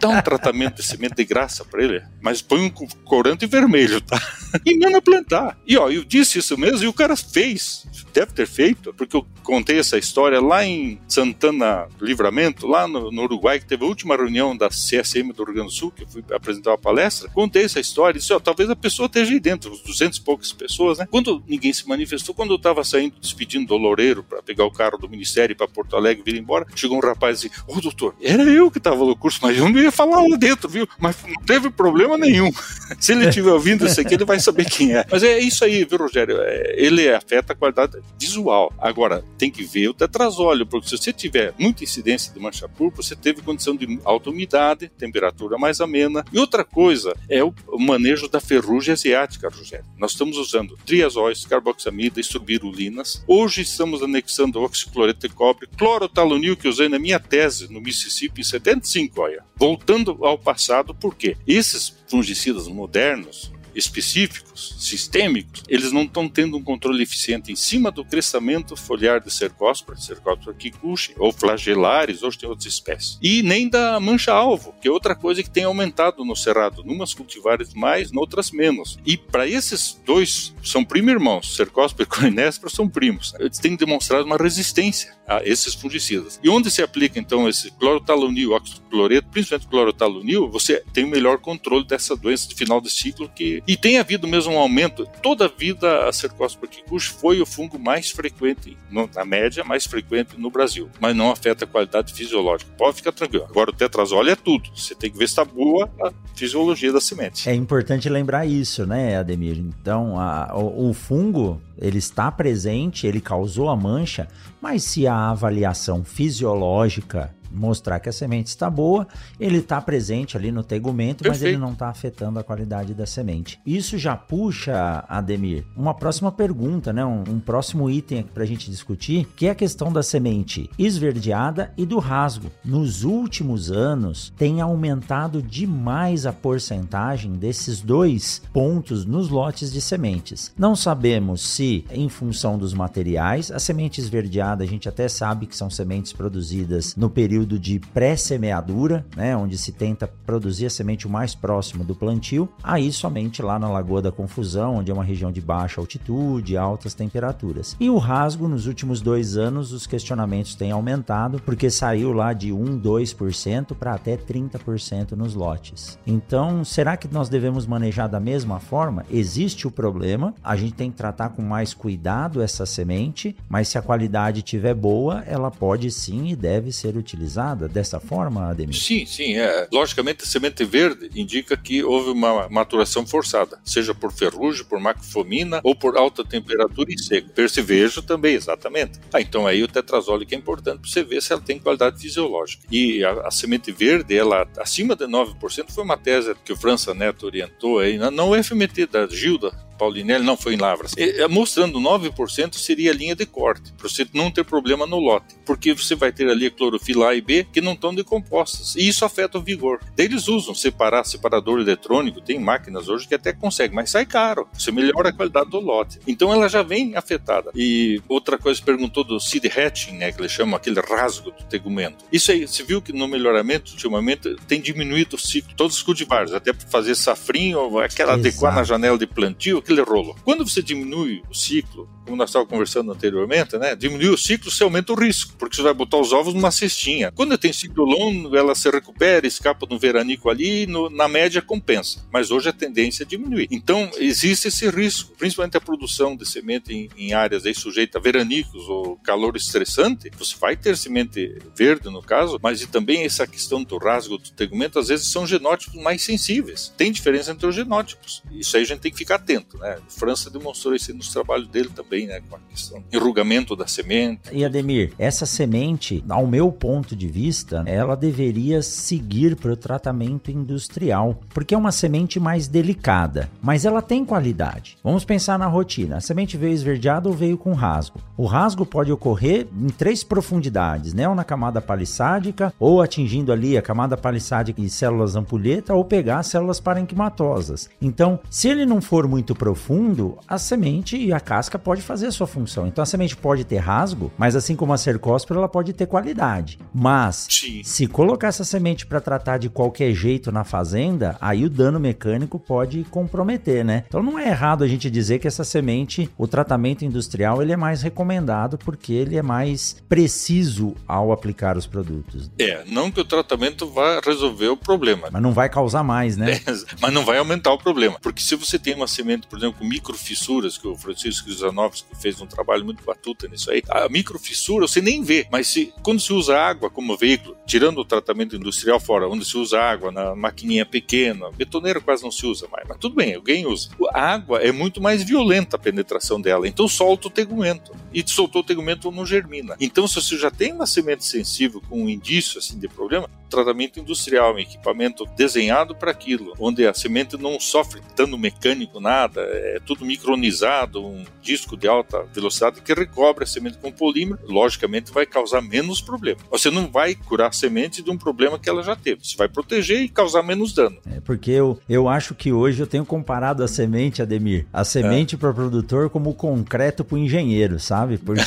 dá 0.00 0.08
um 0.08 0.20
tratamento 0.20 0.76
de 0.76 0.82
semente 0.82 1.16
de 1.16 1.24
graça 1.24 1.64
para 1.64 1.82
ele, 1.82 2.02
mas 2.20 2.42
põe 2.42 2.60
um 2.60 2.70
corante 3.04 3.46
vermelho, 3.46 4.00
tá? 4.00 4.20
E 4.64 4.78
manda 4.78 5.00
plantar. 5.00 5.58
E 5.66 5.76
ó, 5.76 5.90
eu 5.90 6.04
disse 6.04 6.38
isso 6.38 6.56
mesmo 6.58 6.84
e 6.84 6.88
o 6.88 6.92
cara 6.92 7.16
fez. 7.16 7.86
Deve 8.16 8.32
ter 8.32 8.46
feito, 8.46 8.94
porque 8.94 9.14
eu 9.14 9.26
contei 9.42 9.78
essa 9.78 9.98
história 9.98 10.40
lá 10.40 10.64
em 10.64 10.98
Santana 11.06 11.86
Livramento, 12.00 12.66
lá 12.66 12.88
no, 12.88 13.12
no 13.12 13.24
Uruguai, 13.24 13.60
que 13.60 13.66
teve 13.66 13.84
a 13.84 13.86
última 13.86 14.16
reunião 14.16 14.56
da 14.56 14.70
CSM 14.70 15.34
do 15.34 15.44
Rio 15.44 15.52
Grande 15.52 15.68
do 15.68 15.74
Sul, 15.74 15.90
que 15.90 16.04
eu 16.04 16.08
fui 16.08 16.24
apresentar 16.32 16.70
uma 16.70 16.78
palestra. 16.78 17.28
Contei 17.28 17.64
essa 17.64 17.78
história 17.78 18.16
e 18.16 18.20
disse: 18.20 18.32
ó, 18.32 18.40
talvez 18.40 18.70
a 18.70 18.74
pessoa 18.74 19.04
esteja 19.04 19.34
aí 19.34 19.38
dentro, 19.38 19.70
uns 19.70 19.82
200 19.82 20.18
e 20.18 20.22
poucas 20.22 20.50
pessoas, 20.50 20.96
né? 20.96 21.06
Quando 21.10 21.44
ninguém 21.46 21.74
se 21.74 21.86
manifestou, 21.86 22.34
quando 22.34 22.54
eu 22.54 22.56
estava 22.56 22.82
saindo, 22.84 23.16
despedindo 23.20 23.66
do 23.66 23.76
Loureiro 23.76 24.22
para 24.22 24.42
pegar 24.42 24.64
o 24.64 24.70
carro 24.70 24.96
do 24.96 25.10
Ministério 25.10 25.54
para 25.54 25.68
Porto 25.68 25.94
Alegre 25.94 26.22
vir 26.24 26.40
embora, 26.40 26.64
chegou 26.74 26.96
um 26.96 27.00
rapaz 27.00 27.44
e 27.44 27.50
disse: 27.50 27.60
Ô 27.68 27.78
doutor, 27.82 28.14
era 28.22 28.44
eu 28.44 28.70
que 28.70 28.78
estava 28.78 29.04
no 29.04 29.14
curso, 29.14 29.40
mas 29.42 29.58
eu 29.58 29.68
não 29.68 29.78
ia 29.78 29.92
falar 29.92 30.22
lá 30.22 30.36
dentro, 30.38 30.70
viu? 30.70 30.88
Mas 30.98 31.18
não 31.22 31.44
teve 31.44 31.68
problema 31.68 32.16
nenhum. 32.16 32.50
Se 32.98 33.12
ele 33.12 33.28
estiver 33.28 33.52
ouvindo 33.52 33.84
isso 33.84 34.00
aqui, 34.00 34.14
ele 34.14 34.24
vai 34.24 34.40
saber 34.40 34.64
quem 34.64 34.96
é. 34.96 35.04
Mas 35.10 35.22
é 35.22 35.38
isso 35.38 35.62
aí, 35.66 35.84
viu, 35.84 35.98
Rogério? 35.98 36.38
É, 36.40 36.76
ele 36.78 37.10
afeta 37.10 37.52
a 37.52 37.56
qualidade 37.56 38.05
visual. 38.18 38.72
Agora, 38.78 39.24
tem 39.38 39.50
que 39.50 39.62
ver 39.62 39.88
o 39.88 39.94
tetrazóleo, 39.94 40.66
porque 40.66 40.88
se 40.88 40.96
você 40.96 41.12
tiver 41.12 41.54
muita 41.58 41.84
incidência 41.84 42.32
de 42.32 42.40
mancha 42.40 42.68
púrpura, 42.68 43.02
você 43.02 43.14
teve 43.14 43.42
condição 43.42 43.76
de 43.76 43.98
alta 44.04 44.30
umidade, 44.30 44.88
temperatura 44.88 45.58
mais 45.58 45.80
amena. 45.80 46.24
E 46.32 46.38
outra 46.38 46.64
coisa 46.64 47.14
é 47.28 47.42
o 47.44 47.52
manejo 47.78 48.28
da 48.28 48.40
ferrugem 48.40 48.92
asiática, 48.92 49.48
Rogério. 49.48 49.84
Nós 49.98 50.12
estamos 50.12 50.38
usando 50.38 50.78
triazóis, 50.84 51.44
carboxamida, 51.44 52.20
estrubirulinas. 52.20 53.22
Hoje 53.26 53.62
estamos 53.62 54.02
anexando 54.02 54.62
oxicloreto 54.62 55.28
de 55.28 55.34
cobre, 55.34 55.68
clorotalonil, 55.76 56.56
que 56.56 56.68
usei 56.68 56.88
na 56.88 56.98
minha 56.98 57.20
tese 57.20 57.72
no 57.72 57.80
Mississippi 57.80 58.40
em 58.40 58.44
75, 58.44 59.20
olha. 59.20 59.44
Voltando 59.56 60.18
ao 60.24 60.38
passado, 60.38 60.94
por 60.94 61.14
quê? 61.14 61.36
Esses 61.46 61.96
fungicidas 62.08 62.68
modernos, 62.68 63.52
específicos, 63.74 64.45
sistêmicos, 64.56 65.62
eles 65.68 65.92
não 65.92 66.02
estão 66.02 66.28
tendo 66.28 66.56
um 66.56 66.62
controle 66.62 67.02
eficiente 67.02 67.52
em 67.52 67.56
cima 67.56 67.90
do 67.90 68.04
crescimento 68.04 68.76
foliar 68.76 69.20
de 69.20 69.32
Cercospora, 69.32 69.98
Cercospora 69.98 70.56
kikuchi, 70.56 71.14
ou 71.18 71.32
flagelares, 71.32 72.22
hoje 72.22 72.38
tem 72.38 72.48
outras 72.48 72.72
espécies. 72.72 73.18
E 73.22 73.42
nem 73.42 73.68
da 73.68 73.98
mancha-alvo, 74.00 74.74
que 74.80 74.88
é 74.88 74.90
outra 74.90 75.14
coisa 75.14 75.42
que 75.42 75.50
tem 75.50 75.64
aumentado 75.64 76.24
no 76.24 76.36
cerrado, 76.36 76.84
numas 76.84 77.14
cultivares 77.14 77.74
mais, 77.74 78.12
noutras 78.12 78.50
menos. 78.50 78.98
E 79.04 79.16
para 79.16 79.46
esses 79.46 80.00
dois, 80.04 80.54
são 80.62 80.84
primo-irmãos, 80.84 81.56
Cercospora 81.56 82.04
e 82.04 82.06
Corinespora 82.06 82.72
são 82.72 82.88
primos, 82.88 83.34
eles 83.38 83.58
têm 83.58 83.76
demonstrado 83.76 84.24
uma 84.24 84.36
resistência 84.36 85.14
a 85.26 85.42
esses 85.44 85.74
fungicidas. 85.74 86.40
E 86.42 86.48
onde 86.48 86.70
se 86.70 86.82
aplica 86.82 87.18
então 87.18 87.48
esse 87.48 87.70
clorotalonil, 87.72 88.52
oxicloreto, 88.52 89.28
principalmente 89.28 89.68
clorotalonil, 89.68 90.48
você 90.48 90.82
tem 90.92 91.04
o 91.04 91.08
melhor 91.08 91.38
controle 91.38 91.86
dessa 91.86 92.16
doença 92.16 92.48
de 92.48 92.54
final 92.54 92.80
de 92.80 92.90
ciclo 92.90 93.28
que 93.28 93.62
e 93.66 93.76
tem 93.76 93.98
havido 93.98 94.26
mesmo 94.26 94.45
um 94.46 94.58
aumento. 94.58 95.06
Toda 95.22 95.46
a 95.46 95.48
vida 95.48 96.08
a 96.08 96.12
Cercospora 96.12 96.70
kikuchi 96.70 97.10
foi 97.10 97.40
o 97.40 97.46
fungo 97.46 97.78
mais 97.78 98.10
frequente, 98.10 98.76
na 98.90 99.24
média, 99.24 99.64
mais 99.64 99.86
frequente 99.86 100.38
no 100.38 100.50
Brasil, 100.50 100.88
mas 101.00 101.14
não 101.14 101.30
afeta 101.30 101.64
a 101.64 101.68
qualidade 101.68 102.12
fisiológica. 102.12 102.70
Pode 102.76 102.96
ficar 102.96 103.12
tranquilo. 103.12 103.46
Agora 103.48 103.70
o 103.70 103.72
tetrazole 103.72 104.30
é 104.30 104.36
tudo. 104.36 104.70
Você 104.74 104.94
tem 104.94 105.10
que 105.10 105.18
ver 105.18 105.26
se 105.26 105.32
está 105.32 105.44
boa 105.44 105.90
a 106.02 106.12
fisiologia 106.34 106.92
da 106.92 107.00
semente. 107.00 107.48
É 107.48 107.54
importante 107.54 108.08
lembrar 108.08 108.46
isso, 108.46 108.86
né, 108.86 109.16
Ademir? 109.16 109.58
Então, 109.58 110.18
a, 110.18 110.56
o, 110.56 110.90
o 110.90 110.94
fungo 110.94 111.60
ele 111.78 111.98
está 111.98 112.30
presente, 112.30 113.06
ele 113.06 113.20
causou 113.20 113.68
a 113.68 113.76
mancha, 113.76 114.28
mas 114.60 114.82
se 114.84 115.06
a 115.06 115.30
avaliação 115.30 116.04
fisiológica 116.04 117.34
mostrar 117.56 118.00
que 118.00 118.08
a 118.08 118.12
semente 118.12 118.48
está 118.48 118.68
boa, 118.68 119.06
ele 119.38 119.58
está 119.58 119.80
presente 119.80 120.36
ali 120.36 120.52
no 120.52 120.62
tegumento, 120.62 121.22
Perfeito. 121.22 121.42
mas 121.42 121.42
ele 121.42 121.58
não 121.58 121.72
está 121.72 121.88
afetando 121.88 122.38
a 122.38 122.44
qualidade 122.44 122.94
da 122.94 123.06
semente. 123.06 123.58
Isso 123.66 123.98
já 123.98 124.16
puxa, 124.16 125.04
Ademir, 125.08 125.64
uma 125.76 125.94
próxima 125.94 126.30
pergunta, 126.30 126.92
né? 126.92 127.04
um, 127.04 127.24
um 127.28 127.40
próximo 127.40 127.88
item 127.90 128.22
para 128.22 128.42
a 128.42 128.46
gente 128.46 128.70
discutir, 128.70 129.26
que 129.36 129.46
é 129.46 129.50
a 129.50 129.54
questão 129.54 129.92
da 129.92 130.02
semente 130.02 130.68
esverdeada 130.78 131.72
e 131.76 131.86
do 131.86 131.98
rasgo. 131.98 132.50
Nos 132.64 133.04
últimos 133.04 133.70
anos, 133.70 134.32
tem 134.36 134.60
aumentado 134.60 135.42
demais 135.42 136.26
a 136.26 136.32
porcentagem 136.32 137.32
desses 137.32 137.80
dois 137.80 138.42
pontos 138.52 139.04
nos 139.04 139.28
lotes 139.28 139.72
de 139.72 139.80
sementes. 139.80 140.52
Não 140.58 140.74
sabemos 140.74 141.42
se, 141.42 141.84
em 141.90 142.08
função 142.08 142.58
dos 142.58 142.74
materiais, 142.74 143.50
a 143.50 143.58
semente 143.58 144.00
esverdeada 144.00 144.64
a 144.64 144.66
gente 144.66 144.88
até 144.88 145.08
sabe 145.08 145.46
que 145.46 145.56
são 145.56 145.70
sementes 145.70 146.12
produzidas 146.12 146.96
no 146.96 147.08
período 147.08 147.45
período 147.46 147.58
de 147.58 147.78
pré-semeadura, 147.78 149.06
né, 149.16 149.36
onde 149.36 149.56
se 149.56 149.70
tenta 149.70 150.10
produzir 150.26 150.66
a 150.66 150.70
semente 150.70 151.06
o 151.06 151.10
mais 151.10 151.34
próximo 151.34 151.84
do 151.84 151.94
plantio, 151.94 152.48
aí 152.62 152.92
somente 152.92 153.40
lá 153.40 153.58
na 153.58 153.70
Lagoa 153.70 154.02
da 154.02 154.10
Confusão, 154.10 154.76
onde 154.76 154.90
é 154.90 154.94
uma 154.94 155.04
região 155.04 155.30
de 155.30 155.40
baixa 155.40 155.80
altitude, 155.80 156.56
altas 156.56 156.92
temperaturas. 156.92 157.76
E 157.78 157.88
o 157.88 157.98
rasgo, 157.98 158.48
nos 158.48 158.66
últimos 158.66 159.00
dois 159.00 159.36
anos, 159.36 159.72
os 159.72 159.86
questionamentos 159.86 160.56
têm 160.56 160.72
aumentado, 160.72 161.40
porque 161.44 161.70
saiu 161.70 162.12
lá 162.12 162.32
de 162.32 162.52
1, 162.52 162.80
2% 162.80 163.74
para 163.74 163.94
até 163.94 164.16
30% 164.16 165.12
nos 165.12 165.34
lotes. 165.34 165.98
Então, 166.06 166.64
será 166.64 166.96
que 166.96 167.06
nós 167.06 167.28
devemos 167.28 167.66
manejar 167.66 168.08
da 168.08 168.18
mesma 168.18 168.58
forma? 168.58 169.04
Existe 169.10 169.68
o 169.68 169.70
problema, 169.70 170.34
a 170.42 170.56
gente 170.56 170.74
tem 170.74 170.90
que 170.90 170.96
tratar 170.96 171.28
com 171.30 171.42
mais 171.42 171.72
cuidado 171.72 172.42
essa 172.42 172.66
semente, 172.66 173.36
mas 173.48 173.68
se 173.68 173.78
a 173.78 173.82
qualidade 173.82 174.38
estiver 174.38 174.74
boa, 174.74 175.22
ela 175.26 175.50
pode 175.50 175.90
sim 175.90 176.28
e 176.28 176.36
deve 176.36 176.72
ser 176.72 176.96
utilizada 176.96 177.25
dessa 177.70 178.00
forma, 178.00 178.48
Ademir? 178.48 178.76
Sim, 178.76 179.04
sim. 179.06 179.36
É. 179.36 179.68
Logicamente, 179.72 180.24
a 180.24 180.26
semente 180.26 180.64
verde 180.64 181.10
indica 181.14 181.56
que 181.56 181.82
houve 181.82 182.10
uma 182.10 182.48
maturação 182.48 183.06
forçada, 183.06 183.58
seja 183.64 183.94
por 183.94 184.12
ferrugem, 184.12 184.64
por 184.64 184.80
macrofomina 184.80 185.60
ou 185.62 185.74
por 185.74 185.96
alta 185.96 186.24
temperatura 186.24 186.90
e 186.92 186.98
seco. 186.98 187.30
Percevejo 187.30 188.02
também, 188.02 188.34
exatamente. 188.34 188.98
Ah, 189.12 189.20
então 189.20 189.46
aí 189.46 189.62
o 189.62 189.68
tetrazole 189.68 190.26
que 190.26 190.34
é 190.34 190.38
importante 190.38 190.80
para 190.80 190.90
você 190.90 191.02
ver 191.02 191.22
se 191.22 191.32
ela 191.32 191.42
tem 191.42 191.58
qualidade 191.58 192.00
fisiológica. 192.00 192.64
E 192.70 193.04
a, 193.04 193.12
a 193.26 193.30
semente 193.30 193.72
verde, 193.72 194.16
ela 194.16 194.46
acima 194.58 194.94
de 194.94 195.04
9%, 195.04 195.70
foi 195.70 195.84
uma 195.84 195.96
tese 195.96 196.34
que 196.44 196.52
o 196.52 196.56
França 196.56 196.94
Neto 196.94 197.26
orientou 197.26 197.78
aí 197.78 197.98
na, 197.98 198.10
na 198.10 198.24
UFMT 198.24 198.86
da 198.86 199.06
Gilda, 199.06 199.52
Paulinelli, 199.76 200.24
não 200.24 200.36
foi 200.36 200.54
em 200.54 200.58
Lavras, 200.58 200.94
e, 200.96 201.26
mostrando 201.28 201.78
9% 201.78 202.54
seria 202.54 202.90
a 202.90 202.94
linha 202.94 203.14
de 203.14 203.26
corte, 203.26 203.72
para 203.74 203.88
você 203.88 204.06
não 204.12 204.30
ter 204.30 204.44
problema 204.44 204.86
no 204.86 204.98
lote, 204.98 205.36
porque 205.44 205.72
você 205.74 205.94
vai 205.94 206.12
ter 206.12 206.28
ali 206.28 206.46
a 206.46 206.50
clorofila 206.50 207.10
A 207.10 207.14
e 207.14 207.20
B 207.20 207.46
que 207.52 207.60
não 207.60 207.72
estão 207.72 207.94
decompostas, 207.94 208.74
e 208.76 208.86
isso 208.88 209.04
afeta 209.04 209.38
o 209.38 209.42
vigor. 209.42 209.80
Daí 209.96 210.06
eles 210.06 210.28
usam 210.28 210.54
separar 210.54 211.04
separador 211.04 211.60
eletrônico, 211.60 212.20
tem 212.20 212.38
máquinas 212.38 212.88
hoje 212.88 213.06
que 213.06 213.14
até 213.14 213.32
consegue, 213.32 213.74
mas 213.74 213.90
sai 213.90 214.06
caro, 214.06 214.48
você 214.52 214.70
melhora 214.70 215.10
a 215.10 215.12
qualidade 215.12 215.50
do 215.50 215.60
lote. 215.60 215.98
Então 216.06 216.32
ela 216.32 216.48
já 216.48 216.62
vem 216.62 216.96
afetada. 216.96 217.50
E 217.54 218.00
outra 218.08 218.38
coisa, 218.38 218.60
perguntou 218.62 219.04
do 219.04 219.20
seed 219.20 219.46
hatching, 219.46 219.96
né, 219.96 220.12
que 220.12 220.20
eles 220.20 220.32
chamam 220.32 220.56
aquele 220.56 220.80
rasgo 220.80 221.30
do 221.30 221.44
tegumento. 221.44 222.04
Isso 222.12 222.30
aí, 222.32 222.46
você 222.46 222.62
viu 222.62 222.80
que 222.80 222.92
no 222.92 223.06
melhoramento, 223.06 223.72
ultimamente, 223.72 224.36
tem 224.46 224.60
diminuído 224.60 225.16
o 225.16 225.18
ciclo, 225.18 225.54
todos 225.56 225.76
os 225.76 225.82
cultivares, 225.82 226.32
até 226.32 226.52
para 226.52 226.66
fazer 226.68 226.94
safrinho, 226.94 227.78
aquela 227.78 228.12
Exato. 228.12 228.28
adequar 228.28 228.54
na 228.54 228.64
janela 228.64 228.98
de 228.98 229.06
plantio, 229.06 229.62
aquele 229.66 229.82
rolo. 229.82 230.16
Quando 230.24 230.48
você 230.48 230.62
diminui 230.62 231.22
o 231.28 231.34
ciclo, 231.34 231.88
como 232.04 232.16
nós 232.16 232.30
estávamos 232.30 232.50
conversando 232.50 232.92
anteriormente, 232.92 233.58
né? 233.58 233.74
Diminui 233.74 234.08
o 234.08 234.16
ciclo, 234.16 234.50
você 234.50 234.62
aumenta 234.62 234.92
o 234.92 234.96
risco, 234.96 235.34
porque 235.36 235.56
você 235.56 235.62
vai 235.62 235.74
botar 235.74 235.98
os 235.98 236.12
ovos 236.12 236.32
numa 236.32 236.52
cestinha. 236.52 237.10
Quando 237.10 237.36
tem 237.36 237.52
ciclo 237.52 237.84
longo, 237.84 238.34
ela 238.36 238.54
se 238.54 238.70
recupera, 238.70 239.26
escapa 239.26 239.66
no 239.68 239.78
veranico 239.78 240.30
ali, 240.30 240.66
no, 240.66 240.88
na 240.88 241.08
média 241.08 241.42
compensa. 241.42 242.06
Mas 242.12 242.30
hoje 242.30 242.48
a 242.48 242.52
tendência 242.52 243.02
é 243.02 243.06
diminuir. 243.06 243.48
Então, 243.50 243.90
existe 243.98 244.48
esse 244.48 244.70
risco, 244.70 245.14
principalmente 245.18 245.56
a 245.56 245.60
produção 245.60 246.16
de 246.16 246.24
semente 246.24 246.72
em, 246.72 246.88
em 246.96 247.12
áreas 247.12 247.44
aí 247.44 247.54
sujeitas 247.54 247.96
a 247.96 248.02
veranicos 248.02 248.68
ou 248.68 248.96
calor 248.98 249.36
estressante. 249.36 250.10
Você 250.16 250.36
vai 250.38 250.56
ter 250.56 250.76
semente 250.76 251.38
verde, 251.56 251.90
no 251.90 252.02
caso, 252.02 252.38
mas 252.40 252.62
e 252.62 252.66
também 252.68 253.04
essa 253.04 253.26
questão 253.26 253.64
do 253.64 253.78
rasgo 253.78 254.16
do 254.16 254.30
tegumento, 254.30 254.78
às 254.78 254.88
vezes 254.88 255.10
são 255.10 255.26
genótipos 255.26 255.82
mais 255.82 256.02
sensíveis. 256.02 256.72
Tem 256.76 256.92
diferença 256.92 257.32
entre 257.32 257.46
os 257.46 257.54
genótipos. 257.54 258.22
Isso 258.30 258.56
aí 258.56 258.62
a 258.62 258.66
gente 258.66 258.80
tem 258.80 258.92
que 258.92 258.98
ficar 258.98 259.16
atento. 259.16 259.55
Né? 259.58 259.78
A 259.86 259.90
França 259.90 260.30
demonstrou 260.30 260.74
isso 260.74 260.94
nos 260.94 261.12
trabalhos 261.12 261.48
dele 261.48 261.70
também, 261.74 262.06
né? 262.06 262.20
Com 262.28 262.36
a 262.36 262.38
questão 262.50 262.80
do 262.80 262.96
enrugamento 262.96 263.56
da 263.56 263.66
semente. 263.66 264.20
E 264.32 264.44
Ademir, 264.44 264.92
essa 264.98 265.26
semente, 265.26 266.04
ao 266.08 266.26
meu 266.26 266.50
ponto 266.52 266.94
de 266.94 267.06
vista, 267.06 267.62
ela 267.66 267.96
deveria 267.96 268.62
seguir 268.62 269.36
para 269.36 269.52
o 269.52 269.56
tratamento 269.56 270.30
industrial, 270.30 271.20
porque 271.30 271.54
é 271.54 271.58
uma 271.58 271.72
semente 271.72 272.18
mais 272.18 272.48
delicada, 272.48 273.30
mas 273.42 273.64
ela 273.64 273.82
tem 273.82 274.04
qualidade. 274.04 274.76
Vamos 274.82 275.04
pensar 275.04 275.38
na 275.38 275.46
rotina. 275.46 275.96
A 275.96 276.00
semente 276.00 276.36
veio 276.36 276.52
esverdeada 276.52 277.08
ou 277.08 277.14
veio 277.14 277.38
com 277.38 277.52
rasgo? 277.52 278.00
O 278.16 278.26
rasgo 278.26 278.64
pode 278.64 278.92
ocorrer 278.92 279.46
em 279.52 279.68
três 279.68 280.02
profundidades, 280.02 280.94
né? 280.94 281.08
Ou 281.08 281.14
na 281.14 281.24
camada 281.24 281.60
palissádica, 281.60 282.52
ou 282.58 282.80
atingindo 282.80 283.32
ali 283.32 283.56
a 283.56 283.62
camada 283.62 283.96
palissádica 283.96 284.60
e 284.60 284.70
células 284.70 285.16
ampulheta, 285.16 285.74
ou 285.74 285.84
pegar 285.84 286.22
células 286.22 286.60
parenquimatosas. 286.60 287.68
Então, 287.80 288.18
se 288.30 288.48
ele 288.48 288.66
não 288.66 288.80
for 288.80 289.06
muito 289.06 289.34
profundo, 289.46 290.18
a 290.26 290.38
semente 290.38 290.96
e 290.96 291.12
a 291.12 291.20
casca 291.20 291.56
pode 291.56 291.80
fazer 291.80 292.08
a 292.08 292.10
sua 292.10 292.26
função. 292.26 292.66
Então, 292.66 292.82
a 292.82 292.86
semente 292.86 293.16
pode 293.16 293.44
ter 293.44 293.58
rasgo, 293.58 294.10
mas 294.18 294.34
assim 294.34 294.56
como 294.56 294.72
a 294.72 294.76
cercóspora, 294.76 295.38
ela 295.38 295.48
pode 295.48 295.72
ter 295.72 295.86
qualidade. 295.86 296.58
Mas, 296.74 297.28
Sim. 297.30 297.62
se 297.62 297.86
colocar 297.86 298.26
essa 298.26 298.42
semente 298.42 298.84
para 298.84 299.00
tratar 299.00 299.38
de 299.38 299.48
qualquer 299.48 299.94
jeito 299.94 300.32
na 300.32 300.42
fazenda, 300.42 301.16
aí 301.20 301.44
o 301.44 301.48
dano 301.48 301.78
mecânico 301.78 302.40
pode 302.40 302.82
comprometer, 302.90 303.64
né? 303.64 303.84
Então, 303.86 304.02
não 304.02 304.18
é 304.18 304.26
errado 304.26 304.64
a 304.64 304.66
gente 304.66 304.90
dizer 304.90 305.20
que 305.20 305.28
essa 305.28 305.44
semente, 305.44 306.10
o 306.18 306.26
tratamento 306.26 306.84
industrial, 306.84 307.40
ele 307.40 307.52
é 307.52 307.56
mais 307.56 307.82
recomendado 307.82 308.58
porque 308.58 308.92
ele 308.92 309.16
é 309.16 309.22
mais 309.22 309.76
preciso 309.88 310.74
ao 310.88 311.12
aplicar 311.12 311.56
os 311.56 311.68
produtos. 311.68 312.28
É, 312.36 312.64
não 312.66 312.90
que 312.90 313.00
o 313.00 313.04
tratamento 313.04 313.64
vá 313.70 314.00
resolver 314.04 314.48
o 314.48 314.56
problema. 314.56 315.08
Mas 315.12 315.22
não 315.22 315.32
vai 315.32 315.48
causar 315.48 315.84
mais, 315.84 316.16
né? 316.16 316.32
É, 316.32 316.40
mas 316.82 316.92
não 316.92 317.04
vai 317.04 317.18
aumentar 317.18 317.52
o 317.52 317.58
problema. 317.58 317.96
Porque 318.02 318.20
se 318.20 318.34
você 318.34 318.58
tem 318.58 318.74
uma 318.74 318.88
semente, 318.88 319.28
por 319.36 319.40
exemplo, 319.40 319.58
com 319.58 319.66
microfissuras, 319.66 320.56
que 320.56 320.66
o 320.66 320.74
Francisco 320.74 321.30
Zanovski 321.30 321.94
fez 322.00 322.18
um 322.22 322.26
trabalho 322.26 322.64
muito 322.64 322.82
batuta 322.82 323.28
nisso 323.28 323.50
aí, 323.50 323.62
a 323.68 323.86
microfissura 323.86 324.66
você 324.66 324.80
nem 324.80 325.02
vê, 325.02 325.26
mas 325.30 325.48
se, 325.48 325.74
quando 325.82 326.00
se 326.00 326.10
usa 326.10 326.38
água 326.38 326.70
como 326.70 326.96
veículo, 326.96 327.36
tirando 327.44 327.78
o 327.78 327.84
tratamento 327.84 328.34
industrial 328.34 328.80
fora, 328.80 329.06
onde 329.06 329.26
se 329.26 329.36
usa 329.36 329.60
água 329.60 329.92
na 329.92 330.16
maquininha 330.16 330.64
pequena, 330.64 331.30
betoneira 331.32 331.82
quase 331.82 332.02
não 332.02 332.10
se 332.10 332.24
usa 332.24 332.48
mais, 332.50 332.66
mas 332.66 332.78
tudo 332.78 332.94
bem, 332.94 333.14
alguém 333.14 333.46
usa. 333.46 333.68
A 333.92 334.14
água 334.14 334.38
é 334.38 334.50
muito 334.50 334.80
mais 334.80 335.02
violenta 335.02 335.56
a 335.56 335.58
penetração 335.58 336.18
dela, 336.18 336.48
então 336.48 336.66
solta 336.66 337.08
o 337.08 337.10
tegumento. 337.10 337.72
E 337.96 338.04
soltou 338.06 338.42
o 338.42 338.44
tegumento 338.44 338.92
não 338.92 339.06
germina. 339.06 339.56
Então, 339.58 339.88
se 339.88 339.94
você 339.94 340.18
já 340.18 340.30
tem 340.30 340.52
uma 340.52 340.66
semente 340.66 341.04
sensível 341.04 341.62
com 341.66 341.84
um 341.84 341.88
indício 341.88 342.38
assim 342.38 342.58
de 342.58 342.68
problema, 342.68 343.08
tratamento 343.30 343.80
industrial, 343.80 344.34
um 344.34 344.38
equipamento 344.38 345.06
desenhado 345.16 345.74
para 345.74 345.90
aquilo, 345.90 346.34
onde 346.38 346.66
a 346.66 346.74
semente 346.74 347.16
não 347.16 347.38
sofre 347.40 347.80
dano 347.96 348.18
mecânico, 348.18 348.80
nada, 348.80 349.20
é 349.22 349.58
tudo 349.64 349.84
micronizado, 349.84 350.84
um 350.84 351.04
disco 351.22 351.56
de 351.56 351.66
alta 351.66 352.02
velocidade 352.12 352.60
que 352.60 352.74
recobre 352.74 353.24
a 353.24 353.26
semente 353.26 353.58
com 353.58 353.72
polímero, 353.72 354.20
logicamente 354.26 354.92
vai 354.92 355.06
causar 355.06 355.40
menos 355.40 355.80
problema. 355.80 356.20
Você 356.30 356.50
não 356.50 356.68
vai 356.68 356.94
curar 356.94 357.28
a 357.28 357.32
semente 357.32 357.82
de 357.82 357.90
um 357.90 357.96
problema 357.96 358.38
que 358.38 358.48
ela 358.48 358.62
já 358.62 358.76
teve, 358.76 359.04
você 359.04 359.16
vai 359.16 359.28
proteger 359.28 359.80
e 359.80 359.88
causar 359.88 360.22
menos 360.22 360.52
dano. 360.52 360.76
É 360.86 361.00
porque 361.00 361.30
eu, 361.30 361.58
eu 361.68 361.88
acho 361.88 362.14
que 362.14 362.32
hoje 362.32 362.60
eu 362.60 362.66
tenho 362.66 362.84
comparado 362.84 363.42
a 363.42 363.48
semente, 363.48 364.02
Ademir, 364.02 364.46
a 364.52 364.64
semente 364.64 365.14
é. 365.14 365.18
para 365.18 365.30
o 365.30 365.34
produtor 365.34 365.90
como 365.90 366.10
o 366.10 366.14
concreto 366.14 366.84
para 366.84 366.94
o 366.94 366.98
engenheiro, 366.98 367.58
sabe? 367.58 367.85
Porque 367.98 368.22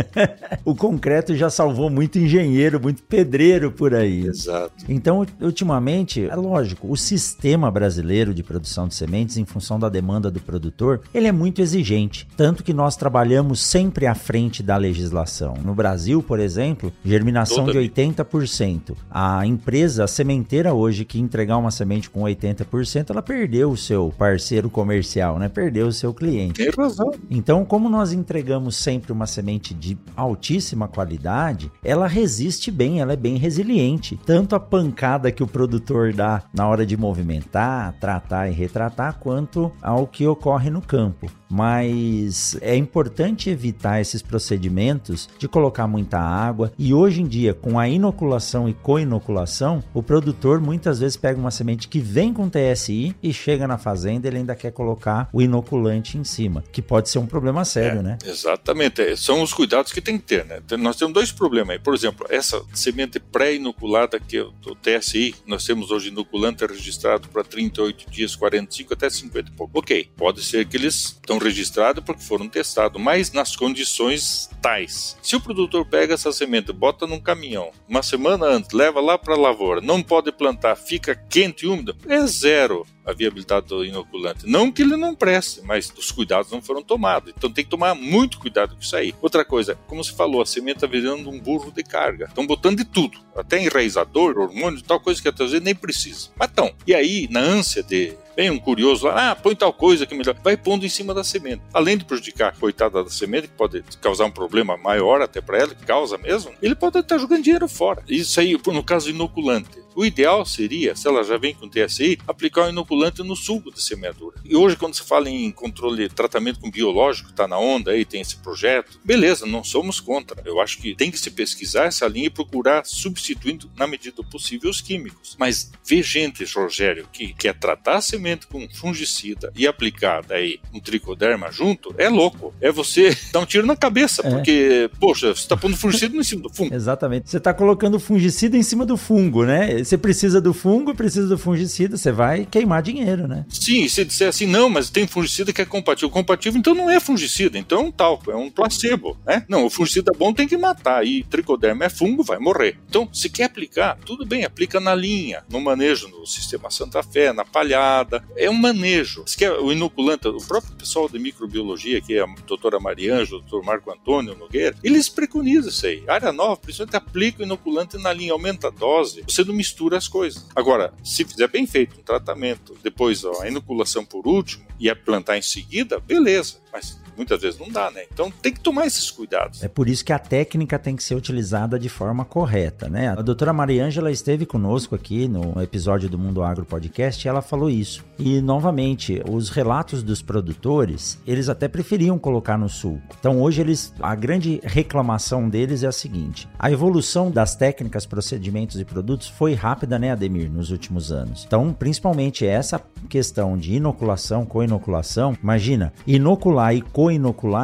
o 0.64 0.74
concreto 0.74 1.34
já 1.34 1.48
salvou 1.48 1.88
muito 1.88 2.18
engenheiro, 2.18 2.80
muito 2.80 3.02
pedreiro 3.02 3.70
por 3.70 3.94
aí. 3.94 4.26
Exato. 4.26 4.84
Então, 4.88 5.26
ultimamente, 5.40 6.28
é 6.28 6.34
lógico, 6.34 6.90
o 6.90 6.96
sistema 6.96 7.70
brasileiro 7.70 8.34
de 8.34 8.42
produção 8.42 8.88
de 8.88 8.94
sementes, 8.94 9.36
em 9.36 9.44
função 9.44 9.78
da 9.78 9.88
demanda 9.88 10.30
do 10.30 10.40
produtor, 10.40 11.00
ele 11.14 11.26
é 11.26 11.32
muito 11.32 11.62
exigente. 11.62 12.26
Tanto 12.36 12.62
que 12.62 12.72
nós 12.72 12.96
trabalhamos 12.96 13.60
sempre 13.60 14.06
à 14.06 14.14
frente 14.14 14.62
da 14.62 14.76
legislação. 14.76 15.54
No 15.64 15.74
Brasil, 15.74 16.22
por 16.22 16.40
exemplo, 16.40 16.92
germinação 17.04 17.66
Toda 17.66 17.80
de 17.80 17.90
80%. 17.90 18.96
A 19.10 19.46
empresa, 19.46 20.04
a 20.04 20.06
sementeira 20.08 20.72
hoje, 20.74 21.04
que 21.04 21.18
entregar 21.18 21.56
uma 21.56 21.70
semente 21.70 22.10
com 22.10 22.22
80%, 22.22 23.10
ela 23.10 23.22
perdeu 23.22 23.70
o 23.70 23.76
seu 23.76 24.12
parceiro 24.16 24.68
comercial, 24.70 25.38
né? 25.38 25.48
Perdeu 25.48 25.86
o 25.86 25.92
seu 25.92 26.12
cliente. 26.12 26.54
Tem 26.54 26.70
razão. 26.70 27.12
Então, 27.30 27.64
como 27.64 27.88
nós 27.88 28.12
entregamos 28.12 28.76
sempre 28.82 29.12
uma 29.12 29.26
semente 29.26 29.72
de 29.72 29.96
altíssima 30.16 30.88
qualidade, 30.88 31.70
ela 31.84 32.06
resiste 32.06 32.70
bem, 32.70 33.00
ela 33.00 33.12
é 33.12 33.16
bem 33.16 33.36
resiliente. 33.36 34.18
Tanto 34.26 34.56
a 34.56 34.60
pancada 34.60 35.30
que 35.30 35.42
o 35.42 35.46
produtor 35.46 36.12
dá 36.12 36.42
na 36.52 36.66
hora 36.66 36.84
de 36.84 36.96
movimentar, 36.96 37.94
tratar 38.00 38.48
e 38.48 38.52
retratar, 38.52 39.18
quanto 39.18 39.72
ao 39.80 40.06
que 40.06 40.26
ocorre 40.26 40.70
no 40.70 40.82
campo 40.82 41.30
mas 41.52 42.56
é 42.62 42.74
importante 42.74 43.50
evitar 43.50 44.00
esses 44.00 44.22
procedimentos 44.22 45.28
de 45.38 45.46
colocar 45.46 45.86
muita 45.86 46.18
água. 46.18 46.72
E 46.78 46.94
hoje 46.94 47.20
em 47.20 47.26
dia, 47.26 47.52
com 47.52 47.78
a 47.78 47.86
inoculação 47.86 48.66
e 48.66 48.72
co-inoculação, 48.72 49.84
o 49.92 50.02
produtor 50.02 50.62
muitas 50.62 51.00
vezes 51.00 51.18
pega 51.18 51.38
uma 51.38 51.50
semente 51.50 51.88
que 51.88 52.00
vem 52.00 52.32
com 52.32 52.48
TSI 52.48 53.14
e 53.22 53.34
chega 53.34 53.68
na 53.68 53.76
fazenda 53.76 54.26
ele 54.26 54.38
ainda 54.38 54.54
quer 54.54 54.72
colocar 54.72 55.28
o 55.30 55.42
inoculante 55.42 56.16
em 56.16 56.24
cima, 56.24 56.64
que 56.72 56.80
pode 56.80 57.10
ser 57.10 57.18
um 57.18 57.26
problema 57.26 57.66
sério, 57.66 58.00
é, 58.00 58.02
né? 58.02 58.18
Exatamente, 58.24 59.02
é, 59.02 59.14
são 59.14 59.42
os 59.42 59.52
cuidados 59.52 59.92
que 59.92 60.00
tem 60.00 60.16
que 60.16 60.24
ter, 60.24 60.46
né? 60.46 60.60
Nós 60.78 60.96
temos 60.96 61.12
dois 61.12 61.30
problemas 61.30 61.74
aí. 61.74 61.78
Por 61.78 61.94
exemplo, 61.94 62.26
essa 62.30 62.62
semente 62.72 63.20
pré-inoculada 63.20 64.18
que 64.18 64.38
é 64.38 64.42
o 64.42 64.74
TSI, 64.74 65.34
nós 65.46 65.66
temos 65.66 65.90
hoje 65.90 66.08
inoculante 66.08 66.64
registrado 66.64 67.28
para 67.28 67.44
38 67.44 68.10
dias, 68.10 68.34
45 68.34 68.94
até 68.94 69.10
50 69.10 69.50
e 69.50 69.52
pouco. 69.52 69.78
Ok, 69.78 70.08
pode 70.16 70.42
ser 70.42 70.66
que 70.66 70.78
eles 70.78 70.94
estão 70.94 71.41
registrados 71.42 72.02
porque 72.04 72.22
foram 72.22 72.48
testados, 72.48 73.00
mas 73.00 73.32
nas 73.32 73.56
condições 73.56 74.48
tais. 74.60 75.16
Se 75.22 75.36
o 75.36 75.40
produtor 75.40 75.84
pega 75.86 76.14
essa 76.14 76.32
semente, 76.32 76.72
bota 76.72 77.06
num 77.06 77.20
caminhão, 77.20 77.70
uma 77.88 78.02
semana 78.02 78.46
antes, 78.46 78.72
leva 78.72 79.00
lá 79.00 79.18
para 79.18 79.34
a 79.34 79.38
lavoura, 79.38 79.80
não 79.80 80.02
pode 80.02 80.30
plantar, 80.32 80.76
fica 80.76 81.14
quente 81.14 81.64
e 81.64 81.68
úmido, 81.68 81.96
é 82.08 82.26
zero 82.26 82.86
a 83.04 83.12
viabilidade 83.12 83.66
do 83.66 83.84
inoculante. 83.84 84.46
Não 84.46 84.70
que 84.70 84.82
ele 84.82 84.96
não 84.96 85.14
preste, 85.14 85.60
mas 85.64 85.92
os 85.96 86.10
cuidados 86.10 86.50
não 86.50 86.62
foram 86.62 86.82
tomados. 86.82 87.32
Então 87.36 87.50
tem 87.50 87.64
que 87.64 87.70
tomar 87.70 87.94
muito 87.94 88.38
cuidado 88.38 88.74
com 88.74 88.80
isso 88.80 88.96
aí. 88.96 89.14
Outra 89.20 89.44
coisa, 89.44 89.76
como 89.86 90.02
se 90.04 90.12
falou, 90.12 90.40
a 90.40 90.46
semente 90.46 90.76
está 90.76 90.86
virando 90.86 91.28
um 91.28 91.40
burro 91.40 91.72
de 91.72 91.82
carga. 91.82 92.26
Estão 92.26 92.46
botando 92.46 92.78
de 92.78 92.84
tudo, 92.84 93.18
até 93.36 93.62
enraizador, 93.62 94.38
hormônio, 94.38 94.82
tal 94.82 95.00
coisa 95.00 95.20
que 95.20 95.28
até 95.28 95.42
vezes 95.42 95.60
nem 95.60 95.74
precisa. 95.74 96.28
Mas 96.36 96.48
estão. 96.48 96.72
E 96.86 96.94
aí, 96.94 97.28
na 97.30 97.40
ânsia 97.40 97.82
de 97.82 98.14
Vem 98.36 98.50
um 98.50 98.58
curioso 98.58 99.06
lá, 99.06 99.30
ah, 99.30 99.36
põe 99.36 99.54
tal 99.54 99.72
coisa 99.72 100.06
que 100.06 100.14
melhor. 100.14 100.34
Vai 100.42 100.56
pondo 100.56 100.86
em 100.86 100.88
cima 100.88 101.12
da 101.12 101.22
semente. 101.22 101.62
Além 101.72 101.98
de 101.98 102.04
prejudicar 102.04 102.48
a 102.48 102.52
coitada 102.52 103.04
da 103.04 103.10
semente, 103.10 103.48
que 103.48 103.54
pode 103.54 103.82
causar 104.00 104.24
um 104.24 104.30
problema 104.30 104.76
maior 104.76 105.20
até 105.20 105.40
para 105.40 105.58
ela, 105.58 105.74
que 105.74 105.84
causa 105.84 106.16
mesmo, 106.16 106.52
ele 106.62 106.74
pode 106.74 106.98
estar 106.98 107.18
jogando 107.18 107.42
dinheiro 107.42 107.68
fora. 107.68 108.02
Isso 108.08 108.40
aí, 108.40 108.58
no 108.66 108.82
caso 108.82 109.10
inoculante. 109.10 109.82
O 109.94 110.06
ideal 110.06 110.46
seria, 110.46 110.96
se 110.96 111.06
ela 111.06 111.22
já 111.22 111.36
vem 111.36 111.54
com 111.54 111.68
TSI, 111.68 112.18
aplicar 112.26 112.66
o 112.66 112.70
inoculante 112.70 113.22
no 113.22 113.36
sulco 113.36 113.70
da 113.70 113.76
semeadura. 113.76 114.36
E 114.42 114.56
hoje, 114.56 114.74
quando 114.74 114.94
se 114.94 115.02
fala 115.02 115.28
em 115.28 115.50
controle, 115.50 116.08
tratamento 116.08 116.60
com 116.60 116.70
biológico, 116.70 117.28
está 117.28 117.46
na 117.46 117.58
onda 117.58 117.90
aí, 117.90 118.06
tem 118.06 118.22
esse 118.22 118.36
projeto, 118.36 118.98
beleza, 119.04 119.44
não 119.44 119.62
somos 119.62 120.00
contra. 120.00 120.42
Eu 120.46 120.60
acho 120.60 120.78
que 120.78 120.94
tem 120.94 121.10
que 121.10 121.18
se 121.18 121.30
pesquisar 121.30 121.84
essa 121.84 122.08
linha 122.08 122.28
e 122.28 122.30
procurar 122.30 122.86
substituindo, 122.86 123.70
na 123.76 123.86
medida 123.86 124.22
possível, 124.24 124.70
os 124.70 124.80
químicos. 124.80 125.36
Mas 125.38 125.70
ver 125.84 126.02
gente, 126.02 126.42
Rogério, 126.44 127.06
que 127.12 127.34
quer 127.34 127.54
tratar 127.58 127.96
a 127.96 128.00
semente 128.00 128.21
com 128.46 128.68
fungicida 128.68 129.52
e 129.54 129.66
aplicar 129.66 130.22
daí 130.22 130.60
um 130.72 130.80
tricoderma 130.80 131.50
junto, 131.50 131.94
é 131.98 132.08
louco. 132.08 132.54
É 132.60 132.70
você 132.70 133.16
dar 133.32 133.40
um 133.40 133.46
tiro 133.46 133.66
na 133.66 133.76
cabeça, 133.76 134.26
é. 134.26 134.30
porque, 134.30 134.90
poxa, 135.00 135.34
você 135.34 135.42
está 135.42 135.56
pondo 135.56 135.76
fungicida 135.76 136.16
em 136.16 136.22
cima 136.22 136.42
do 136.42 136.50
fungo. 136.50 136.74
Exatamente. 136.74 137.30
Você 137.30 137.38
está 137.38 137.52
colocando 137.52 137.98
fungicida 137.98 138.56
em 138.56 138.62
cima 138.62 138.84
do 138.84 138.96
fungo, 138.96 139.44
né? 139.44 139.82
você 139.82 139.96
precisa 139.96 140.40
do 140.40 140.52
fungo, 140.52 140.94
precisa 140.94 141.26
do 141.28 141.38
fungicida, 141.38 141.96
você 141.96 142.12
vai 142.12 142.46
queimar 142.46 142.82
dinheiro, 142.82 143.26
né? 143.26 143.44
Sim, 143.48 143.88
se 143.88 144.04
disser 144.04 144.28
assim, 144.28 144.46
não, 144.46 144.68
mas 144.68 144.90
tem 144.90 145.06
fungicida 145.06 145.52
que 145.52 145.62
é 145.62 145.64
compatível. 145.64 146.10
Compatível, 146.10 146.58
então 146.58 146.74
não 146.74 146.90
é 146.90 147.00
fungicida, 147.00 147.58
então 147.58 147.78
é 147.78 147.82
um 147.82 147.92
talco, 147.92 148.30
é 148.30 148.36
um 148.36 148.50
placebo, 148.50 149.16
né? 149.26 149.44
Não, 149.48 149.66
o 149.66 149.70
fungicida 149.70 150.12
bom 150.16 150.32
tem 150.32 150.46
que 150.46 150.56
matar, 150.56 151.06
e 151.06 151.24
tricoderma 151.24 151.84
é 151.84 151.88
fungo, 151.88 152.22
vai 152.22 152.38
morrer. 152.38 152.78
Então, 152.88 153.08
se 153.12 153.28
quer 153.28 153.44
aplicar, 153.44 153.98
tudo 154.04 154.26
bem, 154.26 154.44
aplica 154.44 154.80
na 154.80 154.94
linha, 154.94 155.44
no 155.48 155.60
manejo 155.60 156.08
no 156.08 156.26
sistema 156.26 156.70
Santa 156.70 157.02
Fé, 157.02 157.32
na 157.32 157.44
palhada, 157.44 158.11
é 158.36 158.50
um 158.50 158.54
manejo. 158.54 159.22
Se 159.26 159.36
quer 159.36 159.52
o 159.52 159.70
inoculante, 159.70 160.26
o 160.28 160.38
próprio 160.38 160.74
pessoal 160.74 161.08
de 161.08 161.18
microbiologia, 161.18 162.00
que 162.00 162.14
é 162.14 162.22
a 162.22 162.26
doutora 162.46 162.80
Marianjo, 162.80 163.36
o 163.36 163.40
doutor 163.40 163.64
Marco 163.64 163.92
Antônio 163.92 164.36
Nogueira, 164.36 164.76
eles 164.82 165.08
preconizam 165.08 165.70
isso 165.70 165.86
aí. 165.86 166.02
Área 166.08 166.32
nova, 166.32 166.56
principalmente 166.56 166.96
aplica 166.96 167.42
o 167.42 167.44
inoculante 167.44 167.96
na 167.98 168.12
linha, 168.12 168.32
aumenta 168.32 168.68
a 168.68 168.70
dose, 168.70 169.22
você 169.26 169.44
não 169.44 169.54
mistura 169.54 169.82
mistura 169.82 169.98
as 169.98 170.08
coisas. 170.08 170.46
Agora, 170.54 170.92
se 171.02 171.24
fizer 171.24 171.48
bem 171.48 171.66
feito 171.66 171.98
um 171.98 172.02
tratamento, 172.02 172.76
depois 172.82 173.24
ó, 173.24 173.42
a 173.42 173.48
inoculação 173.48 174.04
por 174.04 174.26
último 174.26 174.64
e 174.78 174.88
a 174.88 174.96
plantar 174.96 175.36
em 175.36 175.42
seguida, 175.42 175.98
beleza. 175.98 176.56
Mas 176.72 177.00
muitas 177.16 177.42
vezes 177.42 177.58
não 177.58 177.68
dá, 177.68 177.90
né? 177.90 178.04
Então 178.12 178.30
tem 178.30 178.52
que 178.52 178.60
tomar 178.60 178.86
esses 178.86 179.10
cuidados. 179.10 179.62
É 179.62 179.68
por 179.68 179.88
isso 179.88 180.04
que 180.04 180.12
a 180.12 180.18
técnica 180.18 180.78
tem 180.78 180.96
que 180.96 181.02
ser 181.02 181.14
utilizada 181.14 181.78
de 181.78 181.88
forma 181.88 182.24
correta, 182.24 182.88
né? 182.88 183.10
A 183.10 183.22
doutora 183.22 183.52
Mariângela 183.52 184.10
esteve 184.10 184.46
conosco 184.46 184.94
aqui 184.94 185.28
no 185.28 185.60
episódio 185.62 186.08
do 186.08 186.18
Mundo 186.18 186.42
Agro 186.42 186.64
Podcast 186.64 187.26
e 187.26 187.28
ela 187.28 187.42
falou 187.42 187.68
isso. 187.68 188.04
E 188.18 188.40
novamente, 188.40 189.22
os 189.28 189.50
relatos 189.50 190.02
dos 190.02 190.22
produtores, 190.22 191.18
eles 191.26 191.48
até 191.48 191.68
preferiam 191.68 192.18
colocar 192.18 192.56
no 192.56 192.68
sulco. 192.68 193.16
Então 193.18 193.40
hoje 193.40 193.60
eles, 193.60 193.92
a 194.00 194.14
grande 194.14 194.60
reclamação 194.62 195.48
deles 195.48 195.82
é 195.82 195.86
a 195.86 195.92
seguinte: 195.92 196.48
a 196.58 196.70
evolução 196.70 197.30
das 197.30 197.54
técnicas, 197.54 198.06
procedimentos 198.06 198.80
e 198.80 198.84
produtos 198.84 199.28
foi 199.28 199.54
rápida, 199.54 199.98
né, 199.98 200.12
Ademir, 200.12 200.50
nos 200.50 200.70
últimos 200.70 201.12
anos. 201.12 201.44
Então, 201.46 201.72
principalmente 201.72 202.46
essa 202.46 202.80
questão 203.08 203.56
de 203.56 203.74
inoculação, 203.74 204.44
co-inoculação, 204.44 205.36
imagina, 205.42 205.92
inocular 206.06 206.74
e 206.74 206.80
co-inocular 206.80 207.01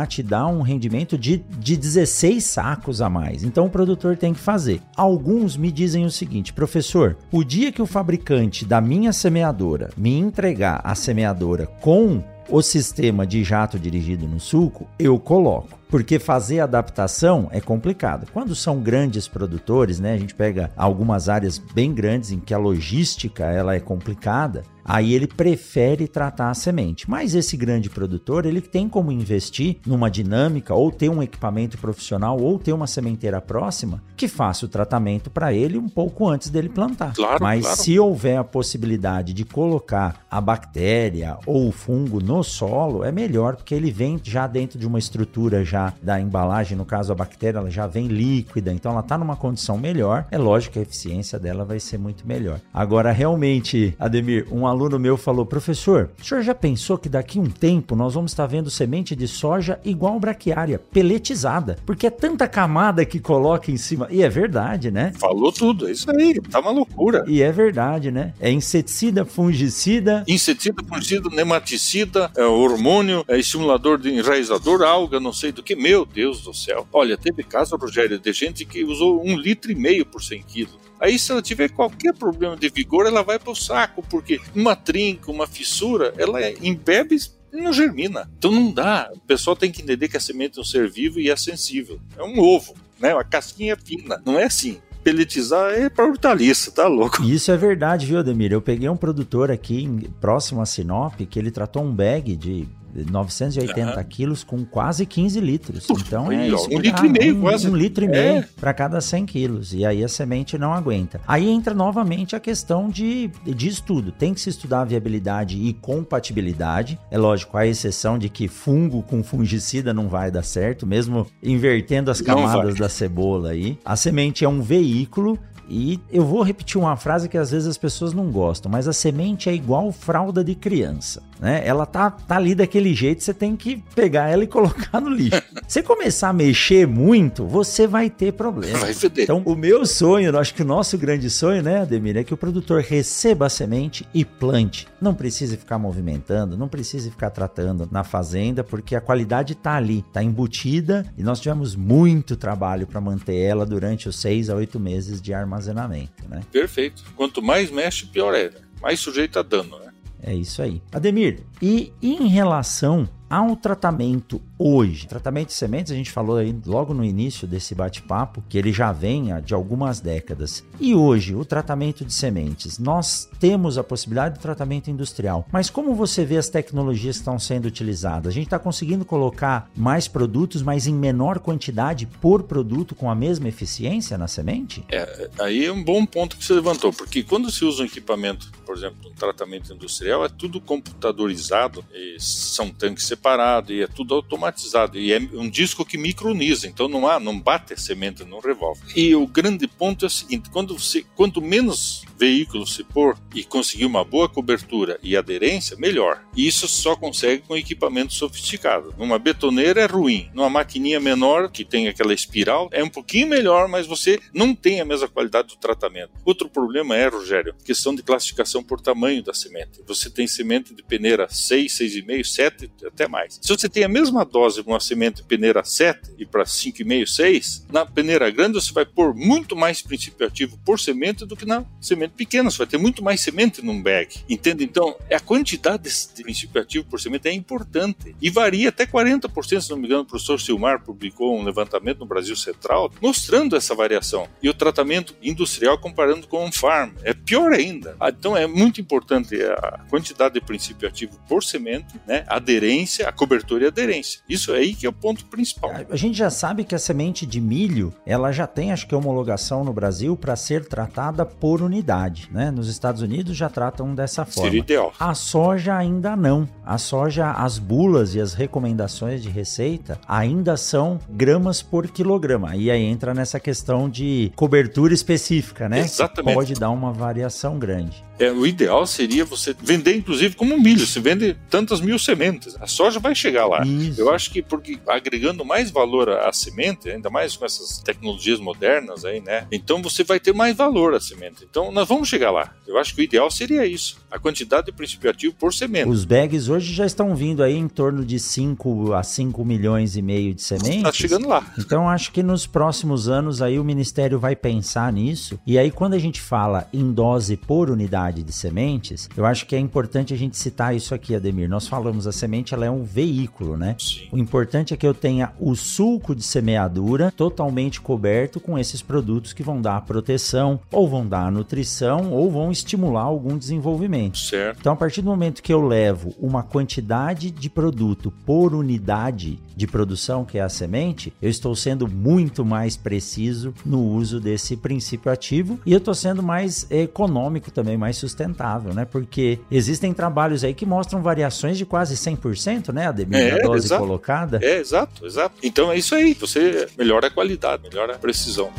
te 0.09 0.23
dá 0.23 0.47
um 0.47 0.63
rendimento 0.63 1.19
de, 1.19 1.39
de 1.59 1.77
16 1.77 2.43
sacos 2.43 3.01
a 3.01 3.09
mais. 3.09 3.45
Então 3.45 3.67
o 3.67 3.71
produtor 3.71 4.17
tem 4.17 4.33
que 4.33 4.41
fazer. 4.41 4.81
Alguns 4.97 5.57
me 5.57 5.71
dizem 5.71 6.05
o 6.05 6.11
seguinte, 6.11 6.53
professor, 6.53 7.17
o 7.31 7.45
dia 7.45 7.71
que 7.71 7.83
o 7.83 7.87
fabricante 7.87 8.65
da 8.65 8.81
minha 8.81 9.13
semeadora 9.13 9.91
me 9.97 10.19
entregar 10.19 10.81
a 10.83 10.95
semeadora 10.95 11.67
com 11.81 12.23
o 12.49 12.63
sistema 12.63 13.27
de 13.27 13.45
jato 13.45 13.79
dirigido 13.79 14.27
no 14.27 14.41
sulco, 14.41 14.89
eu 14.99 15.19
coloco. 15.19 15.78
Porque 15.89 16.19
fazer 16.19 16.61
adaptação 16.61 17.49
é 17.51 17.61
complicado. 17.61 18.27
Quando 18.33 18.55
são 18.55 18.81
grandes 18.81 19.27
produtores, 19.27 19.99
né, 19.99 20.15
a 20.15 20.19
gente 20.19 20.35
pega 20.35 20.71
algumas 20.77 21.29
áreas 21.29 21.59
bem 21.59 21.93
grandes 21.95 22.31
em 22.31 22.39
que 22.39 22.53
a 22.53 22.59
logística 22.59 23.45
ela 23.45 23.75
é 23.75 23.81
complicada, 23.81 24.65
aí 24.89 25.13
ele 25.13 25.27
prefere 25.27 26.09
tratar 26.09 26.49
a 26.49 26.55
semente. 26.55 27.09
Mas 27.09 27.35
esse 27.35 27.57
grande 27.57 27.91
produtor, 27.91 28.47
ele 28.47 28.63
tem 28.63 28.89
como 28.89 29.13
investir 29.13 29.77
numa 29.87 30.11
dinâmica 30.11 30.75
ou 30.75 30.91
ter 30.91 31.11
um 31.11 31.23
equipamento 31.23 31.77
profissional 31.77 32.41
ou 32.41 32.59
ter 32.59 32.73
uma 32.73 32.87
sementeira 32.87 33.41
próxima 33.41 34.03
que 34.17 34.27
faça 34.27 34.65
o 34.65 34.69
tratamento 34.69 35.31
para 35.31 35.53
ele 35.53 35.77
um 35.77 35.89
pouco 35.89 36.27
antes 36.27 36.49
dele 36.49 36.71
plantar. 36.71 37.13
Claro, 37.15 37.39
Mas 37.41 37.63
claro. 37.63 37.81
se 37.81 37.99
houver 37.99 38.39
a 38.39 38.45
possibilidade 38.45 39.35
de 39.35 39.45
colocar 39.45 40.25
a 40.31 40.41
bactéria 40.41 41.39
ou 41.47 41.69
o 41.69 41.73
fungo 41.73 42.21
no 42.21 42.43
solo, 42.43 43.05
é 43.05 43.13
melhor 43.13 43.57
porque 43.57 43.75
ele 43.75 43.91
vem 43.91 44.19
já 44.23 44.47
dentro 44.47 44.79
de 44.79 44.87
uma 44.87 44.99
estrutura 44.99 45.65
já 45.65 45.78
da 46.03 46.21
embalagem, 46.21 46.77
no 46.77 46.85
caso 46.85 47.13
a 47.13 47.15
bactéria, 47.15 47.59
ela 47.59 47.71
já 47.71 47.87
vem 47.87 48.07
líquida, 48.07 48.73
então 48.73 48.93
ela 48.93 49.01
está 49.01 49.17
numa 49.17 49.37
condição 49.37 49.79
melhor. 49.79 50.27
É 50.31 50.39
lógico 50.39 50.75
que 50.75 50.79
a 50.79 50.83
eficiência 50.83 51.39
dela 51.39 51.65
vai 51.65 51.81
ser 51.81 51.99
muito 51.99 52.27
melhor. 52.27 52.61
Agora, 52.73 53.13
realmente, 53.13 53.95
Ademir, 53.99 54.47
um 54.51 54.67
aluno 54.67 54.99
meu 54.99 55.17
falou: 55.17 55.47
professor, 55.47 56.11
o 56.21 56.25
senhor 56.25 56.43
já 56.43 56.55
pensou 56.55 56.99
que 56.99 57.09
daqui 57.09 57.39
a 57.39 57.43
um 57.43 57.51
tempo 57.51 57.95
nós 57.97 58.15
vamos 58.15 58.33
estar 58.33 58.47
vendo 58.47 58.71
semente 58.71 59.15
de 59.15 59.29
soja 59.29 59.79
igual 59.85 60.19
braquiária, 60.19 60.79
peletizada? 60.79 61.79
Porque 61.85 62.07
é 62.07 62.11
tanta 62.11 62.49
camada 62.49 63.05
que 63.05 63.19
coloca 63.19 63.71
em 63.71 63.77
cima. 63.77 64.09
E 64.11 64.23
é 64.23 64.29
verdade, 64.29 64.91
né? 64.91 65.13
Falou 65.19 65.53
tudo, 65.53 65.89
é 65.89 65.93
isso 65.93 66.11
aí, 66.11 66.35
tá 66.51 66.61
uma 66.61 66.71
loucura. 66.71 67.25
E 67.27 67.43
é 67.43 67.53
verdade, 67.53 68.11
né? 68.11 68.33
É 68.41 68.51
inseticida, 68.51 69.25
fungicida. 69.25 70.25
Inseticida, 70.27 70.83
fungicida, 70.85 71.29
nematicida, 71.31 72.31
é, 72.37 72.45
hormônio, 72.45 73.25
é, 73.29 73.39
estimulador 73.39 73.99
de 73.99 74.11
enraizador, 74.11 74.83
alga, 74.83 75.21
não 75.21 75.33
sei 75.33 75.53
do 75.53 75.63
que. 75.63 75.68
Meu 75.75 76.05
Deus 76.05 76.43
do 76.43 76.55
céu. 76.55 76.87
Olha, 76.93 77.17
teve 77.17 77.43
caso, 77.43 77.77
Rogério, 77.77 78.19
de 78.19 78.33
gente 78.33 78.65
que 78.65 78.85
usou 78.85 79.25
um 79.25 79.37
litro 79.37 79.71
e 79.73 79.75
meio 79.75 80.05
por 80.07 80.23
100 80.23 80.43
quilos. 80.43 80.79
Aí, 81.01 81.19
se 81.19 81.31
ela 81.31 81.41
tiver 81.41 81.71
qualquer 81.71 82.13
problema 82.13 82.57
de 82.57 82.69
vigor, 82.69 83.07
ela 83.07 83.23
vai 83.23 83.39
para 83.39 83.53
o 83.53 83.57
saco, 83.57 84.03
porque 84.09 84.41
uma 84.55 84.75
trinca, 84.75 85.31
uma 85.31 85.47
fissura, 85.47 86.13
ela 86.17 86.41
é, 86.41 86.55
embebe 86.61 87.17
e 87.53 87.61
não 87.61 87.73
germina. 87.73 88.29
Então 88.37 88.51
não 88.51 88.73
dá. 88.73 89.11
O 89.15 89.21
pessoal 89.21 89.57
tem 89.57 89.71
que 89.71 89.83
entender 89.83 90.09
que 90.09 90.17
a 90.17 90.21
semente 90.21 90.59
é 90.59 90.61
um 90.61 90.65
ser 90.65 90.91
vivo 90.91 91.21
e 91.21 91.31
é 91.31 91.37
sensível. 91.37 92.01
É 92.17 92.23
um 92.23 92.39
ovo, 92.39 92.75
né? 92.99 93.15
Uma 93.15 93.25
casquinha 93.25 93.77
fina. 93.77 94.21
Não 94.25 94.39
é 94.39 94.45
assim. 94.45 94.79
Peletizar 95.03 95.73
é 95.73 95.89
para 95.89 96.07
hortaliça, 96.07 96.71
tá 96.71 96.87
louco? 96.87 97.23
Isso 97.23 97.51
é 97.51 97.57
verdade, 97.57 98.05
viu, 98.05 98.19
Ademir? 98.19 98.53
Eu 98.53 98.61
peguei 98.61 98.89
um 98.89 98.97
produtor 98.97 99.51
aqui 99.51 99.89
próximo 100.21 100.61
a 100.61 100.67
Sinop 100.67 101.15
que 101.21 101.39
ele 101.39 101.51
tratou 101.51 101.83
um 101.83 101.95
bag 101.95 102.37
de 102.37 102.69
980 102.95 103.91
Aham. 103.93 104.05
quilos 104.05 104.43
com 104.45 104.65
quase 104.65 105.05
15 105.07 105.41
litros. 105.41 105.87
Então 105.91 106.31
é 106.33 106.49
isso. 106.49 106.69
um 106.71 106.79
litro 106.79 107.07
e 107.07 107.09
meio 107.09 107.37
um, 107.37 107.41
quase. 107.41 107.69
Um 107.71 107.77
litro 107.77 108.05
e 108.05 108.09
É. 108.09 108.11
meio 108.33 108.45
para 108.61 108.73
cada 108.75 109.01
100 109.01 109.27
quilos. 109.27 109.73
E 109.75 109.85
aí 109.85 110.03
a 110.03 110.09
semente 110.09 110.57
não 110.59 110.73
aguenta. 110.73 111.21
Aí 111.27 111.49
entra 111.49 111.75
novamente 111.75 112.35
a 112.35 112.41
questão 112.41 112.89
de, 112.89 113.31
de 113.45 113.69
estudo. 113.69 114.11
Tem 114.13 114.33
que 114.35 114.41
se 114.41 114.51
estudar 114.51 114.81
a 114.83 114.85
viabilidade 114.85 115.57
e 115.57 115.73
compatibilidade. 115.75 116.99
É 117.11 117.19
lógico, 117.19 117.57
a 117.57 117.67
exceção 117.67 118.19
de 118.19 118.29
que 118.29 118.49
fungo 118.49 119.03
com 119.03 119.23
fungicida 119.23 119.93
não 119.95 120.09
vai 120.09 120.31
dar 120.31 120.43
certo, 120.43 120.87
mesmo 120.87 121.27
invertendo 121.43 122.11
as 122.11 122.21
camadas 122.21 122.75
da 122.77 122.89
cebola 122.89 123.51
aí. 123.51 123.79
A 123.85 123.97
semente 123.97 124.45
é 124.45 124.49
um 124.49 124.61
veículo 124.61 125.39
e 125.71 126.01
eu 126.11 126.25
vou 126.25 126.43
repetir 126.43 126.81
uma 126.81 126.97
frase 126.97 127.29
que 127.29 127.37
às 127.37 127.51
vezes 127.51 127.69
as 127.69 127.77
pessoas 127.77 128.15
não 128.15 128.31
gostam, 128.31 128.71
mas 128.73 128.89
a 128.89 128.93
semente 128.93 129.51
é 129.51 129.55
igual 129.55 129.93
fralda 129.93 130.43
de 130.43 130.55
criança, 130.55 131.23
né? 131.41 131.63
Ela 131.65 131.87
tá, 131.87 132.11
tá 132.11 132.37
ali 132.37 132.55
daquele 132.55 132.95
jeito, 132.95 133.23
você 133.23 133.35
tem 133.35 133.57
que 133.57 133.83
pegar 133.95 134.29
ela 134.29 134.45
e 134.45 134.47
colocar 134.47 135.01
no 135.01 135.11
lixo. 135.11 135.43
Você 135.69 135.83
começar 135.83 136.31
a 136.31 136.33
mexer 136.33 136.87
muito, 136.87 137.47
você 137.47 137.87
vai 137.87 138.09
ter 138.09 138.33
problema. 138.33 138.79
Vai 138.79 138.95
feder. 138.95 139.25
Então, 139.25 139.43
o 139.45 139.55
meu 139.55 139.85
sonho, 139.85 140.37
acho 140.39 140.55
que 140.55 140.63
o 140.63 140.65
nosso 140.65 140.97
grande 140.97 141.29
sonho, 141.29 141.63
né, 141.63 141.83
Ademir, 141.83 142.17
é 142.17 142.25
que 142.25 142.33
o 142.33 142.39
produtor 142.39 142.81
receba 142.81 143.47
a 143.47 143.51
semente 143.51 144.09
e 144.15 144.25
plante. 144.25 144.87
Não 144.99 145.15
precise 145.15 145.59
ficar 145.59 145.79
movimentando, 145.79 146.57
não 146.57 146.69
precise 146.69 147.11
ficar 147.11 147.29
tratando 147.29 147.87
na 147.93 148.03
fazenda, 148.03 148.65
porque 148.65 148.97
a 148.97 149.01
qualidade 149.01 149.55
tá 149.55 149.75
ali, 149.75 150.03
tá 150.11 150.23
embutida 150.23 151.05
e 151.19 151.23
nós 151.23 151.39
tivemos 151.39 151.77
muito 151.77 152.35
trabalho 152.35 152.87
para 152.87 153.01
manter 153.01 153.37
ela 153.37 153.67
durante 153.67 154.09
os 154.09 154.19
seis 154.19 154.49
a 154.49 154.55
oito 154.55 154.81
meses 154.81 155.21
de 155.21 155.35
armazenamento, 155.35 156.27
né? 156.29 156.41
Perfeito. 156.51 157.03
Quanto 157.15 157.43
mais 157.43 157.71
mexe, 157.71 158.07
pior 158.07 158.35
é. 158.35 158.51
Mais 158.81 159.01
sujeito 159.01 159.39
a 159.39 159.43
dano, 159.43 159.79
né? 159.81 159.88
É 160.23 160.35
isso 160.35 160.63
aí. 160.63 160.83
Ademir, 160.93 161.41
e 161.63 161.93
em 162.03 162.27
relação 162.29 163.09
ao 163.29 163.57
tratamento 163.57 164.41
hoje, 164.59 165.07
tratamento 165.07 165.49
de 165.49 165.55
sementes, 165.55 165.93
a 165.93 165.95
gente 165.95 166.11
falou 166.11 166.37
aí 166.37 166.55
logo 166.67 166.93
no 166.93 167.05
início 167.05 167.47
desse 167.47 167.75
bate-papo 167.75 168.43
que 168.49 168.59
ele 168.59 168.73
já 168.73 168.91
vem 168.91 169.41
de 169.43 169.55
algumas 169.55 170.01
décadas. 170.01 170.65
E 170.81 170.95
hoje, 170.95 171.35
o 171.35 171.45
tratamento 171.45 172.05
de 172.05 172.13
sementes, 172.13 172.79
nós 172.79 173.29
temos 173.39 173.79
a 173.79 173.85
possibilidade 173.85 174.35
de 174.35 174.41
tratamento 174.41 174.91
industrial, 174.91 175.47
mas 175.53 175.71
como 175.71 175.95
você 175.95 176.25
vê 176.25 176.37
as 176.37 176.49
tecnologias 176.49 177.17
que 177.17 177.21
estão 177.21 177.39
sendo 177.39 177.67
utilizadas? 177.67 178.33
A 178.33 178.35
gente 178.35 178.47
está 178.47 178.59
conseguindo 178.59 179.05
colocar 179.05 179.71
mais 179.77 180.09
produtos, 180.09 180.63
mas 180.63 180.87
em 180.87 180.95
menor 180.95 181.39
quantidade 181.39 182.07
por 182.21 182.43
produto 182.43 182.95
com 182.95 183.11
a 183.11 183.15
mesma 183.15 183.49
eficiência 183.49 184.19
na 184.19 184.27
semente? 184.27 184.85
É, 184.91 185.31
aí 185.39 185.67
é 185.67 185.73
um 185.73 185.85
bom 185.85 186.05
ponto 186.05 186.37
que 186.37 186.45
você 186.45 186.55
levantou, 186.55 186.93
porque 186.93 187.23
quando 187.23 187.51
se 187.51 187.65
usa 187.65 187.83
um 187.83 187.87
equipamento, 187.87 188.51
por 188.67 188.77
exemplo, 188.77 189.11
um 189.11 189.15
tratamento 189.15 189.73
industrial, 189.73 190.25
é 190.25 190.29
tudo 190.29 190.61
computadorizado, 190.61 191.85
são 192.19 192.71
tanques 192.71 193.07
separados 193.07 193.71
e 193.71 193.83
é 193.83 193.87
tudo 193.87 194.15
automatizado 194.15 194.48
e 194.95 195.13
é 195.13 195.19
um 195.35 195.49
disco 195.49 195.85
que 195.85 195.99
microniza, 195.99 196.67
então 196.67 196.89
não 196.89 197.07
há, 197.07 197.19
não 197.19 197.39
bate 197.39 197.75
a 197.75 197.77
semente, 197.77 198.25
não 198.25 198.41
revolve. 198.41 198.81
E 198.95 199.15
o 199.15 199.27
grande 199.27 199.67
ponto 199.67 200.05
é 200.05 200.09
o 200.09 200.11
seguinte: 200.11 200.51
quando 200.51 200.79
você, 200.79 201.05
quanto 201.15 201.41
menos 201.41 202.05
veículos 202.19 202.75
se 202.75 202.83
pôr 202.83 203.17
e 203.35 203.45
conseguir 203.45 203.85
uma 203.85 204.05
boa 204.05 204.29
cobertura 204.29 204.99
e 205.03 205.17
aderência, 205.17 205.77
melhor. 205.77 206.23
E 206.37 206.47
isso 206.47 206.67
só 206.67 206.97
consegue 206.97 207.43
com 207.47 207.57
equipamento 207.57 208.13
sofisticado. 208.13 208.95
Numa 208.99 209.19
betoneira 209.19 209.81
é 209.81 209.87
ruim, 209.87 210.29
numa 210.35 210.51
maquininha 210.51 210.99
menor 210.99 211.51
que 211.51 211.65
tem 211.65 211.89
aquela 211.89 212.13
espiral 212.13 212.69
é 212.73 212.83
um 212.83 212.89
pouquinho 212.89 213.29
melhor, 213.29 213.69
mas 213.69 213.87
você 213.87 214.19
não 214.33 214.55
tem 214.55 214.81
a 214.81 214.85
mesma 214.85 215.09
qualidade 215.09 215.49
do 215.49 215.57
tratamento. 215.57 216.11
Outro 216.25 216.49
problema 216.49 216.97
é, 216.97 217.07
Rogério, 217.09 217.55
questão 217.65 217.95
de 217.95 218.03
classificação 218.03 218.63
por 218.63 218.81
tamanho 218.81 219.23
da 219.23 219.33
semente. 219.33 219.81
Você 219.87 220.11
tem 220.11 220.27
semente 220.27 220.75
de 220.75 220.83
peneira 220.83 221.29
6, 221.29 221.73
6,5, 221.73 222.25
7, 222.25 222.71
até 222.87 223.07
mais. 223.07 223.39
Se 223.41 223.49
você 223.49 223.69
tem 223.69 223.85
a 223.85 223.89
mesma 223.89 224.25
dose 224.25 224.38
com 224.65 224.73
uma 224.73 224.81
semente 224.81 225.23
peneira 225.23 225.65
7 225.65 226.15
e 226.19 226.25
para 226.27 226.45
5,5, 226.45 227.07
6, 227.07 227.67
na 227.73 227.85
peneira 227.85 228.31
grande 228.31 228.55
você 228.55 228.73
vai 228.73 228.87
pôr 228.87 229.15
muito 229.15 229.57
mais 229.57 229.83
princípio 229.83 230.27
ativo 230.27 230.59
por 230.65 230.79
semente 230.79 231.27
do 231.27 231.37
que 231.37 231.45
na 231.45 231.65
semente 231.81 232.15
pequena. 232.15 232.51
Você 232.51 232.59
vai 232.59 232.67
ter 232.67 232.79
muito 232.79 233.03
mais 233.03 233.21
semente 233.21 233.65
num 233.65 233.83
bag. 233.83 234.17
Entende? 234.29 234.65
Então, 234.65 234.97
a 235.11 235.21
quantidade 235.21 235.85
de 236.15 236.23
princípio 236.23 236.61
ativo 236.61 236.85
por 236.87 237.01
semente 237.01 237.29
é 237.29 237.33
importante. 237.33 238.15
E 238.21 238.31
varia 238.31 238.69
até 238.69 238.87
40%, 238.87 239.61
se 239.61 239.71
não 239.71 239.77
me 239.77 239.87
engano, 239.87 240.03
o 240.03 240.07
professor 240.07 240.41
Silmar 240.41 240.83
publicou 240.83 241.39
um 241.39 241.45
levantamento 241.45 242.01
no 242.01 242.07
Brasil 242.07 242.37
Central 242.37 242.93
mostrando 243.01 243.57
essa 243.57 243.75
variação. 243.75 244.29
E 244.43 244.49
o 244.49 244.55
tratamento 244.55 245.15
industrial 245.23 245.79
comparando 245.79 246.27
com 246.27 246.45
um 246.45 246.53
farm. 246.53 246.93
É 247.03 247.13
pior 247.13 247.53
ainda. 247.53 247.97
Ah, 248.01 248.11
Então, 248.11 248.37
é 248.37 248.47
muito 248.47 248.81
importante 248.81 249.35
a 249.43 249.85
quantidade 249.89 250.35
de 250.35 250.41
princípio 250.41 250.89
ativo 250.89 251.19
por 251.29 251.43
semente, 251.43 252.01
né? 252.07 252.25
a 252.27 252.37
aderência, 252.37 253.09
a 253.09 253.13
cobertura 253.13 253.65
e 253.65 253.67
a 253.67 253.69
aderência. 253.69 254.21
Isso 254.29 254.53
aí 254.53 254.75
que 254.75 254.87
é 254.87 254.89
o 254.89 254.93
ponto 254.93 255.25
principal. 255.27 255.73
A 255.91 255.97
gente 255.97 256.17
já 256.17 256.31
sabe 256.31 256.65
que 256.65 256.75
a 256.75 256.79
semente 256.79 257.25
de 257.25 257.41
milho, 257.41 257.93
ela 258.05 258.31
já 258.31 258.47
tem, 258.47 258.73
acho 258.73 258.87
que, 258.87 258.95
homologação 258.95 259.65
no 259.65 259.73
Brasil 259.73 260.17
para 260.17 260.37
ser 260.37 260.67
tratada 260.67 261.25
por 261.25 261.63
unidade, 261.63 262.29
né? 262.31 262.51
Nos 262.51 262.69
Estados 262.69 263.03
Unidos 263.03 263.37
já 263.37 263.49
tratam 263.49 263.95
dessa 263.95 264.25
forma. 264.25 264.51
Seria 264.51 264.61
ideal. 264.61 264.93
A 264.99 265.15
soja 265.15 265.77
ainda 265.77 266.15
não. 266.17 266.49
A 266.65 266.79
soja, 266.79 267.31
as 267.33 267.59
bulas 267.59 268.15
e 268.15 268.21
as 268.21 268.35
recomendações 268.35 269.23
de 269.23 269.29
receita 269.29 269.99
ainda 270.07 270.57
são 270.57 271.01
gramas 271.09 271.63
por 271.63 271.89
quilograma. 271.89 272.57
E 272.57 272.71
aí 272.71 272.83
entra 272.83 273.15
nessa 273.15 273.41
questão 273.41 273.89
de 273.89 274.33
cobertura 274.37 274.93
específica, 274.93 275.69
né? 275.69 275.81
Exatamente. 275.81 276.35
Pode 276.35 276.55
dar 276.55 276.71
uma 276.71 276.93
variação 276.93 277.59
grande. 277.59 278.08
É, 278.19 278.33
o 278.33 278.47
ideal 278.47 278.87
seria 278.87 279.25
você 279.25 279.55
vender, 279.61 279.97
inclusive, 279.97 280.35
como 280.35 280.61
milho. 280.61 280.87
Você 280.87 281.01
vende 281.01 281.37
tantas 281.49 281.81
mil 281.81 281.99
sementes. 281.99 282.57
A 282.61 282.67
soja 282.67 282.99
vai 282.99 283.15
chegar 283.15 283.47
lá. 283.47 283.65
Isso. 283.65 284.01
Eu 284.01 284.13
acho 284.13 284.31
que 284.31 284.43
porque 284.43 284.79
agregando 284.87 285.45
mais 285.45 285.71
valor 285.71 286.09
à 286.11 286.33
semente, 286.33 286.91
ainda 286.91 287.09
mais 287.09 287.37
com 287.37 287.45
essas 287.45 287.79
tecnologias 287.79 288.41
modernas 288.41 289.05
aí, 289.05 289.21
né? 289.21 289.47
Então 289.53 289.81
você 289.81 290.03
vai 290.03 290.19
ter 290.19 290.35
mais 290.35 290.57
valor 290.57 290.95
à 290.95 291.01
semente. 291.01 291.47
Então 291.49 291.71
nós 291.71 291.87
vamos 291.89 292.09
chegar 292.09 292.31
lá. 292.31 292.53
Eu 292.67 292.79
acho 292.79 292.95
que 292.95 293.01
o 293.01 293.05
ideal 293.05 293.31
seria 293.31 293.65
isso. 293.65 293.99
A 294.11 294.19
quantidade 294.19 294.67
de 294.67 294.73
princípio 294.73 295.11
ativo 295.11 295.35
por 295.35 295.55
semente. 295.55 295.89
Os 295.89 296.05
bags 296.05 296.49
hoje 296.49 296.75
já 296.75 296.87
estão 296.87 297.15
vindo 297.15 297.43
aí 297.43 297.57
em 297.57 297.69
torno 297.69 298.05
de 298.05 298.19
5 298.19 298.93
a 298.95 299.03
5 299.03 299.45
milhões 299.45 299.97
e 299.97 300.03
meio 300.03 300.35
de 300.35 300.43
sementes. 300.43 300.83
Tá 300.83 300.93
chegando 300.93 301.29
lá. 301.29 301.47
Então 301.59 301.89
acho 301.89 302.11
que 302.11 302.23
nos 302.23 302.47
próximos 302.47 303.09
anos 303.09 303.41
aí 303.41 303.59
o 303.59 303.65
Ministério 303.65 304.19
vai 304.19 304.35
pensar 304.35 304.93
nisso. 304.93 305.39
E 305.47 305.59
aí 305.59 305.71
quando 305.71 305.95
a 305.95 305.99
gente 305.99 306.21
fala 306.21 306.69
em 306.73 306.93
dose 306.93 307.37
por 307.37 307.71
unidade 307.71 308.08
de 308.13 308.33
sementes, 308.33 309.09
eu 309.17 309.25
acho 309.25 309.47
que 309.47 309.55
é 309.55 309.59
importante 309.59 310.13
a 310.13 310.17
gente 310.17 310.37
citar 310.37 310.75
isso 310.75 310.95
aqui, 310.95 311.15
Ademir. 311.15 311.49
Nós 311.49 311.67
falamos 311.67 312.07
a 312.07 312.13
semente 312.13 312.55
ela 312.55 312.67
é 312.67 312.71
um 312.71 312.85
veículo, 312.85 313.57
né? 313.57 313.77
Sim. 313.79 314.09
O 314.13 314.19
importante 314.19 314.75
é 314.75 314.77
que 314.77 314.87
eu 314.87 314.95
tenha 314.95 315.33
o 315.39 315.55
sulco 315.55 316.15
de 316.15 316.23
semeadura 316.23 317.13
totalmente 317.13 317.81
coberto 317.81 318.41
com 318.41 318.59
esses 318.59 318.83
produtos 318.83 319.33
que 319.33 319.43
vão 319.43 319.61
dar 319.61 319.77
a 319.77 319.81
proteção, 319.81 320.61
ou 320.73 320.89
vão 320.89 321.07
dar 321.07 321.27
a 321.27 321.31
nutrição, 321.31 322.13
ou 322.13 322.31
vão 322.31 322.51
estimular 322.51 323.03
algum 323.03 323.37
desenvolvimento. 323.37 324.19
Certo. 324.19 324.59
Então, 324.61 324.73
a 324.73 324.77
partir 324.77 325.03
do 325.03 325.11
momento 325.11 325.43
que 325.43 325.53
eu 325.53 325.67
levo 325.67 326.15
uma 326.19 326.43
quantidade 326.43 327.31
de 327.31 327.51
produto 327.51 328.13
por 328.25 328.55
unidade 328.55 329.39
de 329.57 329.67
produção, 329.67 330.25
que 330.25 330.39
é 330.39 330.43
a 330.43 330.49
semente, 330.49 331.13
eu 331.21 331.29
estou 331.29 331.55
sendo 331.55 331.89
muito 331.89 332.45
mais 332.45 332.77
preciso 332.77 333.53
no 333.67 333.83
uso 333.83 334.21
desse 334.21 334.57
princípio 334.57 335.11
ativo 335.11 335.59
e 335.67 335.73
eu 335.73 335.79
estou 335.79 335.95
sendo 335.95 336.23
mais 336.23 336.67
econômico 336.71 337.51
também, 337.51 337.77
mais 337.77 337.97
sustentável, 337.99 338.73
né? 338.73 338.85
Porque 338.85 339.39
existem 339.51 339.93
trabalhos 339.93 340.45
aí 340.45 340.55
que 340.55 340.65
mostram 340.67 341.03
variações 341.03 341.59
de 341.59 341.67
quase 341.67 341.97
100%, 341.97 342.73
né, 342.73 342.87
Ademir, 342.87 343.19
É, 343.19 343.37
da 343.39 343.43
dose 343.43 343.67
exato. 343.67 343.83
colocada. 343.83 344.39
É, 344.43 344.59
exato, 344.59 345.05
exato. 345.07 345.35
Então 345.43 345.71
é 345.71 345.77
isso 345.77 345.95
aí. 345.95 346.15
Você 346.15 346.69
melhora 346.79 347.09
a 347.09 347.11
qualidade, 347.11 347.63
melhora 347.63 347.95
a 347.95 347.99
precisão. 347.99 348.51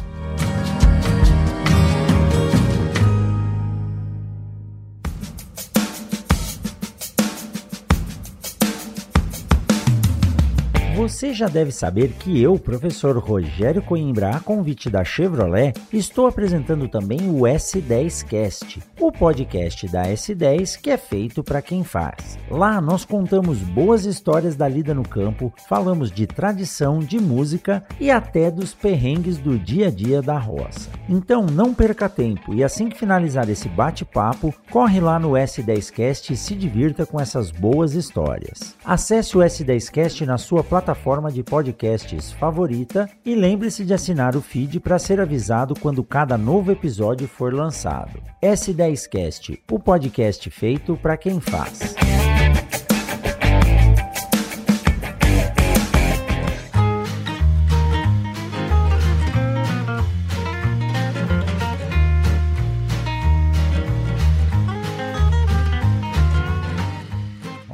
Você 11.09 11.33
já 11.33 11.47
deve 11.47 11.71
saber 11.71 12.09
que 12.19 12.39
eu, 12.39 12.59
professor 12.59 13.17
Rogério 13.17 13.81
Coimbra, 13.81 14.29
a 14.29 14.39
convite 14.39 14.91
da 14.91 15.03
Chevrolet, 15.03 15.73
estou 15.91 16.27
apresentando 16.27 16.87
também 16.87 17.31
o 17.31 17.41
S10Cast, 17.41 18.79
o 18.99 19.11
podcast 19.11 19.87
da 19.87 20.03
S10 20.03 20.79
que 20.79 20.91
é 20.91 20.97
feito 20.97 21.43
para 21.43 21.63
quem 21.63 21.83
faz. 21.83 22.37
Lá 22.47 22.79
nós 22.79 23.05
contamos 23.05 23.57
boas 23.57 24.05
histórias 24.05 24.55
da 24.55 24.67
lida 24.67 24.93
no 24.93 25.01
campo, 25.01 25.51
falamos 25.67 26.11
de 26.11 26.27
tradição, 26.27 26.99
de 26.99 27.19
música 27.19 27.83
e 27.99 28.11
até 28.11 28.51
dos 28.51 28.75
perrengues 28.75 29.39
do 29.39 29.57
dia 29.57 29.87
a 29.87 29.91
dia 29.91 30.21
da 30.21 30.37
roça. 30.37 30.91
Então 31.09 31.47
não 31.47 31.73
perca 31.73 32.07
tempo 32.07 32.53
e 32.53 32.63
assim 32.63 32.87
que 32.87 32.99
finalizar 32.99 33.49
esse 33.49 33.67
bate-papo, 33.67 34.53
corre 34.69 34.99
lá 34.99 35.17
no 35.17 35.31
S10Cast 35.31 36.29
e 36.29 36.37
se 36.37 36.53
divirta 36.53 37.03
com 37.03 37.19
essas 37.19 37.49
boas 37.49 37.95
histórias. 37.95 38.75
Acesse 38.85 39.35
o 39.35 39.41
S10Cast 39.41 40.23
na 40.27 40.37
sua 40.37 40.63
plataforma 40.63 40.98
de 41.31 41.43
podcasts 41.43 42.31
favorita 42.31 43.09
e 43.25 43.33
lembre-se 43.33 43.85
de 43.85 43.93
assinar 43.93 44.35
o 44.35 44.41
feed 44.41 44.79
para 44.79 44.99
ser 44.99 45.19
avisado 45.19 45.73
quando 45.79 46.03
cada 46.03 46.37
novo 46.37 46.71
episódio 46.71 47.27
for 47.27 47.53
lançado. 47.53 48.21
S10Cast, 48.43 49.59
o 49.71 49.79
podcast 49.79 50.49
feito 50.49 50.95
para 50.97 51.17
quem 51.17 51.39
faz. 51.39 51.95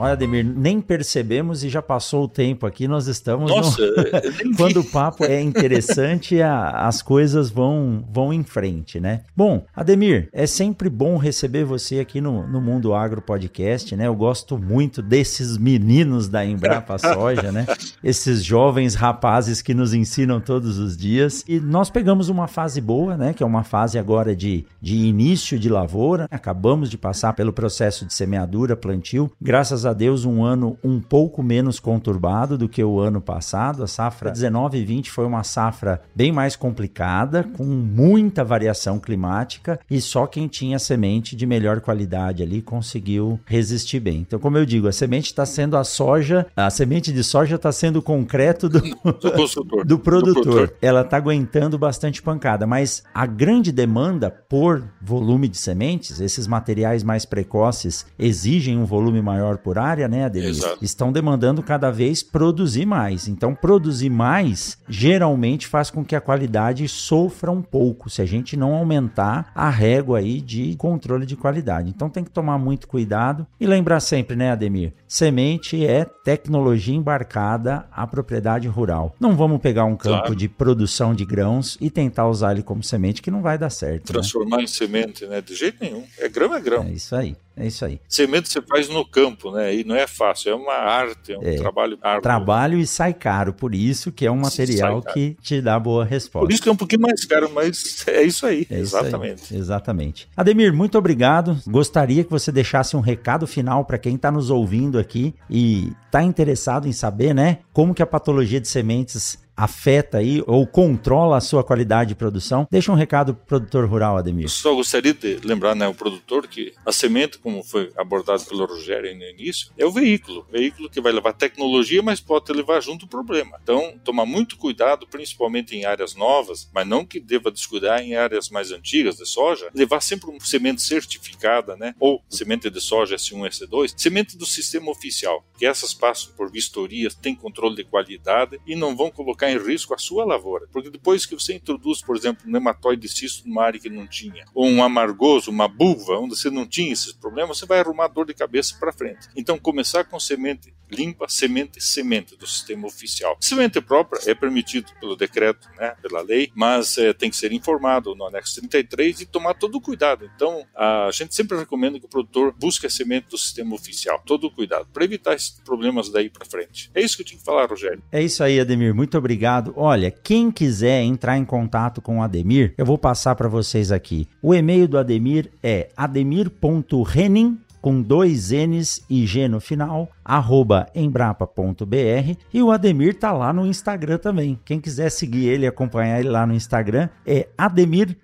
Olha, 0.06 0.14
Ademir, 0.14 0.46
nem 0.46 0.80
percebemos 0.80 1.64
e 1.64 1.70
já 1.70 1.82
passou 1.82 2.26
o 2.26 2.28
tempo 2.28 2.68
aqui. 2.68 2.88
Nós 2.88 3.08
estamos 3.08 3.50
no- 3.50 3.58
Nossa, 3.58 3.82
vi. 3.82 4.54
quando 4.56 4.82
o 4.82 4.84
papo 4.84 5.24
é 5.26 5.42
interessante, 5.42 6.40
a- 6.44 6.70
as 6.88 7.02
coisas 7.02 7.50
vão, 7.50 8.06
vão 8.14 8.32
em 8.32 8.44
frente, 8.44 9.00
né? 9.00 9.22
Bom, 9.36 9.66
Ademir, 9.76 10.30
é 10.32 10.46
sempre 10.46 10.90
bom 10.92 11.18
receber 11.18 11.64
você 11.66 12.00
aqui 12.00 12.22
no, 12.22 12.46
no 12.48 12.62
Mundo 12.62 12.94
Agro 12.94 13.20
Podcast, 13.20 13.96
né? 13.96 14.06
Eu 14.06 14.16
gosto 14.16 14.60
muito 14.60 15.02
desses 15.02 15.58
meninos 15.58 16.30
da 16.30 16.46
Embrapa 16.46 16.98
Soja, 17.02 17.52
né? 17.52 17.66
Esses 18.04 18.44
jovens 18.44 18.94
rapazes 18.94 19.60
que 19.64 19.74
nos 19.74 19.92
ensinam 19.92 20.40
todos 20.40 20.78
os 20.78 20.96
dias. 20.96 21.44
E 21.48 21.60
nós 21.60 21.90
pegamos 21.90 22.30
uma 22.30 22.48
fase 22.48 22.80
boa, 22.80 23.18
né? 23.18 23.34
Que 23.34 23.42
é 23.42 23.46
uma 23.46 23.64
fase 23.64 23.98
agora 23.98 24.36
de, 24.36 24.68
de 24.80 24.96
início 24.98 25.58
de 25.58 25.68
lavoura. 25.68 26.28
Acabamos 26.30 26.92
de 26.92 26.98
passar 26.98 27.34
pelo 27.34 27.52
processo 27.52 28.06
de 28.06 28.14
semeadura, 28.14 28.76
plantio. 28.76 29.32
Graças 29.42 29.84
a 29.84 29.95
Deus, 29.96 30.26
um 30.26 30.44
ano 30.44 30.78
um 30.84 31.00
pouco 31.00 31.42
menos 31.42 31.80
conturbado 31.80 32.58
do 32.58 32.70
que 32.70 32.84
o 32.84 33.00
ano 33.00 33.20
passado. 33.20 33.84
A 33.84 33.88
safra 33.88 34.32
19 34.32 34.78
e 34.78 34.86
20 34.86 35.10
foi 35.10 35.26
uma 35.26 35.44
safra 35.44 36.02
bem 36.14 36.32
mais 36.32 36.56
complicada, 36.56 37.44
com 37.44 37.64
muita 37.64 38.44
variação 38.44 39.00
climática, 39.00 39.80
e 39.90 40.00
só 40.00 40.28
quem 40.28 40.48
tinha 40.48 40.78
semente 40.78 41.36
de 41.36 41.46
melhor 41.46 41.82
qualidade 41.82 42.44
ali 42.44 42.62
conseguiu 42.62 43.40
resistir 43.46 44.00
bem. 44.00 44.20
Então, 44.20 44.40
como 44.40 44.58
eu 44.58 44.66
digo, 44.66 44.88
a 44.88 44.92
semente 44.92 45.28
está 45.28 45.46
sendo 45.46 45.78
a 45.78 45.84
soja, 45.84 46.46
a 46.56 46.70
semente 46.70 47.12
de 47.12 47.24
soja 47.24 47.56
está 47.56 47.72
sendo 47.72 48.00
o 48.00 48.02
concreto 48.02 48.70
do, 48.70 48.82
Do 48.82 49.32
consultor. 49.32 49.86
do 49.88 49.98
produtor. 49.98 50.74
Ela 50.82 51.02
está 51.02 51.18
aguentando 51.18 51.78
bastante 51.78 52.22
pancada, 52.22 52.68
mas 52.68 53.04
a 53.14 53.26
grande 53.26 53.72
demanda 53.72 54.30
por 54.30 54.84
volume 55.02 55.48
de 55.48 55.58
sementes, 55.58 56.20
esses 56.20 56.48
materiais 56.48 57.04
mais 57.04 57.26
precoces 57.26 58.06
exigem 58.18 58.78
um 58.78 58.86
volume 58.86 59.22
maior 59.22 59.58
por 59.58 59.78
área, 59.86 60.08
né, 60.08 60.26
Adelir? 60.26 60.50
Exato. 60.50 60.84
Estão 60.84 61.12
demandando 61.12 61.62
cada 61.62 61.92
vez 61.92 62.24
produzir 62.24 62.86
mais. 62.86 63.28
Então, 63.28 63.54
produzir 63.54 64.10
mais 64.10 64.78
geralmente 64.88 65.68
faz 65.68 65.90
com 65.90 66.04
que 66.04 66.16
a 66.16 66.22
qualidade 66.22 66.88
sofra 66.88 67.52
um 67.52 67.62
pouco, 67.62 68.10
se 68.10 68.22
a 68.22 68.26
gente 68.26 68.58
não 68.58 68.74
aumentar 68.74 69.52
a 69.54 69.70
régua 69.70 70.20
aí 70.20 70.42
de 70.42 70.76
controle 70.76 71.26
de 71.26 71.36
qualidade. 71.36 71.90
Então, 71.90 72.10
tem 72.10 72.24
que 72.24 72.32
tomar 72.32 72.58
muito 72.58 72.88
cuidado 72.88 73.46
e 73.60 73.66
lembrar 73.66 74.00
sempre, 74.00 74.36
né, 74.36 74.52
Ademir? 74.52 74.94
Semente 75.08 75.86
é 75.86 76.04
tecnologia 76.06 76.96
embarcada 76.96 77.86
à 77.92 78.08
propriedade 78.08 78.68
rural. 78.68 79.16
Não 79.20 79.36
vamos 79.36 79.62
pegar 79.62 79.86
um 79.86 79.96
campo 79.96 80.18
Claro. 80.20 80.36
de 80.36 80.50
produção 80.50 81.14
de 81.14 81.24
grãos 81.26 81.78
e 81.80 81.90
tentar 81.90 82.28
usar 82.28 82.52
ele 82.54 82.64
como 82.64 82.82
semente, 82.84 83.22
que 83.22 83.30
não 83.30 83.42
vai 83.42 83.58
dar 83.58 83.70
certo. 83.70 84.10
Né? 84.10 84.14
Transformar 84.14 84.62
em 84.62 84.68
semente, 84.68 85.26
né? 85.26 85.42
De 85.42 85.54
jeito 85.56 85.78
nenhum. 85.82 86.04
É 86.18 86.28
grão, 86.28 86.54
é 86.56 86.60
grão. 86.60 86.84
É 86.84 86.92
isso 86.92 87.16
aí, 87.16 87.36
é 87.56 87.68
isso 87.68 87.86
aí. 87.86 88.00
Semente 88.10 88.50
você 88.50 88.62
faz 88.62 88.90
no 88.90 89.06
campo, 89.06 89.52
né? 89.52 89.76
E 89.76 89.84
não 89.84 89.96
é 89.96 90.08
fácil, 90.08 90.52
é 90.52 90.56
uma 90.56 90.74
arte, 90.74 91.34
é 91.34 91.38
um 91.38 91.44
É. 91.44 91.56
trabalho 91.56 91.98
árduo. 92.02 92.22
Trabalho 92.24 92.80
e 92.80 92.88
sai 92.88 93.14
caro, 93.14 93.54
por 93.54 93.76
isso 93.76 94.12
que 94.12 94.26
é 94.26 94.32
um 94.32 94.38
material 94.38 95.02
que 95.04 95.38
te 95.42 95.62
dá 95.62 95.80
boa 95.80 96.04
resposta. 96.04 96.46
Por 96.48 96.52
isso 96.52 96.62
que 96.64 96.70
é 96.70 96.72
um 96.72 96.76
pouquinho 96.76 97.02
mais 97.04 97.24
caro, 97.26 97.52
mas 97.54 98.04
é 98.08 98.24
isso 98.24 98.46
aí. 98.46 98.66
É 98.70 98.80
isso 98.80 98.98
aí, 98.98 99.04
exatamente. 99.06 99.56
exatamente. 99.56 100.28
Ademir, 100.36 100.74
muito 100.74 100.98
obrigado. 100.98 101.58
Gostaria 101.68 102.24
que 102.24 102.32
você 102.32 102.52
deixasse 102.52 102.98
um 102.98 103.02
recado 103.02 103.46
final 103.46 103.86
para 103.86 103.98
quem 104.00 104.16
está 104.16 104.32
nos 104.32 104.50
ouvindo 104.50 104.96
aqui 105.06 105.36
e 105.50 105.94
está 106.06 106.24
interessado 106.24 106.88
em 106.88 106.92
saber, 106.92 107.34
né, 107.34 107.60
como 107.72 107.94
que 107.94 108.02
a 108.02 108.08
patologia 108.08 108.60
de 108.60 108.68
sementes 108.68 109.45
afeta 109.56 110.18
aí 110.18 110.44
ou 110.46 110.66
controla 110.68 111.38
a 111.38 111.42
sua 111.42 111.64
qualidade 111.64 112.10
de 112.10 112.16
produção. 112.16 112.68
Deixa 112.70 112.92
um 112.92 112.96
recado 112.96 113.34
pro 113.34 113.46
produtor 113.46 113.86
rural, 113.86 114.18
Ademir. 114.18 114.50
Só 114.50 114.74
gostaria 114.74 115.14
de 115.14 115.40
lembrar, 115.44 115.76
né, 115.76 115.88
o 115.88 115.94
produtor 115.94 116.48
que 116.48 116.74
a 116.86 116.92
semente, 116.92 117.38
como 117.38 117.64
foi 117.64 117.92
abordado 117.98 118.44
pelo 118.46 118.66
Rogério 118.66 119.16
no 119.16 119.24
início, 119.24 119.70
é 119.78 119.86
o 119.86 119.92
veículo. 119.92 120.46
O 120.50 120.52
veículo 120.52 120.90
que 120.90 121.02
vai 121.02 121.12
levar 121.12 121.34
tecnologia, 121.34 122.02
mas 122.02 122.20
pode 122.20 122.52
levar 122.52 122.82
junto 122.82 123.06
o 123.06 123.10
problema. 123.10 123.58
Então, 123.62 123.96
tomar 124.04 124.26
muito 124.26 124.58
cuidado, 124.58 125.08
principalmente 125.08 125.76
em 125.76 125.86
áreas 125.86 126.16
novas, 126.16 126.70
mas 126.74 126.88
não 126.88 127.06
que 127.06 127.20
deva 127.20 127.52
descuidar 127.52 128.02
em 128.02 128.16
áreas 128.16 128.50
mais 128.50 128.72
antigas 128.72 129.18
de 129.18 129.26
soja, 129.26 129.70
levar 129.74 130.02
sempre 130.02 130.30
uma 130.30 130.40
semente 130.40 130.82
certificada, 130.82 131.76
né, 131.76 131.96
ou 132.00 132.24
semente 132.30 132.70
de 132.70 132.82
soja 132.82 133.16
S1, 133.16 133.48
S2, 133.48 133.94
semente 133.98 134.38
do 134.38 134.46
sistema 134.46 134.92
oficial, 134.92 135.46
que 135.58 135.66
essas 135.66 135.94
passam 135.94 136.34
por 136.36 136.52
vistorias, 136.52 137.16
têm 137.16 137.36
controle 137.36 137.76
de 137.76 137.84
qualidade 137.84 138.60
e 138.66 138.76
não 138.76 138.96
vão 138.96 139.10
colocar 139.10 139.45
em 139.50 139.58
risco 139.58 139.94
a 139.94 139.98
sua 139.98 140.26
lavoura. 140.26 140.68
Porque 140.72 140.90
depois 140.90 141.26
que 141.26 141.36
você 141.36 141.54
introduz, 141.54 142.02
por 142.02 142.16
exemplo, 142.16 142.48
um 142.48 142.52
nematóide 142.52 143.08
cisto 143.08 143.48
numa 143.48 143.64
área 143.64 143.80
que 143.80 143.90
não 143.90 144.08
tinha, 144.08 144.46
ou 144.54 144.68
um 144.68 144.84
amargoso, 144.84 145.52
uma 145.52 145.68
buva, 145.68 146.20
onde 146.20 146.36
você 146.36 146.50
não 146.50 146.66
tinha 146.66 146.94
esses 146.94 147.14
problemas, 147.14 147.58
você 147.58 147.66
vai 147.66 147.80
arrumar 147.80 148.08
dor 148.08 148.26
de 148.26 148.34
cabeça 148.34 148.76
para 148.80 148.94
frente. 148.94 149.28
Então, 149.36 149.58
começar 149.58 150.04
com 150.06 150.20
semente 150.20 150.74
limpa, 150.90 151.26
semente 151.28 151.82
semente 151.82 152.36
do 152.36 152.48
sistema 152.48 152.88
oficial. 152.88 153.38
Semente 153.40 153.82
própria 153.82 154.20
é 154.30 154.36
permitido 154.36 154.92
pelo 155.00 155.16
decreto, 155.16 155.68
né, 155.78 155.96
pela 156.02 156.22
lei, 156.22 156.52
mas 156.56 156.98
é, 156.98 157.14
tem 157.14 157.30
que 157.30 157.36
ser 157.36 157.52
informado 157.52 158.16
no 158.16 158.26
anexo 158.26 158.56
33 158.60 159.22
e 159.22 159.26
tomar 159.26 159.56
todo 159.56 159.76
o 159.76 159.82
cuidado. 159.82 160.30
Então, 160.36 160.66
a 160.76 161.10
gente 161.12 161.36
sempre 161.36 161.58
recomenda 161.58 162.00
que 162.00 162.06
o 162.06 162.10
produtor 162.10 162.54
busque 162.54 162.86
a 162.86 162.90
semente 162.90 163.28
do 163.30 163.38
sistema 163.38 163.76
oficial. 163.76 164.22
Todo 164.26 164.48
o 164.48 164.52
cuidado, 164.52 164.88
para 164.94 165.04
evitar 165.04 165.34
esses 165.34 165.50
problemas 165.50 166.10
daí 166.10 166.30
para 166.30 166.46
frente. 166.46 166.90
É 166.94 167.02
isso 167.02 167.16
que 167.16 167.24
eu 167.24 167.26
tinha 167.26 167.40
que 167.40 167.46
falar, 167.46 167.70
Rogério. 167.70 168.02
É 168.12 168.22
isso 168.22 168.44
aí, 168.44 168.60
Ademir. 168.60 168.94
Muito 168.94 169.18
obrigado. 169.18 169.35
Olha, 169.76 170.12
quem 170.12 170.52
quiser 170.52 171.02
entrar 171.02 171.38
em 171.38 171.46
contato 171.46 172.02
com 172.02 172.20
o 172.20 172.22
Ademir, 172.22 172.74
eu 172.78 172.86
vou 172.86 172.98
passar 172.98 173.36
para 173.36 173.48
vocês 173.48 173.92
aqui. 173.92 174.28
O 174.42 174.54
e-mail 174.54 174.88
do 174.88 174.98
Ademir 174.98 175.52
é 175.62 175.90
ademir.renin 175.96 177.60
com 177.86 178.02
dois 178.02 178.50
N's 178.50 179.06
e 179.08 179.28
G 179.28 179.48
no 179.48 179.60
final, 179.60 180.10
arroba 180.24 180.88
embrapa.br 180.96 182.36
e 182.52 182.64
o 182.64 182.72
Ademir 182.72 183.14
tá 183.14 183.32
lá 183.32 183.54
no 183.54 183.64
Instagram 183.64 184.18
também. 184.18 184.60
Quem 184.66 184.82
quiser 184.82 185.12
seguir 185.12 185.50
ele 185.50 185.68
acompanhar 185.68 186.20
ele 186.20 186.30
lá 186.30 186.48
no 186.48 186.56
Instagram 186.56 187.10
é 187.28 187.48
Ademir 187.56 188.18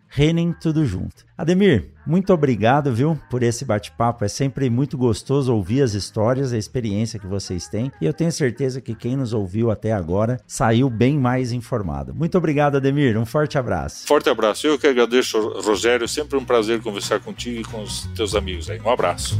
tudo 0.60 0.84
junto. 0.84 1.24
Ademir, 1.38 1.91
muito 2.06 2.34
obrigado, 2.34 2.94
viu, 2.94 3.18
por 3.30 3.44
esse 3.44 3.64
bate-papo. 3.66 4.26
É 4.26 4.28
sempre 4.28 4.70
muito 4.70 4.98
gostoso 4.98 5.54
ouvir 5.54 5.82
as 5.82 5.94
histórias, 5.94 6.54
a 6.54 6.58
experiência 6.58 7.20
que 7.20 7.28
vocês 7.28 7.68
têm. 7.68 7.92
E 8.02 8.06
eu 8.06 8.14
tenho 8.14 8.32
certeza 8.32 8.82
que 8.82 8.96
quem 8.96 9.16
nos 9.16 9.34
ouviu 9.34 9.72
até 9.72 9.92
agora 9.92 10.40
saiu 10.48 10.90
bem 10.90 11.18
mais 11.18 11.52
informado. 11.52 12.14
Muito 12.14 12.38
obrigado, 12.38 12.78
Ademir. 12.78 13.18
Um 13.18 13.26
forte 13.26 13.58
abraço. 13.58 14.08
Forte 14.08 14.30
abraço. 14.30 14.68
Eu 14.68 14.78
que 14.78 14.88
agradeço, 14.88 15.40
Rogério. 15.62 16.08
Sempre 16.08 16.38
um 16.38 16.46
prazer 16.46 16.82
conversar 16.82 17.20
contigo 17.20 17.62
e 17.62 17.64
com 17.64 17.82
os 17.82 18.06
teus 18.16 18.36
amigos 18.36 18.70
aí. 18.70 18.80
Um 18.80 18.90
abraço. 18.90 19.40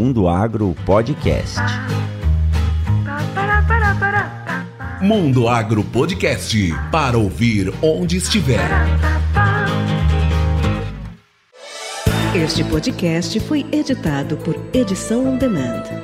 Mundo 0.00 0.28
Agro 0.28 0.74
Podcast. 0.86 1.60
Mundo 5.02 5.46
Agro 5.46 5.84
Podcast 5.84 6.56
para 6.90 7.18
ouvir 7.18 7.70
onde 7.82 8.16
estiver. 8.16 8.66
Este 12.34 12.64
podcast 12.64 13.38
foi 13.40 13.66
editado 13.70 14.38
por 14.38 14.58
Edição 14.72 15.34
On 15.34 15.36
Demand. 15.36 15.99